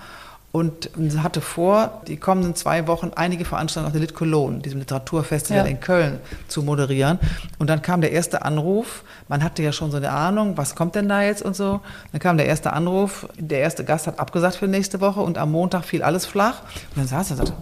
und 0.54 0.90
hatte 1.22 1.42
vor, 1.42 2.02
die 2.08 2.18
kommenden 2.18 2.56
zwei 2.56 2.88
Wochen 2.88 3.12
einige 3.16 3.46
Veranstaltungen 3.46 3.88
auf 3.88 3.92
der 3.92 4.02
Lit 4.02 4.16
Cologne, 4.16 4.60
diesem 4.60 4.80
Literaturfestival 4.80 5.64
Ja. 5.66 5.70
in 5.70 5.80
Köln, 5.80 6.20
zu 6.48 6.64
moderieren. 6.64 7.20
Und 7.60 7.70
dann 7.70 7.82
kam 7.82 8.02
der 8.02 8.12
erste 8.12 8.44
Anruf. 8.44 9.04
Man 9.28 9.44
hatte 9.44 9.62
ja 9.62 9.72
schon 9.72 9.92
so 9.92 9.98
eine 9.98 10.10
Ahnung, 10.10 10.58
was 10.58 10.74
kommt 10.76 10.96
denn 10.96 11.10
da 11.10 11.22
jetzt 11.22 11.44
und 11.44 11.56
so. 11.56 11.82
Dann 12.12 12.20
kam 12.22 12.38
der 12.38 12.48
erste 12.48 12.74
Anruf. 12.74 13.28
Der 13.38 13.60
erste 13.60 13.84
Gast 13.84 14.08
hat 14.08 14.20
abgesagt 14.20 14.56
für 14.56 14.68
nächste 14.68 15.00
Woche 15.02 15.20
und 15.20 15.38
am 15.38 15.52
Montag 15.52 15.84
fiel 15.86 16.02
alles 16.02 16.26
flach. 16.26 16.62
Und 16.96 16.98
dann 16.98 17.08
saß 17.08 17.32
er 17.32 17.40
und 17.40 17.46
sagte, 17.46 17.54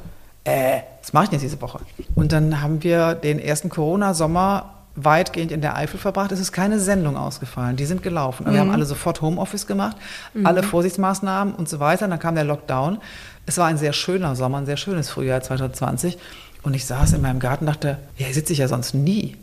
äh, 0.46 0.80
was 1.02 1.12
mache 1.12 1.24
ich 1.26 1.30
denn 1.32 1.40
jetzt 1.40 1.52
diese 1.52 1.62
Woche? 1.62 1.80
Und 2.14 2.32
dann 2.32 2.62
haben 2.62 2.82
wir 2.84 3.16
den 3.16 3.40
ersten 3.40 3.70
Corona-Sommer 3.70 4.75
weitgehend 4.96 5.52
in 5.52 5.62
der 5.62 5.76
Eifel 5.76 6.00
verbracht. 6.00 6.32
Es 6.32 6.40
ist 6.40 6.52
keine 6.52 6.80
Sendung 6.80 7.18
ausgefallen, 7.18 7.76
die 7.76 7.86
sind 7.86 8.04
gelaufen. 8.04 8.46
Wir 8.50 8.60
haben 8.60 8.72
alle 8.72 8.86
sofort 8.86 9.22
Homeoffice 9.22 9.68
gemacht, 9.68 9.98
alle 10.44 10.64
Vorsichtsmaßnahmen 10.64 11.54
und 11.54 11.68
so 11.68 11.80
weiter. 11.80 12.06
Und 12.06 12.12
dann 12.12 12.20
kam 12.20 12.36
der 12.36 12.46
Lockdown. 12.46 13.00
Es 13.46 13.58
war 13.58 13.68
ein 13.68 13.78
sehr 13.78 13.94
schöner 13.94 14.36
Sommer, 14.36 14.60
ein 14.60 14.66
sehr 14.66 14.78
schönes 14.78 15.10
Frühjahr 15.10 15.42
2020. 15.42 16.18
Und 16.66 16.74
ich 16.74 16.86
saß 16.86 17.14
in 17.14 17.22
meinem 17.22 17.40
Garten 17.40 17.66
und 17.66 17.68
dachte, 17.68 18.00
ja, 18.18 18.26
hier 18.26 18.34
sitze 18.34 18.52
ich 18.52 18.58
ja 18.58 18.68
sonst 18.68 18.96
nie. 18.96 19.38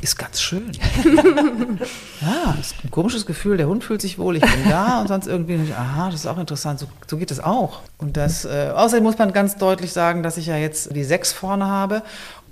Ist 0.00 0.16
ganz 0.16 0.40
schön. 0.40 0.70
ja, 2.20 2.56
ist 2.60 2.76
ein 2.84 2.90
komisches 2.92 3.26
Gefühl. 3.26 3.56
Der 3.56 3.66
Hund 3.66 3.82
fühlt 3.82 4.00
sich 4.00 4.16
wohl, 4.16 4.36
ich 4.36 4.42
bin 4.42 4.68
da 4.68 5.00
und 5.00 5.08
sonst 5.08 5.26
irgendwie. 5.26 5.58
Aha, 5.72 6.06
das 6.06 6.20
ist 6.20 6.26
auch 6.28 6.38
interessant. 6.38 6.78
So, 6.78 6.86
so 7.08 7.16
geht 7.16 7.32
es 7.32 7.40
auch. 7.40 7.80
Und 7.98 8.16
das, 8.16 8.44
äh, 8.44 8.70
außerdem 8.72 9.02
muss 9.02 9.18
man 9.18 9.32
ganz 9.32 9.56
deutlich 9.56 9.92
sagen, 9.92 10.22
dass 10.22 10.36
ich 10.36 10.46
ja 10.46 10.56
jetzt 10.56 10.94
die 10.94 11.02
sechs 11.02 11.32
vorne 11.32 11.66
habe. 11.66 12.02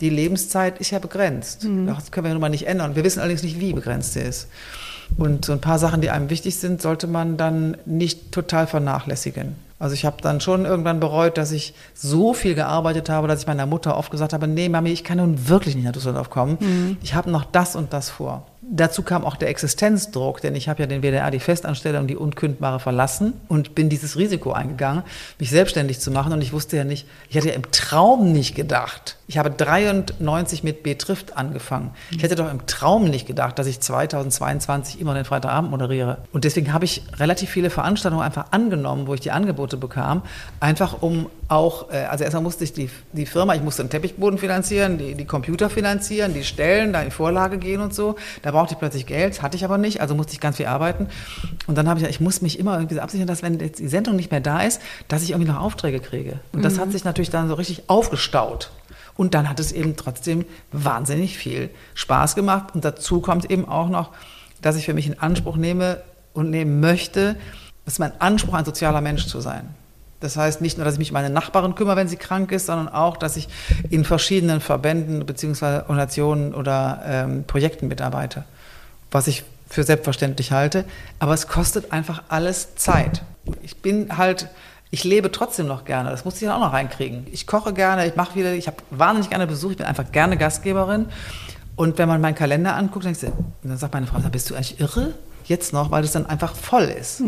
Die 0.00 0.10
Lebenszeit 0.10 0.78
ist 0.78 0.90
ja 0.90 0.98
begrenzt. 0.98 1.66
Das 1.86 2.10
können 2.10 2.26
wir 2.26 2.32
nun 2.32 2.40
mal 2.40 2.48
nicht 2.48 2.66
ändern. 2.66 2.96
Wir 2.96 3.04
wissen 3.04 3.20
allerdings 3.20 3.42
nicht, 3.42 3.60
wie 3.60 3.72
begrenzt 3.72 4.12
sie 4.12 4.20
ist. 4.20 4.48
Und 5.16 5.44
so 5.44 5.52
ein 5.52 5.60
paar 5.60 5.78
Sachen, 5.78 6.00
die 6.00 6.10
einem 6.10 6.30
wichtig 6.30 6.56
sind, 6.56 6.82
sollte 6.82 7.06
man 7.06 7.36
dann 7.36 7.76
nicht 7.86 8.32
total 8.32 8.66
vernachlässigen. 8.66 9.54
Also 9.78 9.94
ich 9.94 10.06
habe 10.06 10.16
dann 10.22 10.40
schon 10.40 10.64
irgendwann 10.64 11.00
bereut, 11.00 11.36
dass 11.36 11.52
ich 11.52 11.74
so 11.94 12.32
viel 12.32 12.54
gearbeitet 12.54 13.10
habe, 13.10 13.28
dass 13.28 13.40
ich 13.40 13.46
meiner 13.46 13.66
Mutter 13.66 13.96
oft 13.96 14.10
gesagt 14.10 14.32
habe, 14.32 14.48
nee, 14.48 14.70
Mami, 14.70 14.90
ich 14.90 15.04
kann 15.04 15.18
nun 15.18 15.48
wirklich 15.48 15.74
nicht 15.76 15.84
nach 15.84 15.92
Düsseldorf 15.92 16.30
kommen. 16.30 16.96
Ich 17.02 17.14
habe 17.14 17.30
noch 17.30 17.44
das 17.44 17.76
und 17.76 17.92
das 17.92 18.08
vor. 18.08 18.46
Dazu 18.68 19.02
kam 19.02 19.24
auch 19.24 19.36
der 19.36 19.48
Existenzdruck, 19.48 20.40
denn 20.40 20.56
ich 20.56 20.68
habe 20.68 20.82
ja 20.82 20.86
den 20.86 21.02
WDR, 21.02 21.30
die 21.30 21.40
Festanstellung, 21.40 22.06
die 22.08 22.16
Unkündbare 22.16 22.80
verlassen 22.80 23.34
und 23.48 23.76
bin 23.76 23.88
dieses 23.88 24.16
Risiko 24.16 24.50
eingegangen, 24.52 25.04
mich 25.38 25.50
selbstständig 25.50 26.00
zu 26.00 26.10
machen. 26.10 26.32
Und 26.32 26.40
ich 26.40 26.52
wusste 26.52 26.76
ja 26.76 26.84
nicht, 26.84 27.06
ich 27.28 27.36
hatte 27.36 27.48
ja 27.48 27.54
im 27.54 27.70
Traum 27.70 28.32
nicht 28.32 28.56
gedacht. 28.56 29.18
Ich 29.28 29.38
habe 29.38 29.50
93 29.50 30.62
mit 30.62 30.84
Betrifft 30.84 31.36
angefangen. 31.36 31.90
Ich 32.10 32.22
hätte 32.22 32.36
doch 32.36 32.50
im 32.50 32.66
Traum 32.66 33.04
nicht 33.04 33.26
gedacht, 33.26 33.58
dass 33.58 33.66
ich 33.66 33.80
2022 33.80 35.00
immer 35.00 35.14
den 35.14 35.24
Freitagabend 35.24 35.70
moderiere. 35.70 36.18
Und 36.32 36.44
deswegen 36.44 36.72
habe 36.72 36.84
ich 36.84 37.02
relativ 37.18 37.50
viele 37.50 37.70
Veranstaltungen 37.70 38.22
einfach 38.22 38.52
angenommen, 38.52 39.08
wo 39.08 39.14
ich 39.14 39.20
die 39.20 39.32
Angebote 39.32 39.76
bekam, 39.76 40.22
einfach 40.60 41.02
um 41.02 41.26
auch, 41.48 41.90
äh, 41.90 42.04
also 42.04 42.24
erstmal 42.24 42.42
musste 42.42 42.64
ich 42.64 42.72
die, 42.72 42.88
die 43.12 43.26
Firma, 43.26 43.54
ich 43.54 43.62
musste 43.62 43.82
den 43.82 43.90
Teppichboden 43.90 44.38
finanzieren, 44.38 44.98
die, 44.98 45.14
die 45.14 45.24
Computer 45.24 45.70
finanzieren, 45.70 46.34
die 46.34 46.44
Stellen, 46.44 46.92
da 46.92 47.02
in 47.02 47.10
Vorlage 47.10 47.58
gehen 47.58 47.80
und 47.80 47.94
so. 47.94 48.16
Da 48.42 48.52
brauchte 48.52 48.74
ich 48.74 48.78
plötzlich 48.78 49.06
Geld, 49.06 49.42
hatte 49.42 49.56
ich 49.56 49.64
aber 49.64 49.78
nicht, 49.78 50.00
also 50.00 50.14
musste 50.14 50.32
ich 50.32 50.40
ganz 50.40 50.56
viel 50.56 50.66
arbeiten. 50.66 51.08
Und 51.66 51.76
dann 51.76 51.88
habe 51.88 51.98
ich 51.98 52.04
gesagt, 52.04 52.14
ich 52.14 52.24
muss 52.24 52.42
mich 52.42 52.58
immer 52.58 52.76
irgendwie 52.76 52.94
so 52.94 53.00
absichern, 53.00 53.26
dass 53.26 53.42
wenn 53.42 53.58
jetzt 53.58 53.80
die 53.80 53.88
Sendung 53.88 54.16
nicht 54.16 54.30
mehr 54.30 54.40
da 54.40 54.60
ist, 54.62 54.80
dass 55.08 55.22
ich 55.22 55.30
irgendwie 55.30 55.50
noch 55.50 55.60
Aufträge 55.60 55.98
kriege. 55.98 56.38
Und 56.52 56.64
das 56.64 56.78
hat 56.78 56.92
sich 56.92 57.04
natürlich 57.04 57.30
dann 57.30 57.48
so 57.48 57.54
richtig 57.54 57.84
aufgestaut. 57.88 58.70
Und 59.16 59.34
dann 59.34 59.48
hat 59.48 59.60
es 59.60 59.72
eben 59.72 59.96
trotzdem 59.96 60.44
wahnsinnig 60.72 61.38
viel 61.38 61.70
Spaß 61.94 62.34
gemacht. 62.34 62.74
Und 62.74 62.84
dazu 62.84 63.20
kommt 63.20 63.50
eben 63.50 63.66
auch 63.66 63.88
noch, 63.88 64.10
dass 64.62 64.76
ich 64.76 64.84
für 64.84 64.94
mich 64.94 65.06
in 65.06 65.18
Anspruch 65.18 65.56
nehme 65.56 66.02
und 66.34 66.50
nehmen 66.50 66.80
möchte, 66.80 67.36
das 67.84 67.94
ist 67.94 67.98
mein 67.98 68.20
Anspruch, 68.20 68.54
ein 68.54 68.64
sozialer 68.64 69.00
Mensch 69.00 69.26
zu 69.26 69.40
sein. 69.40 69.68
Das 70.20 70.36
heißt 70.36 70.60
nicht 70.60 70.78
nur, 70.78 70.84
dass 70.84 70.94
ich 70.94 70.98
mich 70.98 71.10
um 71.10 71.14
meine 71.14 71.30
Nachbarin 71.30 71.74
kümmere, 71.74 71.96
wenn 71.96 72.08
sie 72.08 72.16
krank 72.16 72.50
ist, 72.50 72.66
sondern 72.66 72.88
auch, 72.88 73.16
dass 73.16 73.36
ich 73.36 73.48
in 73.90 74.04
verschiedenen 74.04 74.60
Verbänden 74.60 75.24
bzw. 75.24 75.82
Organisationen 75.82 76.54
oder 76.54 77.02
ähm, 77.06 77.44
Projekten 77.44 77.88
mitarbeite, 77.88 78.44
was 79.10 79.26
ich 79.26 79.44
für 79.68 79.82
selbstverständlich 79.84 80.52
halte. 80.52 80.84
Aber 81.18 81.34
es 81.34 81.48
kostet 81.48 81.92
einfach 81.92 82.22
alles 82.28 82.76
Zeit. 82.76 83.22
Ich 83.62 83.76
bin 83.76 84.16
halt, 84.16 84.48
ich 84.90 85.04
lebe 85.04 85.32
trotzdem 85.32 85.66
noch 85.66 85.84
gerne. 85.84 86.10
Das 86.10 86.24
muss 86.24 86.34
ich 86.34 86.40
dann 86.40 86.52
auch 86.52 86.66
noch 86.66 86.72
reinkriegen. 86.72 87.26
Ich 87.32 87.46
koche 87.46 87.72
gerne, 87.72 88.06
ich 88.06 88.16
mache 88.16 88.34
wieder, 88.36 88.52
ich 88.54 88.66
habe 88.66 88.76
wahnsinnig 88.90 89.30
gerne 89.30 89.46
Besuch, 89.46 89.72
ich 89.72 89.76
bin 89.76 89.86
einfach 89.86 90.10
gerne 90.12 90.36
Gastgeberin. 90.36 91.06
Und 91.74 91.98
wenn 91.98 92.08
man 92.08 92.20
meinen 92.20 92.34
Kalender 92.34 92.74
anguckt, 92.74 93.04
dann, 93.04 93.76
sagt 93.76 93.92
meine 93.92 94.06
Frau, 94.06 94.18
bist 94.30 94.50
du 94.50 94.54
eigentlich 94.54 94.80
irre? 94.80 95.14
Jetzt 95.46 95.72
noch, 95.72 95.90
weil 95.90 96.02
es 96.02 96.12
dann 96.12 96.26
einfach 96.26 96.54
voll 96.54 96.84
ist. 96.84 97.22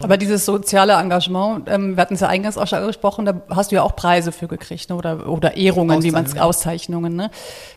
Aber 0.00 0.16
dieses 0.16 0.46
soziale 0.46 0.94
Engagement, 0.94 1.68
ähm, 1.68 1.96
wir 1.96 2.00
hatten 2.00 2.14
es 2.14 2.20
ja 2.20 2.28
eingangs 2.28 2.56
auch 2.56 2.66
schon 2.66 2.78
angesprochen, 2.78 3.26
da 3.26 3.42
hast 3.50 3.72
du 3.72 3.76
ja 3.76 3.82
auch 3.82 3.94
Preise 3.94 4.32
für 4.32 4.48
gekriegt 4.48 4.88
ne? 4.88 4.96
oder, 4.96 5.28
oder 5.28 5.56
Ehrungen, 5.56 6.02
wie 6.02 6.10
man 6.10 6.24
es 6.24 6.36
Auszeichnungen. 6.36 6.48
Auszeichnungen. 6.48 7.16
Ne? 7.16 7.30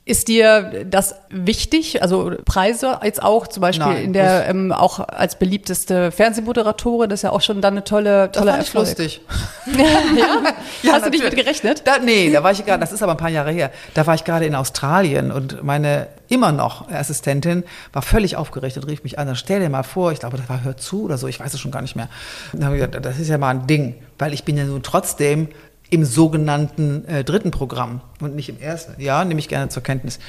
Ist 0.05 0.27
dir 0.27 0.85
das 0.89 1.15
wichtig? 1.29 2.01
Also 2.01 2.31
Preise 2.45 2.99
jetzt 3.03 3.21
auch 3.21 3.47
zum 3.47 3.61
Beispiel 3.61 3.85
Nein, 3.85 4.03
in 4.03 4.13
der 4.13 4.47
ähm, 4.47 4.71
auch 4.71 4.99
als 4.99 5.37
beliebteste 5.37 6.11
Fernsehmoderatorin, 6.11 7.09
das 7.09 7.19
ist 7.19 7.23
ja 7.23 7.31
auch 7.31 7.41
schon 7.41 7.61
dann 7.61 7.73
eine 7.73 7.83
tolle 7.83 8.29
Das 8.29 8.41
tolle 8.41 8.51
fand 8.51 8.63
ich 8.63 8.73
lustig. 8.73 9.21
ja? 9.77 10.91
Hast 10.93 11.05
du 11.05 11.09
nicht 11.09 11.23
mit 11.23 11.31
natürlich. 11.31 11.35
gerechnet? 11.35 11.83
Da, 11.85 11.99
nee, 11.99 12.31
da 12.31 12.43
war 12.43 12.51
ich 12.51 12.65
gerade, 12.65 12.79
das 12.79 12.91
ist 12.91 13.03
aber 13.03 13.13
ein 13.13 13.17
paar 13.17 13.29
Jahre 13.29 13.51
her, 13.51 13.71
da 13.93 14.05
war 14.07 14.15
ich 14.15 14.23
gerade 14.23 14.45
in 14.45 14.55
Australien 14.55 15.31
und 15.31 15.63
meine 15.63 16.07
immer 16.31 16.51
noch 16.51 16.89
Assistentin 16.89 17.63
war 17.91 18.01
völlig 18.01 18.37
aufgeregt 18.37 18.77
und 18.77 18.87
rief 18.87 19.03
mich 19.03 19.19
an, 19.19 19.35
stell 19.35 19.59
dir 19.59 19.69
mal 19.69 19.83
vor, 19.83 20.11
ich 20.11 20.19
glaube, 20.19 20.37
das 20.37 20.47
war 20.47 20.63
Hör 20.63 20.77
zu 20.77 21.03
oder 21.03 21.17
so, 21.17 21.27
ich 21.27 21.39
weiß 21.39 21.53
es 21.53 21.59
schon 21.59 21.71
gar 21.71 21.81
nicht 21.81 21.95
mehr. 21.95 22.07
Dann 22.53 22.65
habe 22.65 22.77
ich 22.77 22.83
gesagt, 22.83 23.05
das 23.05 23.19
ist 23.19 23.27
ja 23.27 23.37
mal 23.37 23.49
ein 23.49 23.67
Ding, 23.67 23.95
weil 24.17 24.33
ich 24.33 24.45
bin 24.45 24.57
ja 24.57 24.63
nun 24.63 24.81
trotzdem 24.81 25.49
im 25.89 26.05
sogenannten 26.05 27.05
äh, 27.05 27.25
dritten 27.25 27.51
Programm 27.51 27.99
und 28.21 28.33
nicht 28.33 28.47
im 28.47 28.59
ersten. 28.61 28.99
Ja, 29.01 29.25
nehme 29.25 29.41
ich 29.41 29.49
gerne 29.49 29.67
zur 29.67 29.83
Kenntnis. 29.83 30.19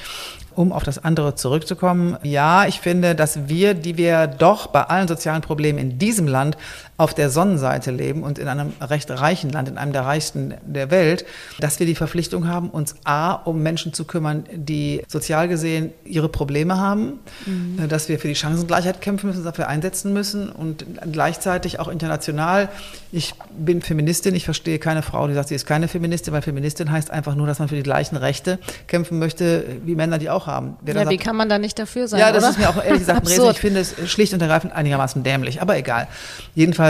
Um 0.55 0.73
auf 0.73 0.83
das 0.83 1.03
andere 1.03 1.35
zurückzukommen, 1.35 2.17
ja, 2.21 2.65
ich 2.65 2.81
finde, 2.81 3.15
dass 3.15 3.47
wir, 3.47 3.73
die 3.73 3.97
wir 3.97 4.27
doch 4.27 4.67
bei 4.67 4.83
allen 4.83 5.07
sozialen 5.07 5.41
Problemen 5.41 5.79
in 5.79 5.97
diesem 5.97 6.27
Land 6.27 6.57
auf 6.97 7.13
der 7.13 7.29
Sonnenseite 7.29 7.89
leben 7.91 8.21
und 8.21 8.37
in 8.37 8.47
einem 8.47 8.73
recht 8.79 9.09
reichen 9.09 9.49
Land, 9.49 9.67
in 9.67 9.77
einem 9.77 9.93
der 9.93 10.03
reichsten 10.03 10.53
der 10.63 10.91
Welt, 10.91 11.25
dass 11.59 11.79
wir 11.79 11.87
die 11.87 11.95
Verpflichtung 11.95 12.47
haben, 12.47 12.69
uns 12.69 12.95
A, 13.03 13.33
um 13.33 13.63
Menschen 13.63 13.93
zu 13.93 14.05
kümmern, 14.05 14.45
die 14.53 15.01
sozial 15.07 15.47
gesehen 15.47 15.91
ihre 16.05 16.29
Probleme 16.29 16.77
haben, 16.77 17.19
mhm. 17.45 17.87
dass 17.89 18.09
wir 18.09 18.19
für 18.19 18.27
die 18.27 18.35
Chancengleichheit 18.35 19.01
kämpfen 19.01 19.27
müssen, 19.27 19.43
dafür 19.43 19.67
einsetzen 19.67 20.13
müssen 20.13 20.49
und 20.49 20.85
gleichzeitig 21.11 21.79
auch 21.79 21.87
international. 21.87 22.69
Ich 23.11 23.33
bin 23.57 23.81
Feministin, 23.81 24.35
ich 24.35 24.45
verstehe 24.45 24.77
keine 24.77 25.01
Frau, 25.01 25.27
die 25.27 25.33
sagt, 25.33 25.49
sie 25.49 25.55
ist 25.55 25.65
keine 25.65 25.87
Feministin, 25.87 26.31
weil 26.31 26.43
Feministin 26.43 26.91
heißt 26.91 27.09
einfach 27.09 27.33
nur, 27.33 27.47
dass 27.47 27.57
man 27.57 27.69
für 27.69 27.75
die 27.75 27.83
gleichen 27.83 28.17
Rechte 28.17 28.59
kämpfen 28.87 29.17
möchte, 29.17 29.65
wie 29.83 29.95
Männer 29.95 30.19
die 30.19 30.29
auch 30.29 30.45
haben. 30.45 30.77
Wer 30.81 30.93
ja, 30.93 31.01
wie 31.09 31.15
sagt, 31.15 31.25
kann 31.25 31.35
man 31.35 31.49
da 31.49 31.57
nicht 31.57 31.79
dafür 31.79 32.07
sein? 32.07 32.19
Ja, 32.19 32.31
das 32.31 32.43
oder? 32.43 32.51
ist 32.51 32.59
mir 32.59 32.69
auch 32.69 32.83
ehrlich 32.83 32.99
gesagt, 32.99 33.27
Resi, 33.27 33.49
ich 33.49 33.59
finde 33.59 33.79
es 33.79 33.95
schlicht 34.05 34.33
und 34.33 34.41
ergreifend 34.41 34.73
einigermaßen 34.73 35.23
dämlich, 35.23 35.59
aber 35.59 35.75
egal. 35.75 36.07
Jedenfalls 36.53 36.82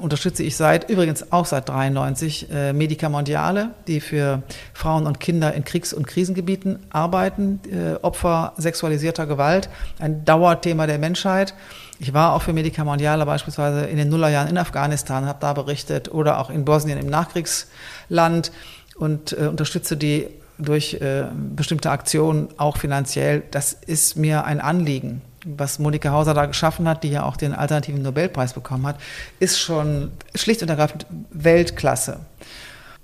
unterstütze 0.00 0.42
ich 0.42 0.56
seit, 0.56 0.88
übrigens 0.90 1.32
auch 1.32 1.46
seit 1.46 1.68
93, 1.68 2.50
äh, 2.50 2.72
Medica 2.72 3.08
Mondiale, 3.08 3.70
die 3.86 4.00
für 4.00 4.42
Frauen 4.74 5.06
und 5.06 5.20
Kinder 5.20 5.54
in 5.54 5.64
Kriegs- 5.64 5.92
und 5.92 6.06
Krisengebieten 6.06 6.78
arbeiten, 6.90 7.60
äh, 7.70 7.94
Opfer 8.02 8.52
sexualisierter 8.56 9.26
Gewalt, 9.26 9.68
ein 9.98 10.24
Dauerthema 10.24 10.86
der 10.86 10.98
Menschheit. 10.98 11.54
Ich 11.98 12.14
war 12.14 12.34
auch 12.34 12.42
für 12.42 12.52
Medica 12.52 12.84
Mondiale 12.84 13.26
beispielsweise 13.26 13.86
in 13.86 13.96
den 13.96 14.08
Nullerjahren 14.08 14.48
in 14.48 14.58
Afghanistan, 14.58 15.26
habe 15.26 15.38
da 15.40 15.52
berichtet 15.52 16.12
oder 16.12 16.38
auch 16.38 16.50
in 16.50 16.64
Bosnien 16.64 16.98
im 16.98 17.06
Nachkriegsland 17.06 18.52
und 18.96 19.32
äh, 19.32 19.46
unterstütze 19.46 19.96
die 19.96 20.28
durch 20.58 20.94
äh, 20.94 21.24
bestimmte 21.56 21.90
Aktionen 21.90 22.48
auch 22.58 22.76
finanziell. 22.76 23.42
Das 23.50 23.72
ist 23.72 24.16
mir 24.16 24.44
ein 24.44 24.60
Anliegen. 24.60 25.22
Was 25.44 25.78
Monika 25.78 26.10
Hauser 26.10 26.34
da 26.34 26.46
geschaffen 26.46 26.88
hat, 26.88 27.02
die 27.02 27.10
ja 27.10 27.24
auch 27.24 27.36
den 27.36 27.54
alternativen 27.54 28.02
Nobelpreis 28.02 28.52
bekommen 28.52 28.86
hat, 28.86 28.96
ist 29.38 29.58
schon 29.58 30.10
schlicht 30.34 30.62
und 30.62 30.68
ergreifend 30.68 31.06
Weltklasse. 31.30 32.20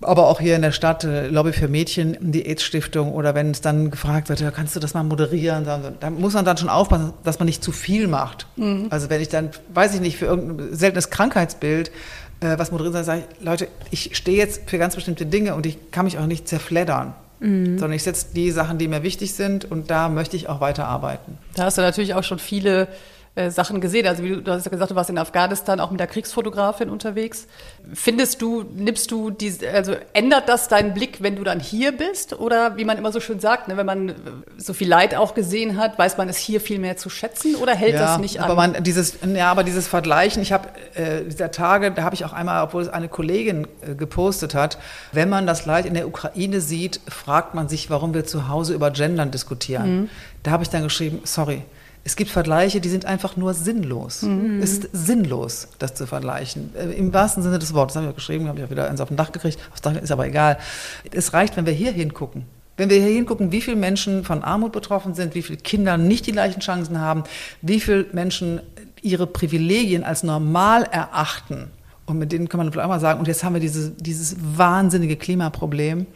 Aber 0.02 0.26
auch 0.26 0.40
hier 0.40 0.56
in 0.56 0.62
der 0.62 0.72
Stadt, 0.72 1.04
äh, 1.04 1.28
Lobby 1.28 1.52
für 1.52 1.68
Mädchen, 1.68 2.18
die 2.20 2.44
AIDS-Stiftung 2.44 3.12
oder 3.12 3.34
wenn 3.34 3.50
es 3.50 3.62
dann 3.62 3.90
gefragt 3.90 4.28
wird, 4.28 4.40
ja, 4.40 4.50
kannst 4.50 4.76
du 4.76 4.80
das 4.80 4.92
mal 4.92 5.02
moderieren, 5.02 5.64
dann, 5.64 5.94
da 5.98 6.10
muss 6.10 6.34
man 6.34 6.44
dann 6.44 6.58
schon 6.58 6.68
aufpassen, 6.68 7.14
dass 7.24 7.38
man 7.38 7.46
nicht 7.46 7.64
zu 7.64 7.72
viel 7.72 8.06
macht. 8.06 8.46
Mhm. 8.56 8.88
Also 8.90 9.08
wenn 9.08 9.22
ich 9.22 9.30
dann, 9.30 9.50
weiß 9.72 9.94
ich 9.94 10.00
nicht, 10.00 10.18
für 10.18 10.26
irgendein 10.26 10.76
seltenes 10.76 11.08
Krankheitsbild 11.08 11.90
äh, 12.40 12.58
was 12.58 12.70
moderieren 12.70 12.92
soll, 12.92 13.04
sage 13.04 13.22
ich, 13.38 13.44
Leute, 13.44 13.68
ich 13.90 14.16
stehe 14.16 14.36
jetzt 14.36 14.68
für 14.68 14.76
ganz 14.76 14.94
bestimmte 14.94 15.24
Dinge 15.24 15.54
und 15.54 15.64
ich 15.64 15.90
kann 15.90 16.04
mich 16.04 16.18
auch 16.18 16.26
nicht 16.26 16.46
zerfleddern. 16.46 17.14
Mhm. 17.40 17.78
Sondern 17.78 17.92
ich 17.92 18.02
setze 18.02 18.28
die 18.34 18.50
Sachen, 18.50 18.78
die 18.78 18.88
mir 18.88 19.02
wichtig 19.02 19.34
sind 19.34 19.64
und 19.64 19.90
da 19.90 20.08
möchte 20.08 20.36
ich 20.36 20.48
auch 20.48 20.60
weiterarbeiten. 20.60 21.38
Da 21.54 21.64
hast 21.64 21.78
du 21.78 21.82
natürlich 21.82 22.14
auch 22.14 22.24
schon 22.24 22.38
viele 22.38 22.88
äh, 23.36 23.50
Sachen 23.50 23.82
gesehen. 23.82 24.06
Also 24.06 24.22
wie 24.22 24.30
du, 24.30 24.42
du 24.42 24.50
hast 24.50 24.64
ja 24.64 24.70
gesagt, 24.70 24.90
du 24.90 24.94
warst 24.94 25.10
in 25.10 25.18
Afghanistan 25.18 25.78
auch 25.78 25.90
mit 25.90 26.00
der 26.00 26.06
Kriegsfotografin 26.06 26.88
unterwegs. 26.88 27.46
Findest 27.92 28.40
du, 28.40 28.62
nimmst 28.62 29.10
du 29.10 29.30
diese, 29.30 29.70
also 29.70 29.94
ändert 30.14 30.48
das 30.48 30.68
deinen 30.68 30.94
Blick, 30.94 31.18
wenn 31.20 31.36
du 31.36 31.44
dann 31.44 31.60
hier 31.60 31.92
bist? 31.92 32.32
Oder 32.32 32.78
wie 32.78 32.86
man 32.86 32.96
immer 32.96 33.12
so 33.12 33.20
schön 33.20 33.38
sagt, 33.38 33.68
ne, 33.68 33.76
wenn 33.76 33.84
man 33.84 34.14
so 34.56 34.72
viel 34.72 34.88
Leid 34.88 35.14
auch 35.14 35.34
gesehen 35.34 35.76
hat, 35.76 35.98
weiß 35.98 36.16
man 36.16 36.30
es 36.30 36.38
hier 36.38 36.62
viel 36.62 36.78
mehr 36.78 36.96
zu 36.96 37.10
schätzen 37.10 37.56
oder 37.56 37.74
hält 37.74 37.92
ja, 37.92 38.00
das 38.00 38.18
nicht 38.18 38.40
an? 38.40 38.44
Aber 38.44 38.54
man, 38.54 38.82
dieses, 38.82 39.18
ja, 39.22 39.50
aber 39.50 39.64
dieses 39.64 39.86
Vergleichen, 39.86 40.40
ich 40.40 40.52
habe 40.52 40.68
äh, 40.94 41.22
dieser 41.24 41.50
Tage, 41.50 41.90
da 41.90 42.04
habe 42.04 42.14
ich 42.14 42.24
auch 42.24 42.32
einmal, 42.32 42.64
obwohl 42.64 42.80
es 42.80 42.88
eine 42.88 43.08
Kollegin 43.08 43.68
äh, 43.82 43.94
gepostet 43.94 44.54
hat, 44.54 44.78
wenn 45.12 45.28
man 45.28 45.46
das 45.46 45.66
Leid 45.66 45.84
in 45.84 45.92
der 45.92 46.08
Ukraine 46.08 46.62
sieht, 46.62 47.00
fragt 47.06 47.54
man 47.54 47.68
sich, 47.68 47.90
warum 47.90 48.14
wir 48.14 48.24
zu 48.24 48.48
Hause 48.48 48.72
über 48.72 48.90
Gendern 48.90 49.30
diskutieren. 49.30 50.00
Mhm. 50.00 50.10
Da 50.42 50.52
habe 50.52 50.62
ich 50.62 50.70
dann 50.70 50.84
geschrieben, 50.84 51.20
sorry, 51.24 51.64
es 52.06 52.14
gibt 52.14 52.30
Vergleiche, 52.30 52.80
die 52.80 52.88
sind 52.88 53.04
einfach 53.04 53.36
nur 53.36 53.52
sinnlos. 53.52 54.22
Mhm. 54.22 54.62
Es 54.62 54.74
ist 54.74 54.88
sinnlos, 54.92 55.66
das 55.80 55.96
zu 55.96 56.06
vergleichen. 56.06 56.70
Äh, 56.76 56.92
Im 56.92 57.12
wahrsten 57.12 57.42
Sinne 57.42 57.58
des 57.58 57.74
Wortes. 57.74 57.94
Das 57.94 58.00
habe 58.00 58.06
ich 58.06 58.12
auch 58.12 58.16
geschrieben, 58.16 58.46
habe 58.46 58.60
ich 58.60 58.64
auch 58.64 58.70
wieder 58.70 58.88
eins 58.88 59.00
auf 59.00 59.08
dem 59.08 59.16
Dach 59.16 59.32
gekriegt. 59.32 59.58
Aufs 59.72 59.82
Dach 59.82 59.96
ist 59.96 60.12
aber 60.12 60.24
egal. 60.24 60.56
Es 61.10 61.32
reicht, 61.32 61.56
wenn 61.56 61.66
wir 61.66 61.72
hier 61.72 61.90
hingucken. 61.90 62.44
Wenn 62.76 62.90
wir 62.90 63.00
hier 63.00 63.12
hingucken, 63.12 63.50
wie 63.50 63.60
viele 63.60 63.76
Menschen 63.76 64.22
von 64.22 64.44
Armut 64.44 64.70
betroffen 64.70 65.14
sind, 65.14 65.34
wie 65.34 65.42
viele 65.42 65.58
Kinder 65.58 65.96
nicht 65.96 66.28
die 66.28 66.32
gleichen 66.32 66.60
Chancen 66.60 67.00
haben, 67.00 67.24
wie 67.60 67.80
viele 67.80 68.06
Menschen 68.12 68.60
ihre 69.02 69.26
Privilegien 69.26 70.04
als 70.04 70.22
normal 70.22 70.84
erachten. 70.84 71.72
Und 72.04 72.20
mit 72.20 72.30
denen 72.30 72.48
kann 72.48 72.58
man 72.58 72.70
vielleicht 72.70 72.84
auch 72.84 72.90
mal 72.90 73.00
sagen, 73.00 73.18
und 73.18 73.26
jetzt 73.26 73.42
haben 73.42 73.54
wir 73.54 73.60
diese, 73.60 73.90
dieses 73.90 74.36
wahnsinnige 74.56 75.16
Klimaproblem. 75.16 76.06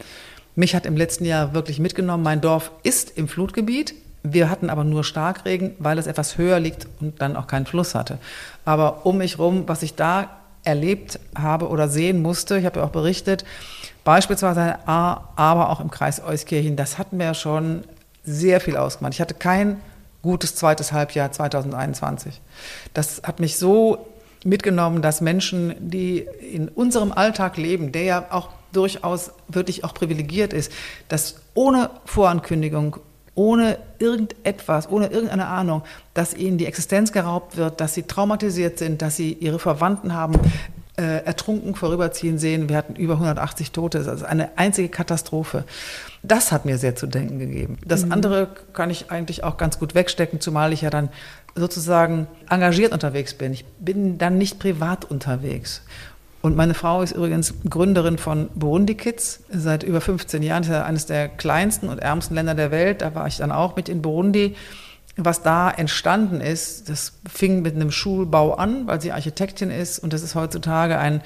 Mich 0.55 0.73
hat 0.73 0.85
im 0.85 0.95
letzten 0.95 1.25
Jahr 1.25 1.53
wirklich 1.53 1.79
mitgenommen. 1.79 2.23
Mein 2.23 2.39
Dorf 2.39 2.71
ist 2.83 3.17
im 3.17 3.27
Flutgebiet. 3.27 3.93
Wir 4.23 4.49
hatten 4.49 4.69
aber 4.69 4.83
nur 4.83 5.03
Starkregen, 5.03 5.75
weil 5.79 5.97
es 5.97 6.07
etwas 6.07 6.37
höher 6.37 6.59
liegt 6.59 6.87
und 6.99 7.21
dann 7.21 7.35
auch 7.35 7.47
keinen 7.47 7.65
Fluss 7.65 7.95
hatte. 7.95 8.19
Aber 8.65 9.05
um 9.05 9.17
mich 9.17 9.39
rum, 9.39 9.63
was 9.67 9.81
ich 9.81 9.95
da 9.95 10.29
erlebt 10.63 11.19
habe 11.35 11.69
oder 11.69 11.87
sehen 11.87 12.21
musste, 12.21 12.57
ich 12.57 12.65
habe 12.65 12.79
ja 12.79 12.85
auch 12.85 12.91
berichtet, 12.91 13.45
beispielsweise 14.03 14.77
aber 14.87 15.69
auch 15.69 15.79
im 15.79 15.89
Kreis 15.89 16.21
Euskirchen, 16.23 16.75
das 16.75 16.97
hat 16.97 17.13
mir 17.13 17.33
schon 17.33 17.83
sehr 18.23 18.61
viel 18.61 18.77
ausgemacht. 18.77 19.13
Ich 19.13 19.21
hatte 19.21 19.33
kein 19.33 19.81
gutes 20.21 20.55
zweites 20.55 20.91
Halbjahr 20.91 21.31
2021. 21.31 22.39
Das 22.93 23.23
hat 23.23 23.39
mich 23.39 23.57
so 23.57 24.07
mitgenommen, 24.43 25.01
dass 25.01 25.21
Menschen, 25.21 25.75
die 25.79 26.19
in 26.19 26.67
unserem 26.69 27.11
Alltag 27.11 27.57
leben, 27.57 27.91
der 27.91 28.03
ja 28.03 28.25
auch 28.29 28.49
durchaus 28.71 29.31
wirklich 29.47 29.83
auch 29.83 29.93
privilegiert 29.93 30.53
ist, 30.53 30.71
dass 31.09 31.35
ohne 31.53 31.89
Vorankündigung, 32.05 32.97
ohne 33.35 33.77
irgendetwas, 33.99 34.89
ohne 34.89 35.07
irgendeine 35.07 35.47
Ahnung, 35.47 35.83
dass 36.13 36.33
ihnen 36.33 36.57
die 36.57 36.65
Existenz 36.65 37.11
geraubt 37.11 37.57
wird, 37.57 37.79
dass 37.79 37.93
sie 37.93 38.03
traumatisiert 38.03 38.77
sind, 38.77 39.01
dass 39.01 39.15
sie 39.15 39.33
ihre 39.33 39.59
Verwandten 39.59 40.13
haben 40.13 40.39
äh, 40.97 41.25
ertrunken 41.25 41.73
vorüberziehen 41.75 42.37
sehen. 42.37 42.69
Wir 42.69 42.77
hatten 42.77 42.95
über 42.95 43.13
180 43.13 43.71
Tote. 43.71 44.03
Das 44.03 44.21
ist 44.21 44.23
eine 44.23 44.57
einzige 44.57 44.89
Katastrophe. 44.89 45.63
Das 46.21 46.51
hat 46.51 46.65
mir 46.65 46.77
sehr 46.77 46.95
zu 46.95 47.07
denken 47.07 47.39
gegeben. 47.39 47.77
Das 47.85 48.05
mhm. 48.05 48.11
andere 48.11 48.49
kann 48.73 48.89
ich 48.89 49.09
eigentlich 49.09 49.43
auch 49.43 49.57
ganz 49.57 49.79
gut 49.79 49.95
wegstecken, 49.95 50.41
zumal 50.41 50.73
ich 50.73 50.81
ja 50.81 50.89
dann 50.89 51.09
sozusagen 51.55 52.27
engagiert 52.49 52.93
unterwegs 52.93 53.33
bin. 53.33 53.53
Ich 53.53 53.65
bin 53.79 54.17
dann 54.17 54.37
nicht 54.37 54.59
privat 54.59 55.05
unterwegs. 55.05 55.81
Und 56.41 56.55
meine 56.55 56.73
Frau 56.73 57.01
ist 57.01 57.11
übrigens 57.11 57.53
Gründerin 57.69 58.17
von 58.17 58.49
Burundi 58.55 58.95
Kids 58.95 59.41
seit 59.49 59.83
über 59.83 60.01
15 60.01 60.41
Jahren. 60.41 60.63
Das 60.63 60.69
ist 60.69 60.73
ja 60.73 60.85
eines 60.85 61.05
der 61.05 61.29
kleinsten 61.29 61.87
und 61.87 61.99
ärmsten 61.99 62.35
Länder 62.35 62.55
der 62.55 62.71
Welt. 62.71 63.01
Da 63.01 63.13
war 63.13 63.27
ich 63.27 63.37
dann 63.37 63.51
auch 63.51 63.75
mit 63.75 63.89
in 63.89 64.01
Burundi. 64.01 64.55
Was 65.17 65.43
da 65.43 65.69
entstanden 65.69 66.41
ist, 66.41 66.89
das 66.89 67.13
fing 67.29 67.61
mit 67.61 67.75
einem 67.75 67.91
Schulbau 67.91 68.53
an, 68.53 68.87
weil 68.87 69.01
sie 69.01 69.11
Architektin 69.11 69.69
ist. 69.69 69.99
Und 69.99 70.13
das 70.13 70.23
ist 70.23 70.35
heutzutage 70.35 70.97
ein 70.97 71.21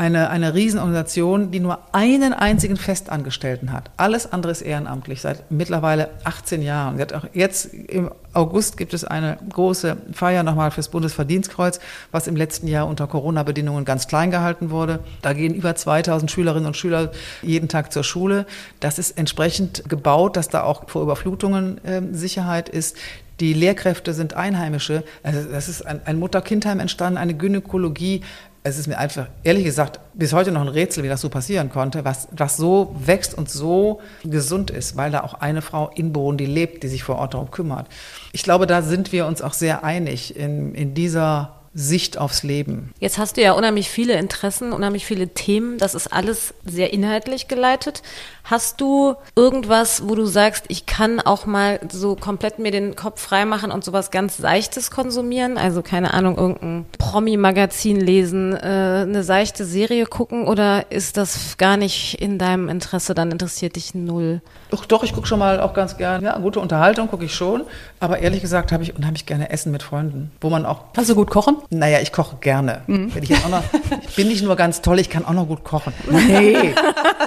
eine, 0.00 0.30
eine 0.30 0.54
Riesenorganisation, 0.54 1.50
die 1.50 1.60
nur 1.60 1.78
einen 1.92 2.32
einzigen 2.32 2.78
Festangestellten 2.78 3.70
hat. 3.70 3.90
Alles 3.98 4.32
andere 4.32 4.50
ist 4.50 4.62
ehrenamtlich, 4.62 5.20
seit 5.20 5.50
mittlerweile 5.50 6.08
18 6.24 6.62
Jahren. 6.62 6.98
jetzt 7.34 7.66
im 7.74 8.10
August 8.32 8.78
gibt 8.78 8.94
es 8.94 9.04
eine 9.04 9.36
große 9.52 9.98
Feier 10.12 10.42
nochmal 10.42 10.70
fürs 10.70 10.88
Bundesverdienstkreuz, 10.88 11.80
was 12.12 12.28
im 12.28 12.36
letzten 12.36 12.66
Jahr 12.66 12.86
unter 12.86 13.06
Corona-Bedingungen 13.08 13.84
ganz 13.84 14.08
klein 14.08 14.30
gehalten 14.30 14.70
wurde. 14.70 15.00
Da 15.20 15.34
gehen 15.34 15.54
über 15.54 15.74
2000 15.74 16.30
Schülerinnen 16.30 16.66
und 16.66 16.78
Schüler 16.78 17.12
jeden 17.42 17.68
Tag 17.68 17.92
zur 17.92 18.02
Schule. 18.02 18.46
Das 18.80 18.98
ist 18.98 19.18
entsprechend 19.18 19.86
gebaut, 19.86 20.34
dass 20.38 20.48
da 20.48 20.62
auch 20.62 20.88
vor 20.88 21.02
Überflutungen 21.02 21.84
äh, 21.84 22.00
Sicherheit 22.12 22.70
ist. 22.70 22.96
Die 23.40 23.54
Lehrkräfte 23.54 24.12
sind 24.12 24.34
Einheimische. 24.34 25.02
Also 25.22 25.42
das 25.50 25.68
ist 25.68 25.82
ein, 25.82 26.02
ein 26.04 26.18
Mutter-Kind-Heim 26.18 26.78
entstanden, 26.78 27.16
eine 27.16 27.34
Gynäkologie, 27.34 28.20
es 28.62 28.78
ist 28.78 28.88
mir 28.88 28.98
einfach, 28.98 29.26
ehrlich 29.42 29.64
gesagt, 29.64 30.00
bis 30.12 30.34
heute 30.34 30.52
noch 30.52 30.60
ein 30.60 30.68
Rätsel, 30.68 31.02
wie 31.02 31.08
das 31.08 31.22
so 31.22 31.30
passieren 31.30 31.70
konnte, 31.70 32.04
was, 32.04 32.28
was 32.32 32.58
so 32.58 32.94
wächst 32.98 33.32
und 33.36 33.48
so 33.48 34.00
gesund 34.22 34.70
ist, 34.70 34.96
weil 34.96 35.10
da 35.10 35.22
auch 35.22 35.34
eine 35.34 35.62
Frau 35.62 35.90
in 35.94 36.12
Burundi 36.12 36.44
lebt, 36.44 36.82
die 36.82 36.88
sich 36.88 37.02
vor 37.02 37.16
Ort 37.16 37.34
darum 37.34 37.50
kümmert. 37.50 37.86
Ich 38.32 38.42
glaube, 38.42 38.66
da 38.66 38.82
sind 38.82 39.12
wir 39.12 39.26
uns 39.26 39.40
auch 39.40 39.54
sehr 39.54 39.82
einig 39.82 40.36
in, 40.36 40.74
in 40.74 40.92
dieser 40.92 41.59
Sicht 41.72 42.18
aufs 42.18 42.42
Leben. 42.42 42.92
Jetzt 42.98 43.18
hast 43.18 43.36
du 43.36 43.42
ja 43.42 43.52
unheimlich 43.52 43.88
viele 43.88 44.14
Interessen, 44.14 44.72
unheimlich 44.72 45.06
viele 45.06 45.28
Themen. 45.28 45.78
Das 45.78 45.94
ist 45.94 46.08
alles 46.08 46.52
sehr 46.64 46.92
inhaltlich 46.92 47.46
geleitet. 47.46 48.02
Hast 48.42 48.80
du 48.80 49.14
irgendwas, 49.36 50.08
wo 50.08 50.16
du 50.16 50.26
sagst, 50.26 50.64
ich 50.66 50.86
kann 50.86 51.20
auch 51.20 51.46
mal 51.46 51.78
so 51.92 52.16
komplett 52.16 52.58
mir 52.58 52.72
den 52.72 52.96
Kopf 52.96 53.20
freimachen 53.20 53.70
und 53.70 53.84
sowas 53.84 54.10
ganz 54.10 54.36
Seichtes 54.36 54.90
konsumieren? 54.90 55.58
Also 55.58 55.82
keine 55.82 56.12
Ahnung, 56.12 56.36
irgendein 56.36 56.86
Promi-Magazin 56.98 58.00
lesen, 58.00 58.54
äh, 58.56 59.04
eine 59.06 59.22
seichte 59.22 59.64
Serie 59.64 60.06
gucken 60.06 60.48
oder 60.48 60.90
ist 60.90 61.16
das 61.16 61.56
gar 61.56 61.76
nicht 61.76 62.20
in 62.20 62.38
deinem 62.38 62.68
Interesse? 62.68 63.14
Dann 63.14 63.30
interessiert 63.30 63.76
dich 63.76 63.94
null. 63.94 64.40
Doch, 64.70 64.84
doch 64.86 65.04
ich 65.04 65.12
gucke 65.12 65.28
schon 65.28 65.38
mal 65.38 65.60
auch 65.60 65.74
ganz 65.74 65.96
gerne. 65.96 66.24
Ja, 66.24 66.38
gute 66.38 66.58
Unterhaltung 66.58 67.06
gucke 67.06 67.24
ich 67.24 67.34
schon. 67.34 67.62
Aber 68.00 68.18
ehrlich 68.18 68.40
gesagt 68.40 68.72
habe 68.72 68.82
ich 68.82 68.96
unheimlich 68.96 69.26
gerne 69.26 69.50
Essen 69.50 69.70
mit 69.70 69.84
Freunden, 69.84 70.32
wo 70.40 70.50
man 70.50 70.66
auch. 70.66 70.92
Kannst 70.94 71.10
du 71.10 71.14
gut 71.14 71.30
kochen? 71.30 71.59
Naja, 71.70 72.00
ich 72.00 72.12
koche 72.12 72.36
gerne. 72.40 72.82
Mhm. 72.86 73.14
Wenn 73.14 73.22
ich, 73.22 73.28
jetzt 73.28 73.44
auch 73.44 73.50
noch, 73.50 73.62
ich 74.08 74.16
bin 74.16 74.28
nicht 74.28 74.42
nur 74.42 74.56
ganz 74.56 74.80
toll, 74.82 74.98
ich 74.98 75.10
kann 75.10 75.24
auch 75.24 75.32
noch 75.32 75.46
gut 75.46 75.64
kochen. 75.64 75.92
Nee, 76.10 76.74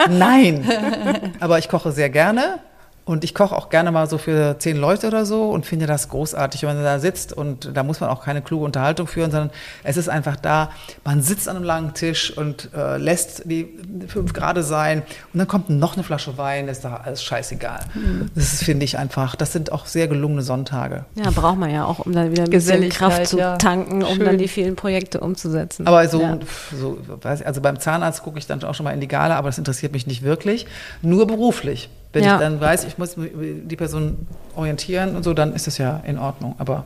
nein. 0.10 1.34
Aber 1.40 1.60
ich 1.60 1.70
koche 1.70 1.92
sehr 1.92 2.10
gerne 2.10 2.60
Und 3.06 3.26
ich 3.26 3.36
koche 3.36 3.56
auch 3.56 3.70
gerne 3.70 3.91
mal 3.91 4.08
so 4.08 4.18
für 4.18 4.58
zehn 4.60 4.78
Leute 4.78 5.08
oder 5.08 5.26
so 5.26 5.49
und 5.49 5.66
finde 5.66 5.88
das 5.88 6.08
großartig, 6.08 6.62
wenn 6.64 6.76
man 6.76 6.84
da 6.84 6.99
sitzt 6.99 7.34
und 7.34 7.76
da 7.76 7.84
muss 7.84 7.99
man 7.99 8.10
auch 8.10 8.24
keine 8.24 8.41
kluge 8.41 8.64
Unterhaltung 8.64 9.08
führen, 9.08 9.30
sondern 9.30 9.49
es 9.84 9.97
ist 9.97 10.08
einfach 10.08 10.38
da, 10.38 10.72
man 11.04 11.22
sitzt 11.22 11.49
an 11.49 11.58
einem 11.58 11.66
langen 11.66 11.93
Tisch 11.93 12.36
und 12.38 12.70
äh, 12.74 12.97
lässt 12.97 13.43
die 13.45 13.68
fünf 14.08 14.32
Grade 14.32 14.64
sein 14.64 15.04
und 15.34 15.39
dann 15.39 15.49
kommt 15.49 15.70
noch 15.70 15.95
eine 15.95 16.04
Flasche 16.04 16.38
Wein, 16.38 16.70
ist 16.70 16.86
da 16.86 16.95
alles 17.04 17.22
scheißegal. 17.24 17.82
Mhm. 17.93 18.30
Das 18.36 18.64
finde 18.64 18.86
ich 18.86 18.97
einfach, 18.97 19.36
das 19.36 19.51
sind 19.51 19.74
auch 19.74 19.86
sehr 19.86 20.08
gelungene 20.08 20.41
Sonntage. 20.41 21.04
Ja, 21.16 21.30
braucht 21.32 21.58
man 21.58 21.72
ja 21.72 21.84
auch, 21.84 21.99
um 21.99 22.14
dann 22.14 22.32
wieder 22.32 22.43
ein 22.43 22.49
bisschen 22.49 22.88
Kraft 22.88 23.28
zu 23.28 23.38
ja. 23.38 23.58
tanken, 23.58 24.04
um 24.04 24.16
Schön. 24.16 24.26
dann 24.26 24.38
die 24.38 24.47
vielen 24.47 24.78
Projekte 24.78 25.20
umzusetzen. 25.20 25.88
Aber 25.88 26.08
so, 26.08 26.22
ja. 26.22 26.39
so 26.80 26.97
also 27.22 27.60
beim 27.60 27.80
Zahnarzt 27.80 28.24
gucke 28.24 28.39
ich 28.39 28.47
dann 28.47 28.64
auch 28.64 28.76
schon 28.76 28.86
mal 28.86 28.91
in 28.91 29.01
die 29.01 29.10
Gala, 29.10 29.36
aber 29.36 29.49
das 29.49 29.58
interessiert 29.58 29.91
mich 29.91 30.08
nicht 30.08 30.24
wirklich, 30.24 30.68
nur 31.01 31.28
beruflich. 31.28 31.89
Wenn 32.14 32.24
ja. 32.24 32.36
ich 32.36 32.39
dann 32.39 32.61
weiß, 32.61 32.86
ich 32.86 32.97
muss 32.97 33.16
die 33.18 33.76
Person 33.76 34.28
orientieren 34.55 35.16
und 35.16 35.24
so, 35.24 35.34
dann 35.34 35.53
ist 35.53 35.68
das 35.68 35.80
ja 35.80 36.01
in 36.05 36.20
Ordnung. 36.20 36.55
Aber 36.59 36.86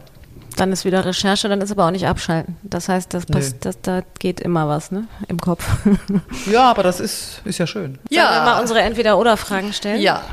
dann 0.55 0.71
ist 0.71 0.85
wieder 0.85 1.05
Recherche, 1.05 1.49
dann 1.49 1.61
ist 1.61 1.71
aber 1.71 1.85
auch 1.85 1.91
nicht 1.91 2.07
abschalten. 2.07 2.57
Das 2.63 2.89
heißt, 2.89 3.13
das, 3.13 3.27
nee. 3.27 3.39
das, 3.59 3.81
da 3.81 4.01
geht 4.19 4.39
immer 4.39 4.67
was 4.67 4.91
ne? 4.91 5.07
im 5.27 5.39
Kopf. 5.39 5.63
ja, 6.51 6.63
aber 6.63 6.81
das 6.81 6.99
ist, 6.99 7.41
ist 7.45 7.59
ja 7.59 7.67
schön. 7.67 7.99
Ja. 8.09 8.23
Sollen 8.23 8.35
wir 8.35 8.45
mal 8.53 8.61
unsere 8.61 8.81
Entweder-Oder-Fragen 8.81 9.71
stellen? 9.73 10.01
Ja. 10.01 10.23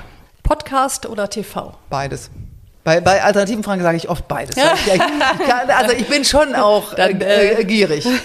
Podcast 0.43 1.07
oder 1.07 1.29
TV? 1.29 1.75
Beides. 1.91 2.31
Bei, 2.85 3.01
bei 3.01 3.23
alternativen 3.23 3.63
Fragen 3.63 3.83
sage 3.83 3.97
ich 3.97 4.09
oft 4.09 4.29
beides. 4.29 4.57
Ja. 4.57 4.75
Ich, 4.75 4.93
ich 4.93 4.99
kann, 4.99 5.71
also 5.71 5.93
ich 5.97 6.09
bin 6.09 6.25
schon 6.25 6.55
auch 6.55 6.95
dann, 6.95 7.21
äh, 7.21 7.61
äh 7.61 7.65
gierig. 7.65 8.07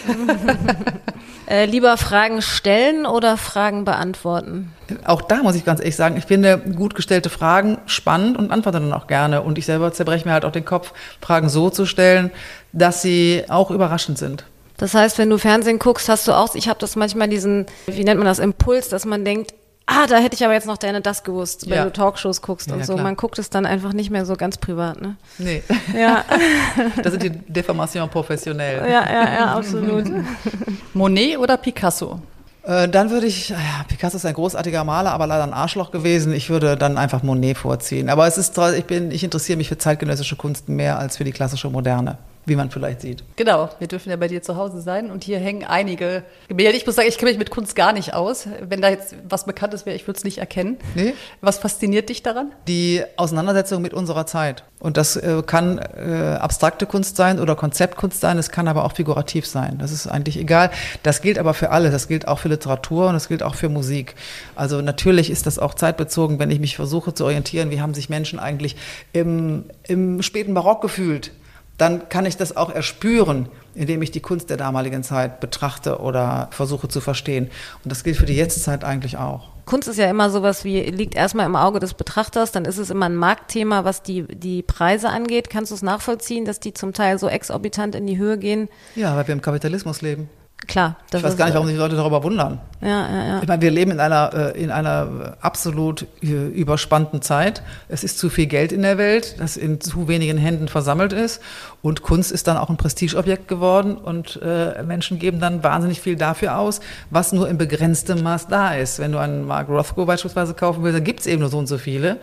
Äh, 1.50 1.66
lieber 1.66 1.98
Fragen 1.98 2.44
stellen 2.44 3.08
oder 3.08 3.36
Fragen 3.36 3.84
beantworten? 3.84 4.72
Auch 5.04 5.24
da 5.24 5.38
muss 5.38 5.56
ich 5.56 5.66
ganz 5.66 5.80
ehrlich 5.80 5.96
sagen, 5.96 6.16
ich 6.16 6.26
finde 6.26 6.60
gut 6.60 6.94
gestellte 6.94 7.32
Fragen 7.32 7.80
spannend 7.88 8.38
und 8.38 8.52
antworte 8.52 8.80
dann 8.80 8.94
auch 8.94 9.08
gerne. 9.08 9.42
Und 9.42 9.58
ich 9.58 9.66
selber 9.66 9.92
zerbreche 9.92 10.28
mir 10.28 10.34
halt 10.34 10.46
auch 10.46 10.52
den 10.52 10.66
Kopf, 10.66 10.94
Fragen 11.20 11.50
so 11.50 11.72
zu 11.72 11.88
stellen, 11.88 12.30
dass 12.72 13.02
sie 13.02 13.46
auch 13.48 13.72
überraschend 13.72 14.20
sind. 14.20 14.46
Das 14.78 14.94
heißt, 14.94 15.18
wenn 15.18 15.30
du 15.30 15.40
Fernsehen 15.40 15.80
guckst, 15.80 16.08
hast 16.08 16.28
du 16.28 16.34
auch, 16.34 16.54
ich 16.54 16.70
habe 16.70 16.80
das 16.80 16.96
manchmal 16.96 17.28
diesen, 17.28 17.66
wie 17.88 18.04
nennt 18.04 18.20
man 18.20 18.28
das, 18.28 18.38
Impuls, 18.40 18.88
dass 18.88 19.06
man 19.06 19.26
denkt, 19.26 19.54
ah, 19.90 20.08
da 20.08 20.18
hätte 20.18 20.36
ich 20.36 20.44
aber 20.44 20.54
jetzt 20.54 20.68
noch 20.68 20.78
deine 20.78 21.02
das 21.02 21.24
gewusst, 21.24 21.70
wenn 21.70 21.78
ja. 21.78 21.84
du 21.84 21.92
Talkshows 21.92 22.42
guckst 22.42 22.72
und 22.72 22.80
ja, 22.80 22.86
so. 22.86 22.94
Klar. 22.94 23.04
Man 23.04 23.16
guckt 23.16 23.40
es 23.40 23.50
dann 23.50 23.66
einfach 23.66 23.94
nicht 23.94 24.10
mehr 24.10 24.26
so 24.26 24.36
ganz 24.36 24.58
privat, 24.58 25.02
ne? 25.02 25.16
Nee. 25.38 25.64
Ja. 25.98 26.24
das 27.04 27.14
sind 27.14 27.24
die 27.24 27.30
Deformation 27.30 28.10
professionell. 28.10 28.90
Ja, 28.90 29.12
ja, 29.12 29.34
ja, 29.34 29.56
absolut. 29.56 30.06
Monet 30.94 31.38
oder 31.38 31.58
Picasso? 31.58 32.20
Äh, 32.64 32.88
dann 32.88 33.10
würde 33.10 33.28
ich, 33.28 33.50
ja, 33.50 33.58
Picasso 33.88 34.18
ist 34.18 34.26
ein 34.26 34.34
großartiger 34.34 34.84
Maler, 34.84 35.12
aber 35.12 35.28
leider 35.28 35.44
ein 35.44 35.54
Arschloch 35.54 35.92
gewesen. 35.92 36.34
Ich 36.34 36.50
würde 36.50 36.78
dann 36.78 36.98
einfach 36.98 37.24
Monet 37.24 37.58
vorziehen. 37.58 38.10
Aber 38.10 38.28
es 38.28 38.38
ist, 38.38 38.58
ich 38.58 38.86
bin, 38.86 39.12
ich 39.12 39.24
interessiere 39.24 39.58
mich 39.58 39.70
für 39.70 39.78
zeitgenössische 39.78 40.36
Kunst 40.36 40.70
mehr 40.70 41.00
als 41.00 41.18
für 41.18 41.24
die 41.24 41.32
klassische 41.32 41.70
Moderne 41.70 42.18
wie 42.46 42.56
man 42.56 42.72
vielleicht 42.72 43.02
sieht. 43.02 43.24
Genau, 43.36 43.70
wir 43.80 43.88
dürfen 43.88 44.10
ja 44.10 44.16
bei 44.16 44.28
dir 44.28 44.42
zu 44.42 44.56
Hause 44.56 44.82
sein 44.82 45.12
und 45.12 45.24
hier 45.24 45.40
hängen 45.40 45.64
einige 45.64 46.24
Gemälde. 46.48 46.78
Ich 46.78 46.86
muss 46.86 46.96
sagen, 46.96 47.08
ich 47.08 47.18
kenne 47.18 47.32
mich 47.32 47.38
mit 47.38 47.52
Kunst 47.52 47.76
gar 47.76 47.94
nicht 47.94 48.14
aus. 48.14 48.48
Wenn 48.62 48.82
da 48.82 48.90
jetzt 48.90 49.16
was 49.28 49.46
Bekanntes 49.46 49.86
wäre, 49.86 49.96
ich 49.96 50.08
würde 50.08 50.18
es 50.18 50.24
nicht 50.24 50.40
erkennen. 50.40 50.78
Nee. 50.96 51.14
Was 51.42 51.60
fasziniert 51.60 52.10
dich 52.10 52.24
daran? 52.24 52.52
Die 52.68 53.04
Auseinandersetzung 53.18 53.82
mit 53.82 53.94
unserer 53.94 54.26
Zeit. 54.26 54.64
Und 54.80 54.96
das 54.96 55.18
äh, 55.18 55.44
kann 55.46 55.78
äh, 55.78 56.38
abstrakte 56.40 56.86
Kunst 56.86 57.18
sein 57.18 57.40
oder 57.40 57.56
Konzeptkunst 57.56 58.22
sein, 58.22 58.38
es 58.38 58.50
kann 58.50 58.68
aber 58.68 58.86
auch 58.86 58.94
figurativ 58.94 59.46
sein. 59.46 59.78
Das 59.78 59.92
ist 59.92 60.08
eigentlich 60.08 60.38
egal. 60.38 60.72
Das 61.04 61.22
gilt 61.22 61.38
aber 61.38 61.54
für 61.54 61.72
alle. 61.72 61.92
Das 61.92 62.08
gilt 62.08 62.28
auch 62.28 62.40
für 62.40 62.48
Literatur 62.48 63.08
und 63.08 63.14
das 63.14 63.28
gilt 63.28 63.44
auch 63.44 63.56
für 63.56 63.70
Musik. 63.70 64.16
Also 64.56 64.82
natürlich 64.82 65.30
ist 65.30 65.46
das 65.46 65.60
auch 65.60 65.74
zeitbezogen, 65.74 66.40
wenn 66.40 66.50
ich 66.50 66.60
mich 66.60 66.78
versuche 66.78 67.14
zu 67.14 67.26
orientieren, 67.26 67.72
wie 67.72 67.82
haben 67.82 67.94
sich 67.94 68.10
Menschen 68.10 68.40
eigentlich 68.40 68.78
im, 69.12 69.66
im 69.84 70.22
späten 70.22 70.54
Barock 70.54 70.82
gefühlt 70.82 71.32
dann 71.80 72.10
kann 72.10 72.26
ich 72.26 72.38
das 72.38 72.56
auch 72.56 72.70
erspüren, 72.70 73.50
indem 73.74 74.02
ich 74.02 74.12
die 74.12 74.20
Kunst 74.20 74.50
der 74.50 74.58
damaligen 74.58 75.02
Zeit 75.02 75.40
betrachte 75.40 76.00
oder 76.00 76.50
versuche 76.52 76.88
zu 76.90 77.02
verstehen. 77.02 77.50
Und 77.84 77.92
das 77.92 78.04
gilt 78.04 78.18
für 78.18 78.26
die 78.26 78.36
Jetztzeit 78.36 78.84
eigentlich 78.84 79.18
auch. 79.18 79.50
Kunst 79.66 79.88
ist 79.88 79.98
ja 79.98 80.10
immer 80.10 80.30
sowas 80.30 80.66
wie, 80.66 80.82
liegt 80.82 81.16
erstmal 81.16 81.46
im 81.46 81.56
Auge 81.56 81.80
des 81.80 81.94
Betrachters, 81.94 82.52
dann 82.52 82.66
ist 82.66 82.80
es 82.80 82.90
immer 82.90 83.06
ein 83.06 83.16
Marktthema, 83.16 83.86
was 83.86 84.02
die, 84.02 84.24
die 84.24 84.64
Preise 84.64 85.10
angeht. 85.10 85.50
Kannst 85.50 85.72
du 85.72 85.76
es 85.76 85.84
nachvollziehen, 85.84 86.44
dass 86.44 86.60
die 86.60 86.74
zum 86.74 86.92
Teil 86.92 87.20
so 87.20 87.28
exorbitant 87.28 87.96
in 87.96 88.08
die 88.08 88.18
Höhe 88.18 88.38
gehen? 88.38 88.68
Ja, 88.96 89.16
weil 89.16 89.28
wir 89.28 89.34
im 89.34 89.42
Kapitalismus 89.42 90.02
leben. 90.02 90.28
Klar. 90.68 90.98
ich 91.14 91.24
weiß 91.24 91.38
gar 91.38 91.46
nicht, 91.46 91.54
warum 91.56 91.68
sich 91.68 91.76
die 91.76 91.82
Leute 91.82 91.96
darüber 91.96 92.22
wundern. 92.24 92.60
Ja, 92.82 92.88
ja, 93.10 93.26
ja. 93.26 93.40
Ich 93.42 93.48
meine, 93.48 93.62
wir 93.62 93.72
leben 93.72 93.92
in 93.92 94.00
einer, 94.00 94.54
äh, 94.56 94.62
in 94.62 94.72
einer 94.72 95.38
absolut 95.42 96.06
äh, 96.22 96.28
überspannten 96.28 97.22
Zeit. 97.22 97.64
Es 97.88 98.04
ist 98.04 98.20
zu 98.20 98.30
viel 98.30 98.46
Geld 98.46 98.72
in 98.72 98.84
der 98.84 98.98
Welt, 98.98 99.36
das 99.40 99.58
in 99.58 99.82
zu 99.82 100.08
wenigen 100.08 100.38
Händen 100.38 100.68
versammelt 100.68 101.12
ist. 101.12 101.42
Und 101.82 102.04
Kunst 102.04 102.32
ist 102.32 102.48
dann 102.48 102.58
auch 102.58 102.70
ein 102.70 102.78
Prestigeobjekt 102.78 103.48
geworden. 103.48 103.96
Und 103.98 104.40
äh, 104.44 104.84
Menschen 104.84 105.18
geben 105.18 105.40
dann 105.40 105.64
wahnsinnig 105.64 106.02
viel 106.02 106.16
dafür 106.16 106.58
aus, 106.58 106.82
was 107.10 107.32
nur 107.32 107.50
in 107.50 107.58
begrenztem 107.58 108.22
Maß 108.22 108.48
da 108.48 108.76
ist. 108.76 109.00
Wenn 109.00 109.12
du 109.12 109.18
einen 109.18 109.48
Mark 109.48 109.70
Rothko 109.70 110.06
beispielsweise 110.06 110.54
kaufen 110.54 110.84
willst, 110.84 110.98
dann 110.98 111.04
gibt 111.04 111.22
es 111.22 111.26
eben 111.26 111.40
nur 111.40 111.50
so 111.50 111.58
und 111.58 111.68
so 111.68 111.78
viele. 111.78 112.18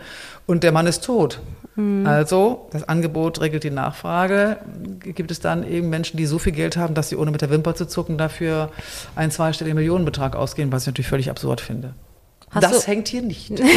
Und 0.47 0.63
der 0.63 0.71
Mann 0.71 0.87
ist 0.87 1.03
tot. 1.03 1.39
Mhm. 1.75 2.07
Also 2.07 2.67
das 2.71 2.89
Angebot 2.89 3.39
regelt 3.39 3.63
die 3.63 3.69
Nachfrage. 3.69 4.57
Gibt 4.99 5.29
es 5.29 5.39
dann 5.39 5.69
eben 5.69 5.89
Menschen, 5.89 6.17
die 6.17 6.25
so 6.25 6.39
viel 6.39 6.53
Geld 6.53 6.75
haben, 6.75 6.95
dass 6.95 7.09
sie 7.09 7.15
ohne 7.15 7.29
mit 7.29 7.41
der 7.41 7.51
Wimper 7.51 7.75
zu 7.75 7.85
zucken 7.85 8.17
dafür 8.17 8.71
einen 9.15 9.29
zweistelligen 9.29 9.77
Millionenbetrag 9.77 10.35
ausgehen, 10.35 10.71
was 10.71 10.83
ich 10.83 10.87
natürlich 10.87 11.09
völlig 11.09 11.29
absurd 11.29 11.61
finde. 11.61 11.93
Hast 12.49 12.63
das 12.63 12.87
hängt 12.87 13.09
hier 13.09 13.21
nicht. 13.21 13.49
ja, 13.59 13.67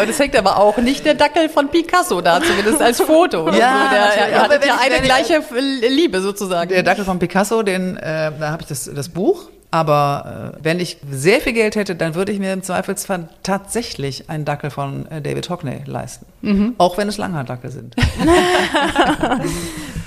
und 0.00 0.08
es 0.08 0.18
hängt 0.18 0.34
aber 0.34 0.56
auch 0.56 0.78
nicht 0.78 1.04
der 1.04 1.12
Dackel 1.12 1.50
von 1.50 1.68
Picasso 1.68 2.22
da, 2.22 2.42
zumindest 2.42 2.80
als 2.80 3.02
Foto. 3.02 3.50
ja, 3.50 3.84
so. 3.84 3.90
der, 3.90 4.30
der 4.30 4.42
hat 4.42 4.64
ja 4.64 4.78
eine 4.80 5.02
gleiche 5.02 5.42
Liebe 5.88 6.22
sozusagen. 6.22 6.70
Der 6.70 6.82
Dackel 6.82 7.04
von 7.04 7.18
Picasso, 7.18 7.62
den, 7.62 7.98
äh, 7.98 8.32
da 8.40 8.50
habe 8.50 8.62
ich 8.62 8.68
das, 8.68 8.90
das 8.92 9.10
Buch 9.10 9.50
aber 9.70 10.54
äh, 10.56 10.64
wenn 10.64 10.80
ich 10.80 10.98
sehr 11.10 11.40
viel 11.40 11.52
Geld 11.52 11.76
hätte, 11.76 11.94
dann 11.94 12.14
würde 12.14 12.32
ich 12.32 12.38
mir 12.38 12.52
im 12.52 12.62
Zweifelsfall 12.62 13.28
tatsächlich 13.42 14.28
einen 14.28 14.44
Dackel 14.44 14.70
von 14.70 15.06
äh, 15.10 15.22
David 15.22 15.48
Hockney 15.48 15.82
leisten. 15.86 16.26
Mhm. 16.42 16.74
Auch 16.78 16.98
wenn 16.98 17.08
es 17.08 17.18
Langhaardackel 17.18 17.70
sind. 17.70 17.94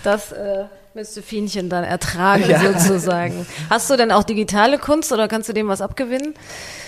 das 0.03 0.31
äh, 0.33 0.65
müsste 0.93 1.21
Fienchen 1.21 1.69
dann 1.69 1.83
ertragen, 1.83 2.43
ja. 2.49 2.59
sozusagen. 2.59 3.45
Hast 3.69 3.89
du 3.89 3.95
denn 3.95 4.11
auch 4.11 4.23
digitale 4.23 4.77
Kunst 4.77 5.11
oder 5.11 5.27
kannst 5.27 5.49
du 5.49 5.53
dem 5.53 5.67
was 5.67 5.81
abgewinnen? 5.81 6.33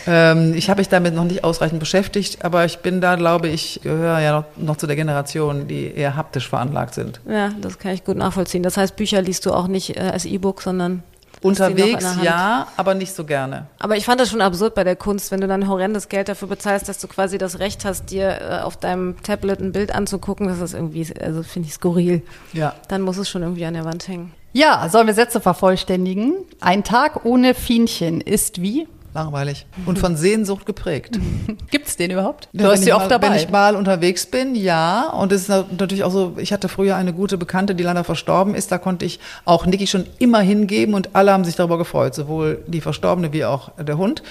Ähm, 0.05 0.53
ich 0.53 0.69
habe 0.69 0.81
mich 0.81 0.89
damit 0.89 1.15
noch 1.15 1.23
nicht 1.23 1.43
ausreichend 1.43 1.79
beschäftigt, 1.79 2.43
aber 2.43 2.65
ich 2.65 2.79
bin 2.79 3.01
da, 3.01 3.15
glaube 3.15 3.47
ich, 3.47 3.79
gehöre 3.83 4.19
ja 4.19 4.31
noch, 4.33 4.45
noch 4.57 4.77
zu 4.77 4.85
der 4.85 4.95
Generation, 4.95 5.67
die 5.67 5.95
eher 5.95 6.15
haptisch 6.15 6.49
veranlagt 6.49 6.93
sind. 6.93 7.21
Ja, 7.27 7.51
das 7.61 7.79
kann 7.79 7.93
ich 7.93 8.03
gut 8.03 8.17
nachvollziehen. 8.17 8.63
Das 8.63 8.77
heißt, 8.77 8.95
Bücher 8.95 9.21
liest 9.21 9.45
du 9.45 9.53
auch 9.53 9.67
nicht 9.67 9.97
äh, 9.97 10.01
als 10.01 10.25
E-Book, 10.25 10.61
sondern 10.61 11.03
Unterwegs 11.45 12.17
ja, 12.21 12.67
aber 12.75 12.93
nicht 12.93 13.13
so 13.13 13.23
gerne. 13.23 13.67
Aber 13.79 13.95
ich 13.97 14.05
fand 14.05 14.19
das 14.19 14.29
schon 14.29 14.41
absurd 14.41 14.75
bei 14.75 14.83
der 14.83 14.95
Kunst, 14.95 15.31
wenn 15.31 15.41
du 15.41 15.47
dann 15.47 15.67
horrendes 15.67 16.09
Geld 16.09 16.27
dafür 16.27 16.47
bezahlst, 16.47 16.89
dass 16.89 16.99
du 16.99 17.07
quasi 17.07 17.37
das 17.37 17.59
Recht 17.59 17.85
hast, 17.85 18.11
dir 18.11 18.41
äh, 18.41 18.59
auf 18.61 18.77
deinem 18.77 19.21
Tablet 19.21 19.59
ein 19.59 19.71
Bild 19.71 19.93
anzugucken. 19.93 20.47
Das 20.47 20.59
ist 20.59 20.73
irgendwie, 20.73 21.07
also 21.21 21.43
finde 21.43 21.67
ich 21.67 21.73
skurril. 21.73 22.21
Ja. 22.53 22.75
Dann 22.87 23.01
muss 23.01 23.17
es 23.17 23.29
schon 23.29 23.43
irgendwie 23.43 23.65
an 23.65 23.75
der 23.75 23.85
Wand 23.85 24.07
hängen. 24.07 24.33
Ja, 24.53 24.87
sollen 24.89 25.07
wir 25.07 25.13
Sätze 25.13 25.41
vervollständigen? 25.41 26.33
Ein 26.61 26.83
Tag 26.83 27.25
ohne 27.25 27.53
Fienchen 27.53 28.21
ist 28.21 28.61
wie? 28.61 28.87
Langweilig 29.15 29.65
und 29.85 29.97
von 29.97 30.15
Sehnsucht 30.15 30.65
geprägt. 30.65 31.19
Gibt 31.71 31.87
es 31.87 31.97
den 31.97 32.11
überhaupt? 32.11 32.49
Du 32.53 32.65
ja, 32.65 32.71
hast 32.71 32.83
sie 32.83 32.93
oft 32.93 33.09
dabei. 33.09 33.29
Wenn 33.29 33.37
ich 33.37 33.49
mal 33.49 33.75
unterwegs 33.75 34.27
bin, 34.27 34.53
ja. 34.53 35.09
Und 35.09 35.31
es 35.31 35.43
ist 35.43 35.49
natürlich 35.49 36.03
auch 36.03 36.11
so, 36.11 36.33
ich 36.37 36.53
hatte 36.53 36.69
früher 36.69 36.95
eine 36.95 37.13
gute 37.13 37.37
Bekannte, 37.37 37.73
die 37.73 37.83
leider 37.83 38.03
verstorben 38.03 38.53
ist. 38.53 38.71
Da 38.71 38.77
konnte 38.77 39.05
ich 39.05 39.19
auch 39.45 39.65
Niki 39.65 39.87
schon 39.87 40.05
immer 40.19 40.41
hingeben 40.41 40.93
und 40.93 41.15
alle 41.15 41.31
haben 41.31 41.45
sich 41.45 41.55
darüber 41.55 41.77
gefreut, 41.77 42.13
sowohl 42.13 42.63
die 42.67 42.81
Verstorbene 42.81 43.33
wie 43.33 43.45
auch 43.45 43.71
der 43.79 43.97
Hund. 43.97 44.21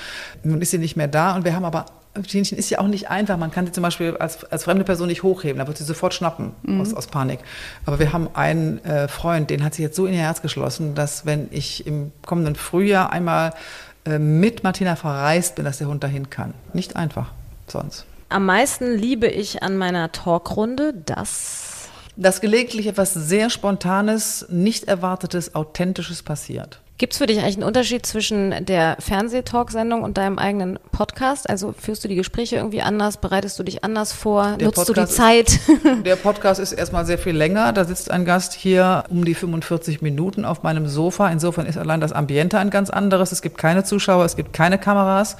Nun 0.44 0.60
ist 0.60 0.70
sie 0.70 0.78
nicht 0.78 0.96
mehr 0.96 1.08
da 1.08 1.34
und 1.34 1.44
wir 1.44 1.56
haben 1.56 1.64
aber 1.64 1.86
Hähnchen 2.30 2.56
ist 2.56 2.70
ja 2.70 2.78
auch 2.78 2.86
nicht 2.86 3.10
einfach. 3.10 3.36
Man 3.36 3.50
kann 3.50 3.66
sie 3.66 3.72
zum 3.72 3.82
Beispiel 3.82 4.16
als, 4.18 4.44
als 4.44 4.64
fremde 4.64 4.84
Person 4.84 5.08
nicht 5.08 5.24
hochheben, 5.24 5.58
da 5.58 5.66
wird 5.66 5.78
sie 5.78 5.84
sofort 5.84 6.14
schnappen 6.14 6.52
mhm. 6.62 6.80
aus, 6.80 6.94
aus 6.94 7.08
Panik. 7.08 7.40
Aber 7.86 7.98
wir 7.98 8.12
haben 8.12 8.28
einen 8.34 8.84
äh, 8.84 9.08
Freund, 9.08 9.50
den 9.50 9.64
hat 9.64 9.74
sie 9.74 9.82
jetzt 9.82 9.96
so 9.96 10.06
in 10.06 10.14
ihr 10.14 10.20
Herz 10.20 10.40
geschlossen, 10.40 10.94
dass 10.94 11.26
wenn 11.26 11.48
ich 11.50 11.86
im 11.88 12.12
kommenden 12.24 12.54
Frühjahr 12.54 13.12
einmal 13.12 13.52
mit 14.06 14.62
Martina 14.62 14.96
verreist 14.96 15.54
bin, 15.54 15.64
dass 15.64 15.78
der 15.78 15.88
Hund 15.88 16.04
dahin 16.04 16.30
kann. 16.30 16.54
Nicht 16.72 16.96
einfach 16.96 17.32
sonst. 17.68 18.04
Am 18.28 18.46
meisten 18.46 18.94
liebe 18.96 19.26
ich 19.26 19.62
an 19.62 19.76
meiner 19.76 20.12
Talkrunde 20.12 20.94
das. 21.06 21.88
Dass 22.16 22.40
gelegentlich 22.40 22.86
etwas 22.86 23.14
sehr 23.14 23.50
Spontanes, 23.50 24.46
nicht 24.48 24.84
Erwartetes, 24.84 25.54
Authentisches 25.54 26.22
passiert. 26.22 26.80
Gibt 26.96 27.12
es 27.12 27.18
für 27.18 27.26
dich 27.26 27.40
eigentlich 27.40 27.56
einen 27.56 27.64
Unterschied 27.64 28.06
zwischen 28.06 28.64
der 28.66 28.96
Fernsehtalksendung 29.00 30.04
und 30.04 30.16
deinem 30.16 30.38
eigenen 30.38 30.78
Podcast? 30.92 31.50
Also 31.50 31.74
führst 31.76 32.04
du 32.04 32.08
die 32.08 32.14
Gespräche 32.14 32.54
irgendwie 32.54 32.82
anders? 32.82 33.16
Bereitest 33.16 33.58
du 33.58 33.64
dich 33.64 33.82
anders 33.82 34.12
vor? 34.12 34.56
Der 34.58 34.68
Nutzt 34.68 34.88
du 34.88 34.92
die 34.92 35.00
Podcast 35.00 35.16
Zeit? 35.16 35.48
Ist, 35.48 35.70
der 36.06 36.14
Podcast 36.14 36.60
ist 36.60 36.70
erstmal 36.70 37.04
sehr 37.04 37.18
viel 37.18 37.36
länger. 37.36 37.72
Da 37.72 37.84
sitzt 37.84 38.12
ein 38.12 38.24
Gast 38.24 38.52
hier 38.52 39.02
um 39.08 39.24
die 39.24 39.34
45 39.34 40.02
Minuten 40.02 40.44
auf 40.44 40.62
meinem 40.62 40.86
Sofa. 40.86 41.28
Insofern 41.30 41.66
ist 41.66 41.76
allein 41.76 42.00
das 42.00 42.12
Ambiente 42.12 42.60
ein 42.60 42.70
ganz 42.70 42.90
anderes. 42.90 43.32
Es 43.32 43.42
gibt 43.42 43.58
keine 43.58 43.82
Zuschauer, 43.82 44.24
es 44.24 44.36
gibt 44.36 44.52
keine 44.52 44.78
Kameras. 44.78 45.36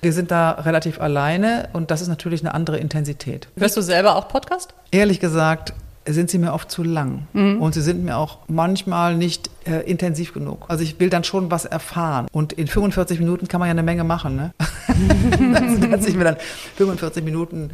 Wir 0.00 0.14
sind 0.14 0.30
da 0.30 0.52
relativ 0.52 0.98
alleine 0.98 1.68
und 1.74 1.90
das 1.90 2.00
ist 2.00 2.08
natürlich 2.08 2.40
eine 2.40 2.54
andere 2.54 2.78
Intensität. 2.78 3.48
Hörst 3.58 3.76
du 3.76 3.82
selber 3.82 4.16
auch 4.16 4.28
Podcast? 4.28 4.72
Ehrlich 4.92 5.20
gesagt, 5.20 5.74
sind 6.06 6.30
sie 6.30 6.38
mir 6.38 6.52
oft 6.52 6.70
zu 6.70 6.82
lang. 6.82 7.26
Mhm. 7.32 7.60
Und 7.60 7.74
sie 7.74 7.82
sind 7.82 8.04
mir 8.04 8.16
auch 8.16 8.38
manchmal 8.48 9.16
nicht 9.16 9.50
äh, 9.64 9.80
intensiv 9.90 10.32
genug. 10.32 10.64
Also 10.68 10.84
ich 10.84 10.98
will 11.00 11.10
dann 11.10 11.24
schon 11.24 11.50
was 11.50 11.64
erfahren. 11.64 12.26
Und 12.32 12.52
in 12.52 12.66
45 12.66 13.18
Minuten 13.18 13.48
kann 13.48 13.60
man 13.60 13.68
ja 13.68 13.72
eine 13.72 13.82
Menge 13.82 14.04
machen. 14.04 14.36
Ne? 14.36 14.52
dass 15.90 16.06
ich 16.06 16.14
mir 16.14 16.24
dann 16.24 16.36
45 16.76 17.24
Minuten 17.24 17.70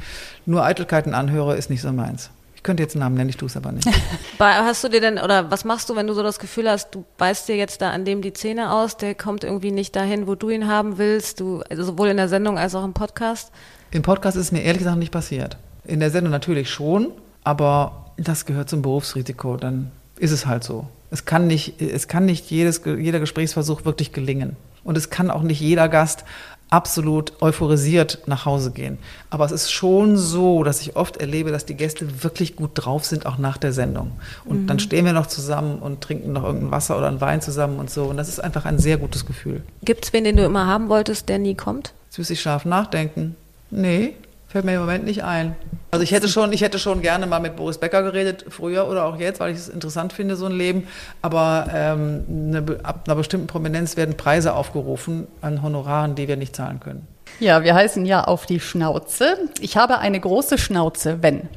nur 0.46 0.64
Eitelkeiten 0.64 1.14
anhöre, 1.14 1.56
ist 1.56 1.70
nicht 1.70 1.82
so 1.82 1.92
meins. 1.92 2.30
Ich 2.56 2.64
könnte 2.64 2.82
jetzt 2.82 2.94
einen 2.94 3.00
Namen 3.00 3.16
nennen, 3.16 3.28
ich 3.28 3.36
tue 3.36 3.48
es 3.48 3.56
aber 3.56 3.72
nicht. 3.72 3.88
Hast 4.38 4.84
du 4.84 4.88
dir 4.88 5.00
denn, 5.00 5.18
oder 5.18 5.50
was 5.50 5.64
machst 5.64 5.90
du, 5.90 5.96
wenn 5.96 6.06
du 6.06 6.14
so 6.14 6.22
das 6.22 6.38
Gefühl 6.38 6.70
hast, 6.70 6.94
du 6.94 7.04
beißt 7.18 7.48
dir 7.48 7.56
jetzt 7.56 7.82
da 7.82 7.90
an 7.90 8.04
dem 8.04 8.22
die 8.22 8.32
Zähne 8.32 8.72
aus, 8.72 8.96
der 8.96 9.16
kommt 9.16 9.42
irgendwie 9.42 9.72
nicht 9.72 9.96
dahin, 9.96 10.28
wo 10.28 10.36
du 10.36 10.48
ihn 10.48 10.68
haben 10.68 10.96
willst, 10.96 11.40
du, 11.40 11.62
also 11.68 11.82
sowohl 11.82 12.08
in 12.08 12.16
der 12.16 12.28
Sendung 12.28 12.58
als 12.58 12.76
auch 12.76 12.84
im 12.84 12.92
Podcast? 12.92 13.50
Im 13.90 14.02
Podcast 14.02 14.36
ist 14.36 14.52
mir 14.52 14.62
ehrlich 14.62 14.78
gesagt 14.78 14.98
nicht 14.98 15.10
passiert. 15.10 15.56
In 15.84 15.98
der 15.98 16.10
Sendung 16.10 16.30
natürlich 16.30 16.70
schon, 16.70 17.08
aber 17.42 18.01
das 18.16 18.46
gehört 18.46 18.68
zum 18.68 18.82
Berufsrisiko, 18.82 19.56
dann 19.56 19.90
ist 20.18 20.30
es 20.32 20.46
halt 20.46 20.64
so. 20.64 20.86
Es 21.10 21.24
kann 21.24 21.46
nicht, 21.46 21.80
es 21.80 22.08
kann 22.08 22.24
nicht 22.24 22.50
jedes, 22.50 22.82
jeder 22.84 23.20
Gesprächsversuch 23.20 23.84
wirklich 23.84 24.12
gelingen. 24.12 24.56
Und 24.84 24.96
es 24.96 25.10
kann 25.10 25.30
auch 25.30 25.42
nicht 25.42 25.60
jeder 25.60 25.88
Gast 25.88 26.24
absolut 26.72 27.34
euphorisiert 27.42 28.22
nach 28.26 28.46
Hause 28.46 28.70
gehen. 28.70 28.98
Aber 29.28 29.44
es 29.44 29.52
ist 29.52 29.70
schon 29.70 30.16
so, 30.16 30.64
dass 30.64 30.80
ich 30.80 30.96
oft 30.96 31.18
erlebe, 31.18 31.52
dass 31.52 31.66
die 31.66 31.74
Gäste 31.74 32.24
wirklich 32.24 32.56
gut 32.56 32.70
drauf 32.74 33.04
sind, 33.04 33.26
auch 33.26 33.36
nach 33.36 33.58
der 33.58 33.74
Sendung. 33.74 34.12
Und 34.46 34.62
mhm. 34.62 34.66
dann 34.68 34.78
stehen 34.78 35.04
wir 35.04 35.12
noch 35.12 35.26
zusammen 35.26 35.80
und 35.80 36.00
trinken 36.00 36.32
noch 36.32 36.44
irgendein 36.44 36.70
Wasser 36.70 36.96
oder 36.96 37.08
einen 37.08 37.20
Wein 37.20 37.42
zusammen 37.42 37.78
und 37.78 37.90
so. 37.90 38.04
Und 38.04 38.16
das 38.16 38.28
ist 38.28 38.42
einfach 38.42 38.64
ein 38.64 38.78
sehr 38.78 38.96
gutes 38.96 39.26
Gefühl. 39.26 39.62
Gibt 39.84 40.06
es 40.06 40.12
wen, 40.14 40.24
den 40.24 40.36
du 40.36 40.44
immer 40.44 40.66
haben 40.66 40.88
wolltest, 40.88 41.28
der 41.28 41.38
nie 41.38 41.54
kommt? 41.54 41.92
Jetzt 42.08 42.18
müsste 42.18 42.32
ich 42.32 42.40
scharf 42.40 42.64
nachdenken. 42.64 43.36
Nee, 43.70 44.14
Fällt 44.52 44.66
mir 44.66 44.74
im 44.74 44.80
Moment 44.80 45.06
nicht 45.06 45.24
ein. 45.24 45.56
Also 45.92 46.02
ich 46.04 46.12
hätte 46.12 46.28
schon, 46.28 46.52
ich 46.52 46.60
hätte 46.60 46.78
schon 46.78 47.00
gerne 47.00 47.26
mal 47.26 47.40
mit 47.40 47.56
Boris 47.56 47.78
Becker 47.78 48.02
geredet, 48.02 48.44
früher 48.50 48.86
oder 48.86 49.06
auch 49.06 49.18
jetzt, 49.18 49.40
weil 49.40 49.50
ich 49.50 49.56
es 49.56 49.70
interessant 49.70 50.12
finde, 50.12 50.36
so 50.36 50.44
ein 50.44 50.52
Leben. 50.52 50.86
Aber 51.22 51.68
ähm, 51.72 52.24
eine, 52.28 52.78
ab 52.82 53.04
einer 53.06 53.16
bestimmten 53.16 53.46
Prominenz 53.46 53.96
werden 53.96 54.14
Preise 54.14 54.52
aufgerufen 54.52 55.26
an 55.40 55.62
Honoraren, 55.62 56.16
die 56.16 56.28
wir 56.28 56.36
nicht 56.36 56.54
zahlen 56.54 56.80
können. 56.80 57.08
Ja, 57.40 57.64
wir 57.64 57.74
heißen 57.74 58.04
ja 58.04 58.24
auf 58.24 58.44
die 58.44 58.60
Schnauze. 58.60 59.38
Ich 59.58 59.78
habe 59.78 60.00
eine 60.00 60.20
große 60.20 60.58
Schnauze, 60.58 61.22
wenn. 61.22 61.48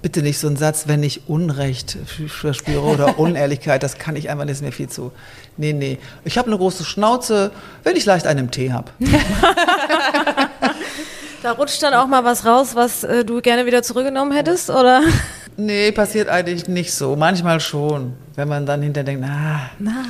Bitte 0.00 0.22
nicht 0.22 0.38
so 0.38 0.46
ein 0.46 0.56
Satz, 0.56 0.86
wenn 0.86 1.02
ich 1.02 1.28
Unrecht 1.28 1.98
verspüre 2.28 2.82
oder 2.82 3.18
Unehrlichkeit, 3.18 3.82
das 3.82 3.98
kann 3.98 4.14
ich 4.14 4.30
einfach 4.30 4.44
nicht, 4.44 4.52
ist 4.52 4.62
mir 4.62 4.70
viel 4.70 4.88
zu. 4.88 5.10
Nee, 5.56 5.72
nee. 5.72 5.98
Ich 6.24 6.38
habe 6.38 6.46
eine 6.46 6.58
große 6.58 6.84
Schnauze, 6.84 7.50
wenn 7.82 7.96
ich 7.96 8.04
leicht 8.04 8.28
einen 8.28 8.52
Tee 8.52 8.70
habe. 8.70 8.92
Da 11.42 11.52
rutscht 11.52 11.82
dann 11.82 11.94
auch 11.94 12.06
mal 12.06 12.22
was 12.22 12.44
raus, 12.44 12.74
was 12.74 13.02
äh, 13.02 13.24
du 13.24 13.40
gerne 13.40 13.64
wieder 13.64 13.82
zurückgenommen 13.82 14.32
hättest, 14.32 14.68
oder? 14.68 15.02
Nee, 15.56 15.90
passiert 15.92 16.28
eigentlich 16.28 16.68
nicht 16.68 16.92
so. 16.92 17.16
Manchmal 17.16 17.60
schon. 17.60 18.14
Wenn 18.34 18.48
man 18.48 18.66
dann 18.66 18.82
hinterher 18.82 19.04
denkt, 19.04 19.22
na, 19.26 19.70
na. 19.78 20.04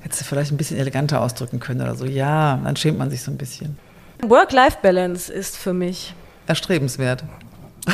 hättest 0.00 0.22
du 0.22 0.24
vielleicht 0.24 0.52
ein 0.52 0.56
bisschen 0.56 0.78
eleganter 0.78 1.20
ausdrücken 1.20 1.58
können 1.58 1.80
oder 1.80 1.94
so. 1.94 2.04
Ja, 2.04 2.60
dann 2.62 2.76
schämt 2.76 2.98
man 2.98 3.10
sich 3.10 3.22
so 3.22 3.30
ein 3.30 3.36
bisschen. 3.36 3.78
Work-Life-Balance 4.22 5.32
ist 5.32 5.56
für 5.56 5.72
mich 5.72 6.14
erstrebenswert. 6.46 7.24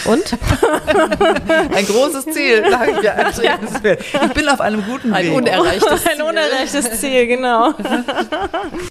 Und? 0.05 0.33
ein 1.75 1.87
großes 1.87 2.27
Ziel, 2.27 2.65
sage 2.71 2.93
ich 2.99 3.03
ja. 3.03 3.13
Erstrebenswert. 3.13 4.01
Ich 4.01 4.33
bin 4.33 4.49
auf 4.49 4.61
einem 4.61 4.85
guten 4.85 5.13
ein 5.13 5.27
Weg. 5.27 5.35
Unerreichtes 5.35 6.03
Ziel. 6.03 6.13
Ein 6.13 6.23
unerreichtes 6.23 7.01
Ziel, 7.01 7.27
genau. 7.27 7.75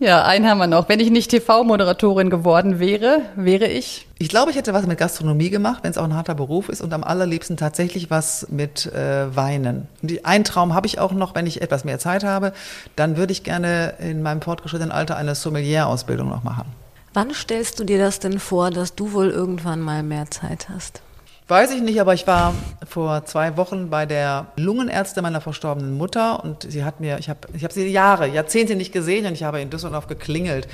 Ja, 0.02 0.24
einen 0.24 0.48
haben 0.48 0.58
wir 0.58 0.68
noch. 0.68 0.90
Wenn 0.90 1.00
ich 1.00 1.10
nicht 1.10 1.32
TV-Moderatorin 1.32 2.30
geworden 2.30 2.80
wäre, 2.80 3.22
wäre 3.36 3.68
ich? 3.68 4.08
Ich 4.22 4.28
glaube, 4.28 4.52
ich 4.52 4.58
hätte 4.58 4.74
was 4.74 4.86
mit 4.86 4.98
Gastronomie 4.98 5.50
gemacht, 5.50 5.84
wenn 5.84 5.92
es 5.92 5.98
auch 5.98 6.04
ein 6.04 6.14
harter 6.14 6.36
Beruf 6.36 6.68
ist 6.68 6.82
und 6.82 6.94
am 6.94 7.06
allerliebsten 7.06 7.56
tatsächlich 7.56 8.10
was 8.10 8.48
mit 8.50 8.86
äh, 8.88 9.34
Weinen. 9.34 9.88
Und 10.02 10.26
einen 10.26 10.44
Traum 10.44 10.74
habe 10.74 10.88
ich 10.88 11.00
auch 11.00 11.14
noch, 11.14 11.36
wenn 11.36 11.48
ich 11.48 11.62
etwas 11.62 11.86
mehr 11.86 12.00
Zeit 12.00 12.26
habe, 12.26 12.52
dann 12.98 13.16
würde 13.16 13.32
ich 13.32 13.46
gerne 13.46 13.94
in 14.00 14.22
meinem 14.22 14.42
fortgeschrittenen 14.42 14.92
Alter 14.92 15.16
eine 15.16 15.36
Sommelier-Ausbildung 15.36 16.28
noch 16.28 16.44
machen. 16.44 16.66
Wann 17.14 17.34
stellst 17.34 17.80
du 17.80 17.84
dir 17.84 17.98
das 17.98 18.20
denn 18.20 18.40
vor, 18.40 18.70
dass 18.70 18.96
du 18.96 19.14
wohl 19.14 19.30
irgendwann 19.30 19.82
mal 19.82 20.04
mehr 20.04 20.30
Zeit 20.30 20.70
hast? 20.70 21.02
Weiß 21.48 21.72
ich 21.72 21.82
nicht, 21.82 22.00
aber 22.00 22.14
ich 22.14 22.28
war 22.28 22.54
vor 22.88 23.26
zwei 23.26 23.58
Wochen 23.58 23.90
bei 23.90 24.06
der 24.06 24.46
Lungenärztin 24.56 25.24
meiner 25.24 25.42
verstorbenen 25.42 25.98
Mutter 25.98 26.44
und 26.44 26.72
sie 26.72 26.84
hat 26.84 27.00
mir, 27.00 27.18
ich 27.18 27.28
habe 27.28 27.40
ich 27.54 27.64
hab 27.64 27.72
sie 27.72 27.88
Jahre, 27.88 28.28
Jahrzehnte 28.28 28.76
nicht 28.76 28.94
gesehen 28.94 29.26
und 29.26 29.34
ich 29.34 29.42
habe 29.42 29.60
in 29.60 29.72
Düsseldorf 29.72 30.06
geklingelt 30.06 30.68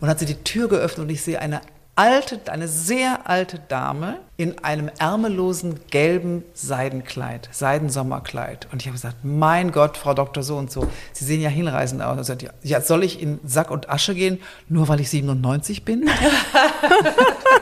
und 0.00 0.08
hat 0.08 0.18
sie 0.18 0.26
die 0.26 0.42
Tür 0.42 0.68
geöffnet 0.68 1.04
und 1.06 1.10
ich 1.10 1.22
sehe 1.22 1.40
eine 1.40 1.60
alte, 1.96 2.40
eine 2.52 2.68
sehr 2.68 3.28
alte 3.28 3.58
Dame 3.58 4.18
in 4.36 4.62
einem 4.62 4.90
ärmellosen 4.98 5.80
gelben 5.90 6.44
Seidenkleid, 6.52 7.48
Seidensommerkleid. 7.52 8.68
Und 8.70 8.82
ich 8.82 8.86
habe 8.86 8.94
gesagt, 8.94 9.16
mein 9.24 9.72
Gott, 9.72 9.96
Frau 9.96 10.12
Doktor 10.12 10.42
so 10.42 10.56
und 10.56 10.70
so, 10.70 10.86
Sie 11.14 11.24
sehen 11.24 11.40
ja 11.40 11.48
hinreisend 11.48 12.02
aus. 12.02 12.18
Und 12.18 12.24
sagt, 12.24 12.46
ja, 12.62 12.80
soll 12.82 13.02
ich 13.02 13.20
in 13.20 13.40
Sack 13.44 13.70
und 13.70 13.88
Asche 13.88 14.14
gehen, 14.14 14.40
nur 14.68 14.88
weil 14.88 15.00
ich 15.00 15.08
97 15.08 15.84
bin? 15.84 16.08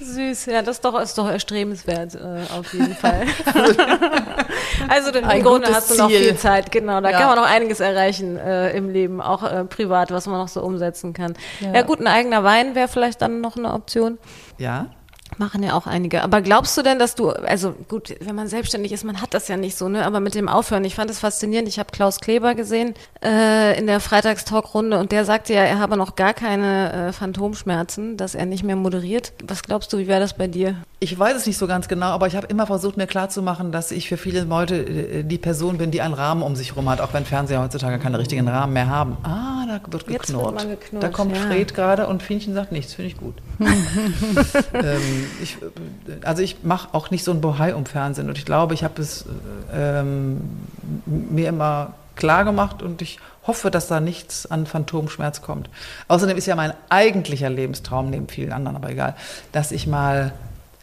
Süß, 0.00 0.46
ja, 0.46 0.62
das 0.62 0.76
ist 0.76 0.84
doch, 0.84 0.98
ist 1.00 1.16
doch 1.16 1.28
erstrebenswert, 1.28 2.14
äh, 2.14 2.58
auf 2.58 2.72
jeden 2.72 2.94
Fall. 2.94 3.26
also 4.88 5.10
im 5.10 5.24
Ein 5.24 5.42
Grunde 5.42 5.68
hast 5.72 5.90
du 5.90 5.96
noch 5.96 6.08
viel 6.08 6.36
Zeit, 6.36 6.72
genau. 6.72 7.00
Da 7.00 7.10
ja. 7.10 7.18
kann 7.18 7.26
man 7.28 7.36
noch 7.36 7.50
einiges 7.50 7.80
erreichen 7.80 8.36
äh, 8.36 8.70
im 8.76 8.90
Leben, 8.90 9.20
auch 9.20 9.42
äh, 9.42 9.64
privat, 9.64 10.10
was 10.10 10.26
man 10.26 10.38
noch 10.38 10.48
so 10.48 10.62
umsetzen 10.62 11.12
kann. 11.12 11.34
Ja, 11.60 11.74
ja 11.74 11.82
gut, 11.82 12.00
ein 12.00 12.06
eigener 12.06 12.44
Wein 12.44 12.74
wäre 12.74 12.88
vielleicht 12.88 13.22
dann 13.22 13.40
noch 13.40 13.56
eine 13.56 13.72
Option. 13.72 14.18
Ja. 14.58 14.86
Machen 15.38 15.62
ja 15.62 15.74
auch 15.74 15.86
einige. 15.86 16.22
Aber 16.22 16.42
glaubst 16.42 16.76
du 16.76 16.82
denn, 16.82 16.98
dass 16.98 17.14
du, 17.14 17.30
also 17.30 17.74
gut, 17.88 18.14
wenn 18.20 18.34
man 18.34 18.48
selbstständig 18.48 18.92
ist, 18.92 19.04
man 19.04 19.22
hat 19.22 19.32
das 19.32 19.48
ja 19.48 19.56
nicht 19.56 19.76
so, 19.76 19.88
ne? 19.88 20.04
Aber 20.04 20.20
mit 20.20 20.34
dem 20.34 20.48
Aufhören, 20.48 20.84
ich 20.84 20.94
fand 20.94 21.10
es 21.10 21.20
faszinierend. 21.20 21.68
Ich 21.68 21.78
habe 21.78 21.90
Klaus 21.92 22.20
Kleber 22.20 22.54
gesehen 22.54 22.94
äh, 23.24 23.78
in 23.78 23.86
der 23.86 24.00
Freitagstalkrunde 24.00 24.98
und 24.98 25.12
der 25.12 25.24
sagte 25.24 25.54
ja, 25.54 25.62
er 25.62 25.78
habe 25.78 25.96
noch 25.96 26.16
gar 26.16 26.34
keine 26.34 26.92
äh, 27.08 27.12
Phantomschmerzen, 27.12 28.16
dass 28.16 28.34
er 28.34 28.46
nicht 28.46 28.64
mehr 28.64 28.76
moderiert. 28.76 29.32
Was 29.44 29.62
glaubst 29.62 29.92
du, 29.92 29.98
wie 29.98 30.08
wäre 30.08 30.20
das 30.20 30.34
bei 30.34 30.46
dir? 30.46 30.76
Ich 30.98 31.18
weiß 31.18 31.36
es 31.36 31.46
nicht 31.46 31.56
so 31.56 31.66
ganz 31.66 31.88
genau, 31.88 32.08
aber 32.08 32.26
ich 32.26 32.36
habe 32.36 32.46
immer 32.48 32.66
versucht, 32.66 32.96
mir 32.96 33.06
klarzumachen, 33.06 33.72
dass 33.72 33.90
ich 33.90 34.08
für 34.08 34.16
viele 34.16 34.42
Leute 34.42 34.76
äh, 34.76 35.22
die 35.22 35.38
Person 35.38 35.78
bin, 35.78 35.90
die 35.90 36.02
einen 36.02 36.14
Rahmen 36.14 36.42
um 36.42 36.56
sich 36.56 36.70
herum 36.70 36.90
hat, 36.90 37.00
auch 37.00 37.14
wenn 37.14 37.24
Fernseher 37.24 37.62
heutzutage 37.62 37.98
keine 37.98 38.18
richtigen 38.18 38.46
Rahmen 38.48 38.72
mehr 38.72 38.88
haben. 38.88 39.16
Ah, 39.22 39.64
da 39.66 39.80
wird 39.90 40.06
geknurrt. 40.06 40.66
Wird 40.66 40.80
geknurrt 40.80 41.02
da 41.02 41.08
kommt 41.08 41.34
ja. 41.34 41.42
Fred 41.42 41.74
gerade 41.74 42.06
und 42.06 42.22
Fienchen 42.22 42.52
sagt 42.54 42.72
nichts, 42.72 42.94
finde 42.94 43.08
ich 43.08 43.16
gut. 43.16 43.34
ähm, 44.74 45.19
ich, 45.42 45.58
also 46.24 46.42
ich 46.42 46.62
mache 46.62 46.88
auch 46.92 47.10
nicht 47.10 47.24
so 47.24 47.32
ein 47.32 47.40
Bohai 47.40 47.74
um 47.74 47.86
Fernsehen 47.86 48.28
und 48.28 48.38
ich 48.38 48.44
glaube, 48.44 48.74
ich 48.74 48.84
habe 48.84 49.00
es 49.00 49.24
ähm, 49.72 50.40
mir 51.06 51.48
immer 51.48 51.94
klar 52.16 52.44
gemacht 52.44 52.82
und 52.82 53.02
ich 53.02 53.18
hoffe, 53.46 53.70
dass 53.70 53.88
da 53.88 54.00
nichts 54.00 54.46
an 54.46 54.66
Phantomschmerz 54.66 55.42
kommt. 55.42 55.70
Außerdem 56.08 56.36
ist 56.36 56.46
ja 56.46 56.56
mein 56.56 56.74
eigentlicher 56.88 57.48
Lebenstraum, 57.48 58.10
neben 58.10 58.28
vielen 58.28 58.52
anderen, 58.52 58.76
aber 58.76 58.90
egal, 58.90 59.16
dass 59.52 59.72
ich 59.72 59.86
mal 59.86 60.32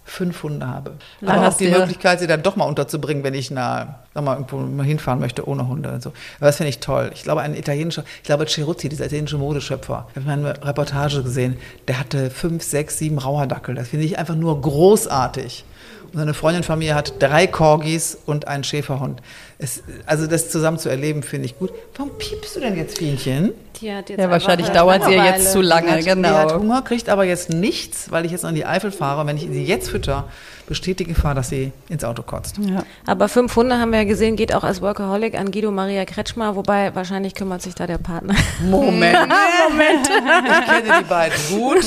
fünf 0.08 0.42
Hunde 0.42 0.68
habe. 0.68 0.94
Dann 1.22 1.38
aber 1.38 1.50
auch 1.50 1.58
die 1.58 1.68
Möglichkeit, 1.68 2.20
sie 2.20 2.28
dann 2.28 2.42
doch 2.42 2.56
mal 2.56 2.64
unterzubringen, 2.64 3.24
wenn 3.24 3.34
ich 3.34 3.52
na, 3.52 4.00
mal 4.16 4.34
irgendwo 4.34 4.58
mal 4.58 4.86
hinfahren 4.86 5.20
möchte 5.20 5.48
ohne 5.48 5.68
Hunde 5.68 5.92
und 5.92 6.02
so. 6.02 6.10
Aber 6.38 6.48
das 6.48 6.58
finde 6.58 6.70
ich 6.70 6.80
toll. 6.80 7.12
Ich 7.14 7.24
glaube, 7.24 7.42
ein 7.42 7.56
italienischer, 7.56 8.04
ich 8.18 8.24
glaube, 8.24 8.46
Ceruzzi, 8.48 8.90
dieser 8.90 9.06
italienische 9.06 9.38
Modeschöpfer, 9.38 10.08
ich 10.12 10.22
habe 10.22 10.32
eine 10.32 10.66
Reportage 10.66 11.24
gesehen, 11.24 11.58
der 11.88 12.00
hatte 12.00 12.32
fünf, 12.32 12.64
sechs, 12.64 12.98
sieben 12.98 13.20
Rauherdackel. 13.20 13.76
Das 13.76 13.90
finde 13.90 14.06
ich 14.06 14.18
einfach 14.18 14.36
nur 14.36 14.60
großartig. 14.62 15.66
Und 16.12 16.20
seine 16.20 16.34
Freundin 16.34 16.64
von 16.64 16.80
mir 16.80 16.96
hat 16.96 17.22
drei 17.22 17.48
Corgis 17.48 18.18
und 18.26 18.48
einen 18.48 18.64
Schäferhund. 18.64 19.22
Es, 19.60 19.84
also 20.06 20.26
das 20.28 20.50
zusammen 20.50 20.80
zu 20.80 20.90
erleben, 20.90 21.22
finde 21.22 21.46
ich 21.48 21.58
gut. 21.58 21.72
Warum 21.96 22.18
piepst 22.18 22.56
du 22.56 22.60
denn 22.60 22.78
jetzt, 22.78 22.98
Fienchen? 22.98 23.54
Die 23.82 23.94
hat 23.94 24.10
jetzt 24.10 24.20
ja, 24.20 24.30
wahrscheinlich 24.30 24.70
dauert 24.70 25.04
sie 25.04 25.14
ja 25.14 25.26
jetzt 25.26 25.52
zu 25.52 25.62
lange, 25.62 25.88
die 25.88 26.10
hat, 26.10 26.16
genau. 26.16 26.30
Die 26.30 26.36
hat 26.36 26.54
Hunger, 26.54 26.82
kriegt 26.82 27.10
aber 27.10 27.26
jetzt 27.26 27.50
nichts, 27.50 28.10
weil 28.10 28.26
ich 28.26 28.32
jetzt 28.32 28.44
noch 28.44 28.50
in 28.50 28.56
die 28.56 28.66
Eifel 28.66 28.92
fahre. 28.92 29.22
Und 29.22 29.28
wenn 29.28 29.38
ich 29.38 29.44
sie 29.44 29.66
jetzt 29.66 29.90
fütter, 29.90 30.26
besteht 30.68 31.00
die 31.00 31.06
Gefahr, 31.06 31.34
dass 31.34 31.50
sie 31.50 31.72
ins 31.90 32.04
Auto 32.04 32.22
kotzt. 32.24 32.58
Ja. 32.60 32.84
Aber 33.06 33.28
fünf 33.30 33.56
Hunde 33.56 33.80
haben 33.80 33.92
wir 33.92 34.00
ja 34.00 34.06
gesehen, 34.06 34.36
geht 34.36 34.54
auch 34.54 34.64
als 34.64 34.82
Workaholic 34.82 35.34
an 35.40 35.52
Guido 35.52 35.72
Maria 35.72 36.06
Kretschmer, 36.06 36.56
wobei 36.56 36.94
wahrscheinlich 36.94 37.34
kümmert 37.36 37.62
sich 37.62 37.74
da 37.74 37.88
der 37.88 37.98
Partner. 37.98 38.36
Moment. 38.62 39.18
Moment. 39.70 40.08
Ich 40.10 40.66
kenne 40.66 41.00
die 41.00 41.04
beiden 41.06 41.38
gut. 41.50 41.86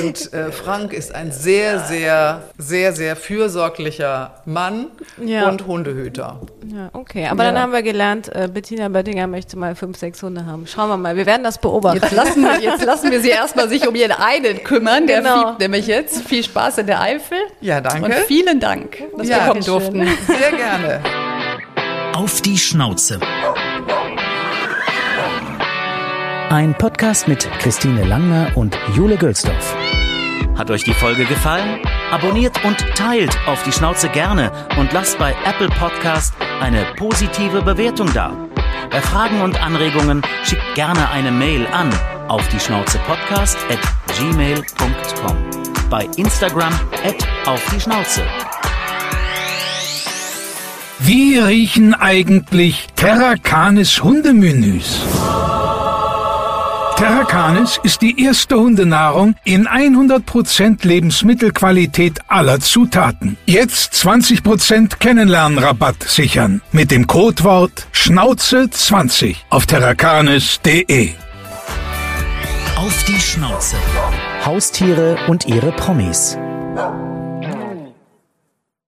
Und 0.00 0.32
äh, 0.32 0.50
Frank 0.52 0.92
ist 0.92 1.14
ein 1.14 1.32
sehr, 1.32 1.80
sehr, 1.80 2.42
sehr, 2.58 2.92
sehr 2.92 3.16
fürsorglicher 3.16 4.42
Mann 4.44 4.86
Ja. 5.24 5.48
und 5.48 5.66
Hundehüter. 5.66 6.40
Ja, 6.66 6.90
okay. 6.92 7.26
Aber 7.28 7.44
dann 7.44 7.58
haben 7.58 7.72
wir 7.72 7.82
gelernt, 7.82 8.34
äh, 8.34 8.48
Bettina 8.52 8.88
Böttinger 8.88 9.26
möchte 9.26 9.58
mal 9.58 9.74
fünf, 9.74 9.98
sechs 9.98 10.22
Hunde 10.22 10.46
haben. 10.46 10.66
Schauen 10.66 10.88
wir 10.88 10.96
mal. 10.96 11.16
Wir 11.16 11.26
werden 11.26 11.42
das 11.44 11.58
beobachten. 11.58 12.00
Jetzt 12.02 12.12
lassen, 12.12 12.42
wir, 12.42 12.60
jetzt 12.60 12.84
lassen 12.84 13.10
wir 13.10 13.20
sie 13.20 13.28
erstmal 13.30 13.68
sich 13.68 13.86
um 13.86 13.94
ihren 13.94 14.12
einen 14.12 14.62
kümmern. 14.64 15.06
Der 15.06 15.18
Genau. 15.22 15.48
fiebt 15.48 15.60
nämlich 15.60 15.86
jetzt. 15.86 16.22
Viel 16.26 16.42
Spaß 16.42 16.78
in 16.78 16.86
der 16.86 17.00
Eifel. 17.00 17.38
Ja, 17.60 17.80
danke. 17.80 18.04
Und 18.06 18.14
vielen 18.26 18.60
Dank, 18.60 19.02
dass 19.16 19.28
Ja, 19.28 19.36
wir 19.38 19.46
kommen 19.48 19.64
durften. 19.64 20.08
Sehr 20.26 20.50
gerne. 20.52 21.00
Auf 22.14 22.40
die 22.42 22.58
Schnauze. 22.58 23.20
Ein 26.50 26.74
Podcast 26.74 27.28
mit 27.28 27.48
Christine 27.60 28.04
Langner 28.04 28.52
und 28.56 28.78
Jule 28.94 29.16
Gülsdorf. 29.16 29.74
Hat 30.58 30.70
euch 30.70 30.84
die 30.84 30.92
Folge 30.92 31.24
gefallen? 31.24 31.80
Abonniert 32.10 32.62
und 32.64 32.76
teilt 32.94 33.34
auf 33.46 33.62
die 33.62 33.72
Schnauze 33.72 34.08
gerne 34.10 34.52
und 34.78 34.92
lasst 34.92 35.18
bei 35.18 35.34
Apple 35.46 35.68
Podcast 35.70 36.34
eine 36.60 36.84
positive 36.96 37.62
Bewertung 37.62 38.12
da. 38.12 38.36
Bei 38.90 39.00
Fragen 39.00 39.40
und 39.40 39.60
Anregungen 39.62 40.20
schickt 40.44 40.74
gerne 40.74 41.08
eine 41.10 41.30
Mail 41.30 41.66
an 41.72 41.88
auf 42.28 42.46
die 42.48 42.60
Schnauze 42.60 42.98
Podcast 43.06 43.56
at 43.70 43.80
gmail.com. 44.18 45.61
Bei 45.90 46.08
Instagram 46.16 46.72
auf 47.46 47.62
die 47.74 47.80
Schnauze. 47.80 48.22
Wie 51.00 51.38
riechen 51.38 51.94
eigentlich 51.94 52.86
Terracanis 52.94 54.02
Hundemenüs? 54.02 55.00
Terracanis 56.96 57.80
ist 57.82 58.00
die 58.00 58.22
erste 58.22 58.56
Hundenahrung 58.56 59.34
in 59.42 59.66
100% 59.66 60.86
Lebensmittelqualität 60.86 62.20
aller 62.28 62.60
Zutaten. 62.60 63.36
Jetzt 63.46 63.94
20% 63.94 64.98
Kennenlernrabatt 65.00 66.04
sichern 66.04 66.62
mit 66.70 66.92
dem 66.92 67.08
Codewort 67.08 67.88
Schnauze20 67.92 69.34
auf 69.50 69.66
terracanis.de. 69.66 71.10
Auf 72.82 73.04
die 73.04 73.20
Schnauze. 73.20 73.76
Haustiere 74.44 75.16
und 75.28 75.46
ihre 75.46 75.70
Promis. 75.70 76.36